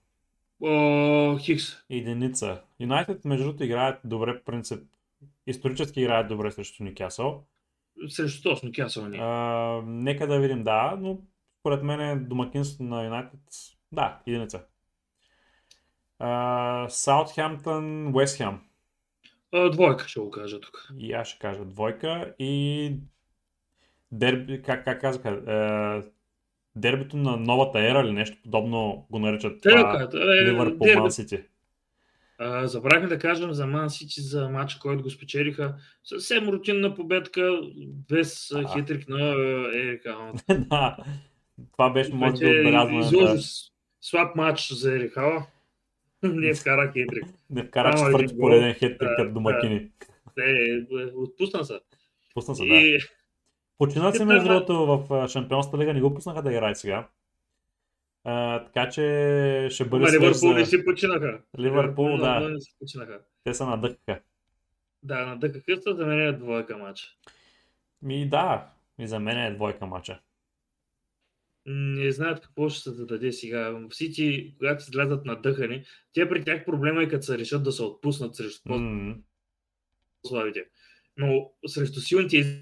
Хикс. 1.38 1.64
Единица. 1.90 2.62
Юнайтед, 2.80 3.24
между 3.24 3.44
другото, 3.44 3.64
играят 3.64 4.00
добре 4.04 4.42
принцип. 4.42 4.82
Исторически 5.46 6.00
играят 6.00 6.28
добре 6.28 6.50
срещу 6.50 6.84
Ньюкасъл. 6.84 7.44
Срещу 8.08 8.42
точно 8.42 8.72
Кясъл 8.72 9.06
ни. 9.06 9.18
А, 9.20 9.82
нека 9.86 10.26
да 10.26 10.40
видим, 10.40 10.64
да, 10.64 10.96
но 11.00 11.18
според 11.60 11.82
мен 11.82 12.00
е 12.00 12.16
домакинство 12.16 12.84
на 12.84 13.04
Юнайтед, 13.04 13.40
да, 13.92 14.20
единица. 14.26 14.64
Саутхемптън, 16.88 18.14
Уестхем. 18.14 18.60
Двойка 19.72 20.08
ще 20.08 20.20
го 20.20 20.30
кажа 20.30 20.60
тук. 20.60 20.88
И 20.98 21.12
аз 21.12 21.28
ще 21.28 21.38
кажа 21.38 21.64
двойка. 21.64 22.34
И 22.38 22.96
дерби, 24.12 24.62
как, 24.62 24.84
как 24.84 25.00
казаха, 25.00 25.30
е, 25.30 26.10
дербито 26.76 27.16
на 27.16 27.36
новата 27.36 27.80
ера 27.80 28.00
или 28.00 28.12
нещо 28.12 28.36
подобно 28.42 29.06
го 29.10 29.18
наричат 29.18 29.62
това, 29.62 30.08
е, 30.14 30.44
Ливърпул. 30.44 30.86
Ман 30.96 31.10
Сити. 31.10 31.44
А, 32.38 32.66
Забравихме 32.66 33.08
да 33.08 33.18
кажем 33.18 33.52
за 33.52 33.66
Ман 33.66 33.90
Сити 33.90 34.20
за 34.20 34.48
матча, 34.48 34.78
който 34.78 35.02
го 35.02 35.10
спечелиха. 35.10 35.74
Съвсем 36.04 36.48
рутинна 36.48 36.94
победка, 36.94 37.60
без 38.08 38.52
а, 38.52 38.74
хитрик 38.74 39.08
на 39.08 39.20
Ерик 39.74 40.02
Халанд. 40.02 40.40
да, 40.48 40.96
това 41.72 41.90
беше 41.90 42.14
може 42.14 42.32
Да, 42.44 43.38
с- 43.38 43.70
слаб 44.00 44.36
матч 44.36 44.72
за 44.72 44.96
Ерик 44.96 45.12
Хала. 45.12 45.46
Не 46.22 46.54
вкара 46.54 46.92
хитрик. 46.92 47.24
не 47.50 47.64
вкара 47.64 47.94
четвърти 47.96 48.38
пореден 48.38 48.74
хитрик 48.74 48.98
като 49.16 49.32
домакини. 49.32 49.88
Е, 50.38 50.50
е, 50.50 51.04
отпусна 51.16 51.64
се. 51.64 51.80
Пусна 52.34 52.54
се, 52.54 52.64
да. 52.64 52.74
Си 54.14 54.18
Те 54.18 54.24
между 54.24 54.48
другото 54.48 54.86
в 54.86 55.28
Шампионската 55.28 55.78
лига, 55.78 55.94
не 55.94 56.00
го 56.00 56.14
пуснаха 56.14 56.42
да 56.42 56.52
играе 56.52 56.74
сега. 56.74 57.08
А, 58.24 58.64
така 58.64 58.88
че 58.90 59.68
ще 59.70 59.84
бъде 59.84 60.02
Ма 60.02 60.08
свеж 60.08 60.20
Ливърпул 60.20 60.52
не 60.52 60.66
си 60.66 60.84
починаха. 60.84 61.40
Ливърпул, 61.58 62.16
да. 62.16 62.40
не 62.40 62.60
си 62.60 62.74
починаха. 62.78 63.20
Те 63.44 63.54
са 63.54 63.66
надъхаха. 63.66 64.20
Да, 65.02 65.26
на 65.26 65.38
дъка 65.38 65.62
къста 65.62 65.96
за 65.96 66.06
мен 66.06 66.20
е 66.20 66.32
двойка 66.32 66.78
матч. 66.78 67.16
Ми 68.02 68.28
да, 68.28 68.70
и 68.98 69.06
за 69.06 69.20
мен 69.20 69.38
е 69.38 69.54
двойка 69.54 69.86
мача. 69.86 70.20
Не 71.66 72.12
знаят 72.12 72.40
какво 72.40 72.68
ще 72.68 72.90
се 72.90 73.04
даде 73.04 73.32
сега. 73.32 73.80
Сити, 73.92 74.54
когато 74.58 74.84
излязат 74.88 75.24
на 75.24 75.40
дъхани, 75.42 75.84
те 76.12 76.28
при 76.28 76.44
тях 76.44 76.64
проблема 76.64 77.02
е 77.02 77.08
като 77.08 77.22
се 77.26 77.38
решат 77.38 77.62
да 77.64 77.72
се 77.72 77.82
отпуснат 77.82 78.36
срещу 78.36 78.72
М, 78.74 79.14
по-слабите. 80.22 80.64
Но 81.16 81.50
срещу 81.66 82.00
силните 82.00 82.36
из- 82.36 82.56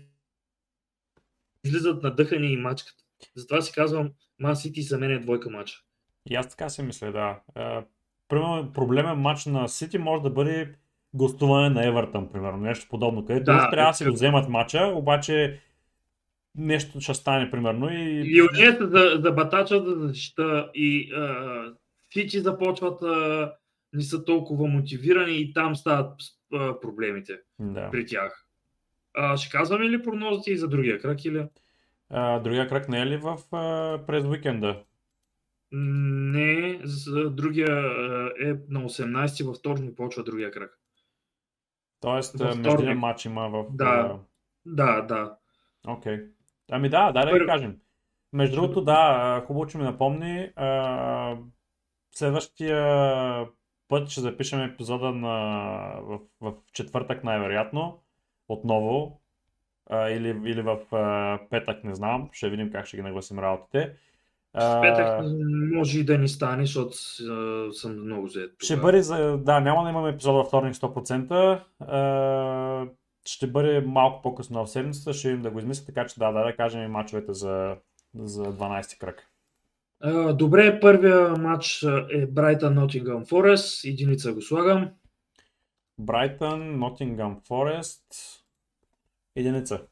излизат 1.64 2.02
на 2.02 2.14
дъхани 2.14 2.52
и 2.52 2.56
мачкат. 2.56 2.94
Затова 3.36 3.60
си 3.60 3.72
казвам, 3.72 4.10
Ман 4.38 4.56
Сити 4.56 4.82
за 4.82 4.98
мен 4.98 5.10
е 5.10 5.18
двойка 5.18 5.50
матча. 5.50 5.78
И 6.30 6.34
аз 6.34 6.48
така 6.48 6.68
си 6.68 6.82
мисля, 6.82 7.12
да. 7.12 7.40
Примерно, 8.28 8.72
проблемен 8.72 9.16
матч 9.18 9.46
на 9.46 9.68
Сити 9.68 9.98
може 9.98 10.22
да 10.22 10.30
бъде 10.30 10.74
гостуване 11.14 11.70
на 11.70 11.86
Евертън, 11.86 12.28
примерно, 12.32 12.58
нещо 12.58 12.86
подобно, 12.90 13.24
където 13.24 13.44
Да, 13.44 13.70
трябва 13.70 13.90
да 13.90 13.94
си 13.96 14.04
го 14.04 14.12
вземат 14.12 14.48
матча, 14.48 14.86
обаче 14.86 15.60
нещо 16.54 17.00
ще 17.00 17.14
стане, 17.14 17.50
примерно, 17.50 17.92
и... 17.92 18.22
И 18.26 18.42
уният 18.42 18.90
за, 18.90 19.18
за 19.22 19.32
батача 19.32 19.82
за 19.84 19.94
защита 19.94 20.70
и 20.74 21.12
а, 21.12 21.64
Сити 22.12 22.40
започват 22.40 23.02
а, 23.02 23.52
не 23.92 24.02
са 24.02 24.24
толкова 24.24 24.66
мотивирани 24.66 25.36
и 25.40 25.52
там 25.52 25.76
стават 25.76 26.12
а, 26.54 26.80
проблемите 26.80 27.38
Да. 27.58 27.90
при 27.90 28.06
тях. 28.06 28.46
А, 29.14 29.36
ще 29.36 29.50
казваме 29.50 29.90
ли 29.90 30.02
прогнозите 30.02 30.50
и 30.50 30.56
за 30.56 30.68
другия 30.68 31.00
кръг 31.00 31.24
или? 31.24 31.46
А, 32.10 32.38
другия 32.38 32.68
кръг 32.68 32.88
не 32.88 33.00
е 33.00 33.06
ли 33.06 33.16
в, 33.16 33.38
а, 33.52 33.98
през 34.06 34.24
уикенда? 34.24 34.84
Не, 35.72 36.80
за 36.84 37.30
другия 37.30 37.76
е 38.42 38.54
на 38.68 38.80
18 38.80 39.46
във 39.46 39.56
вторник 39.56 39.96
почва 39.96 40.22
другия 40.22 40.50
кръг. 40.50 40.78
Тоест, 42.00 42.40
междинен 42.40 42.98
матч 42.98 43.24
има 43.24 43.48
в... 43.48 43.66
Да. 43.70 44.18
Да, 44.66 45.00
да. 45.00 45.36
Окей. 45.88 46.26
Ами 46.70 46.88
да, 46.88 47.12
да 47.12 47.20
Първо- 47.20 47.38
ви 47.38 47.46
кажем. 47.46 47.80
Между 48.32 48.56
другото, 48.56 48.84
да, 48.84 49.44
хубаво, 49.46 49.66
че 49.66 49.78
ми 49.78 49.84
напомни. 49.84 50.52
А, 50.56 51.36
следващия 52.14 53.46
път 53.88 54.08
ще 54.08 54.20
запишем 54.20 54.60
епизода 54.60 55.10
на, 55.12 55.28
в, 56.00 56.20
в 56.40 56.54
четвъртък 56.72 57.24
най-вероятно. 57.24 58.02
Отново. 58.48 59.19
А, 59.90 60.10
или, 60.10 60.28
или 60.44 60.62
в 60.62 60.78
а, 60.92 61.38
петък, 61.50 61.84
не 61.84 61.94
знам. 61.94 62.28
Ще 62.32 62.50
видим 62.50 62.72
как 62.72 62.86
ще 62.86 62.96
ги 62.96 63.02
нагласим 63.02 63.38
работите. 63.38 63.92
В 64.54 64.80
петък 64.82 65.24
може 65.74 66.00
и 66.00 66.04
да 66.04 66.18
ни 66.18 66.28
стане, 66.28 66.66
защото 66.66 66.96
съм 67.72 68.04
много 68.04 68.28
зает. 68.28 68.52
Ще 68.62 68.76
бъде 68.76 69.02
за... 69.02 69.38
Да, 69.38 69.60
няма 69.60 69.84
да 69.84 69.90
имаме 69.90 70.08
епизод 70.10 70.34
във 70.34 70.46
вторник 70.46 70.74
100%. 70.74 71.60
А, 71.80 72.86
ще 73.26 73.46
бъде 73.46 73.80
малко 73.80 74.22
по-късно 74.22 74.64
в 74.64 74.70
седмицата, 74.70 75.12
ще 75.12 75.28
им 75.28 75.42
да 75.42 75.50
го 75.50 75.58
измисля, 75.58 75.86
така 75.86 76.06
че 76.06 76.18
да, 76.18 76.32
да, 76.32 76.44
да 76.44 76.56
кажем 76.56 76.82
и 76.82 76.88
мачовете 76.88 77.32
за, 77.32 77.76
за 78.14 78.44
12 78.44 78.98
кръг. 78.98 79.26
Добре, 80.34 80.80
първия 80.80 81.30
матч 81.30 81.86
е 82.12 82.26
Брайтън 82.26 82.74
Nottingham 82.74 83.28
Forest. 83.28 83.90
Единица 83.90 84.32
го 84.32 84.42
слагам. 84.42 84.90
Брайтън, 85.98 86.78
Нотингъм 86.78 87.40
Форест, 87.48 88.04
единица. 89.36 89.82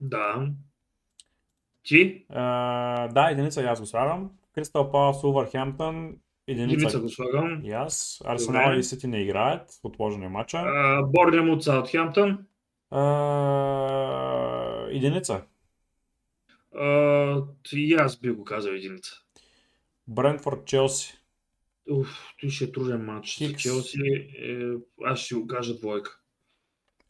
Да. 0.00 0.48
Ти? 1.82 2.26
А, 2.28 3.08
да, 3.08 3.30
единица 3.30 3.62
и 3.62 3.66
аз 3.66 3.80
го 3.80 3.86
слагам. 3.86 4.30
Кристал 4.54 4.90
Палас, 4.90 5.24
Увърхемптън, 5.24 6.16
единица. 6.46 6.74
Единица 6.74 7.00
го 7.00 7.08
слагам. 7.08 7.60
И 7.64 7.72
аз. 7.72 8.22
Арсенал 8.24 8.74
и 8.78 8.82
Сити 8.82 9.06
не 9.06 9.22
играят, 9.22 9.80
отложени 9.82 10.28
матча. 10.28 10.64
Борнем 11.06 11.50
от 11.50 11.64
Саутхемптън. 11.64 12.46
Единица. 14.90 15.42
А, 16.74 17.42
и 17.72 17.94
аз 17.94 18.20
би 18.20 18.30
го 18.30 18.44
казал 18.44 18.72
единица. 18.72 19.12
Брентфорд, 20.08 20.66
Челси. 20.66 21.18
Уф, 21.90 22.26
той 22.40 22.50
ще 22.50 22.64
е 22.64 22.72
труден 22.72 23.04
матч. 23.04 23.36
Хикс. 23.36 23.62
Челси, 23.62 24.00
е, 24.38 24.72
аз 25.04 25.18
ще 25.18 25.34
го 25.34 25.46
кажа 25.46 25.78
двойка. 25.78 26.20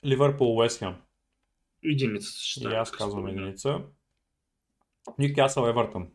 Ливърпул, 0.05 0.57
Уестхем. 0.59 0.95
Единица 1.85 2.31
ще 2.33 2.69
И 2.69 2.73
аз 2.75 2.91
казвам 2.91 3.27
единица. 3.27 3.81
Нюкасъл 5.19 5.67
Евертън. 5.69 6.09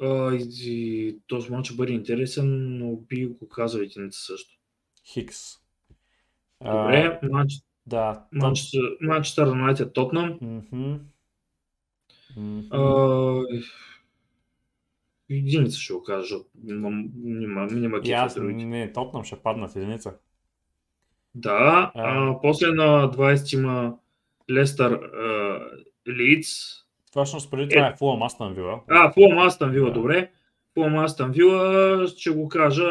А, 0.00 0.34
и, 0.34 0.48
и 0.64 1.18
този 1.26 1.50
матч 1.50 1.66
ще 1.66 1.76
бъде 1.76 1.92
интересен, 1.92 2.78
но 2.78 2.96
би 2.96 3.26
го 3.26 3.48
казал 3.48 3.80
единица 3.80 4.20
също. 4.20 4.58
Хикс. 5.12 5.36
Добре, 6.64 7.20
матч, 7.22 7.52
Да. 7.86 8.24
Манчестър 9.00 9.46
Юнайтед 9.46 9.92
Тотнам. 9.92 10.38
Мгм. 10.42 10.94
А, 12.70 13.42
единица 15.30 15.78
ще 15.78 15.92
го 15.92 16.02
кажа, 16.02 16.20
защото 16.20 16.48
няма, 16.64 16.90
няма, 17.16 17.66
няма 17.66 17.98
И 17.98 18.00
кефа 18.02 18.14
аз 18.14 18.34
другите. 18.34 18.64
не, 18.64 18.92
Тотнам 18.92 19.24
ще 19.24 19.36
паднат 19.36 19.76
единица. 19.76 20.14
Да, 21.34 21.92
А. 21.94 22.30
а, 22.30 22.40
после 22.42 22.66
на 22.66 23.10
20 23.12 23.58
има 23.58 23.98
Лестър 24.50 25.00
Лидс. 26.08 26.48
Всъщност 27.10 27.50
преди 27.50 27.68
това 27.68 27.86
е 27.86 27.94
Фулъм 27.98 28.22
Астън 28.22 28.54
Вила. 28.54 28.80
А, 28.90 29.12
Фулъм 29.12 29.38
Астън 29.38 29.70
Вила, 29.70 29.90
добре. 29.92 30.30
Фулъм 30.74 30.98
Астън 30.98 31.30
Вила 31.32 32.06
ще 32.06 32.30
го 32.30 32.48
кажа 32.48 32.88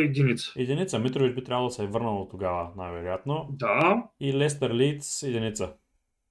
единица. 0.00 0.52
Единица. 0.56 0.98
Митрович 0.98 1.34
би 1.34 1.44
трябвало 1.44 1.68
да 1.68 1.74
се 1.74 1.84
е 1.84 1.86
върнал 1.86 2.28
тогава, 2.30 2.68
най-вероятно. 2.76 3.48
Да, 3.50 4.02
И 4.20 4.34
Лестър 4.34 4.74
Лидс 4.74 5.22
единица. 5.22 5.72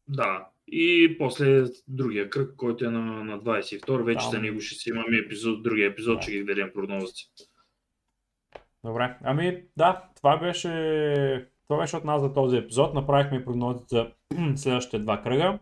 да. 0.07 0.45
И 0.71 1.15
после 1.17 1.63
другия 1.87 2.29
кръг, 2.29 2.53
който 2.57 2.85
е 2.85 2.89
на, 2.89 3.23
на 3.23 3.39
22, 3.39 4.03
вече 4.03 4.29
за 4.31 4.39
него 4.39 4.61
ще 4.61 4.75
си 4.75 4.89
имаме 4.89 5.17
епизод, 5.17 5.63
другия 5.63 5.89
епизод, 5.89 6.15
Да. 6.17 6.21
ще 6.21 6.31
ги 6.31 6.43
дадем 6.43 6.71
прогнозите. 6.73 7.21
Добре. 8.83 9.17
Ами 9.23 9.63
да, 9.77 10.03
това 10.15 10.37
беше, 10.37 11.48
това 11.69 11.81
беше 11.81 11.97
от 11.97 12.03
нас 12.03 12.21
за 12.21 12.33
този 12.33 12.57
епизод. 12.57 12.93
Направихме 12.93 13.45
прогнозите 13.45 13.85
за 13.89 14.11
следващите 14.55 14.99
два 14.99 15.21
кръга. 15.21 15.59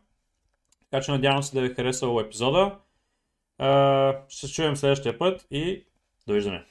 Така 0.91 1.03
че 1.03 1.12
надявам 1.12 1.43
се 1.43 1.55
да 1.55 1.62
ви 1.62 1.68
е 1.68 1.74
харесал 1.74 2.20
епизода. 2.20 2.80
Ще 4.28 4.47
се 4.47 4.53
чуем 4.53 4.76
следващия 4.76 5.18
път 5.18 5.47
и 5.51 5.86
довиждане. 6.28 6.66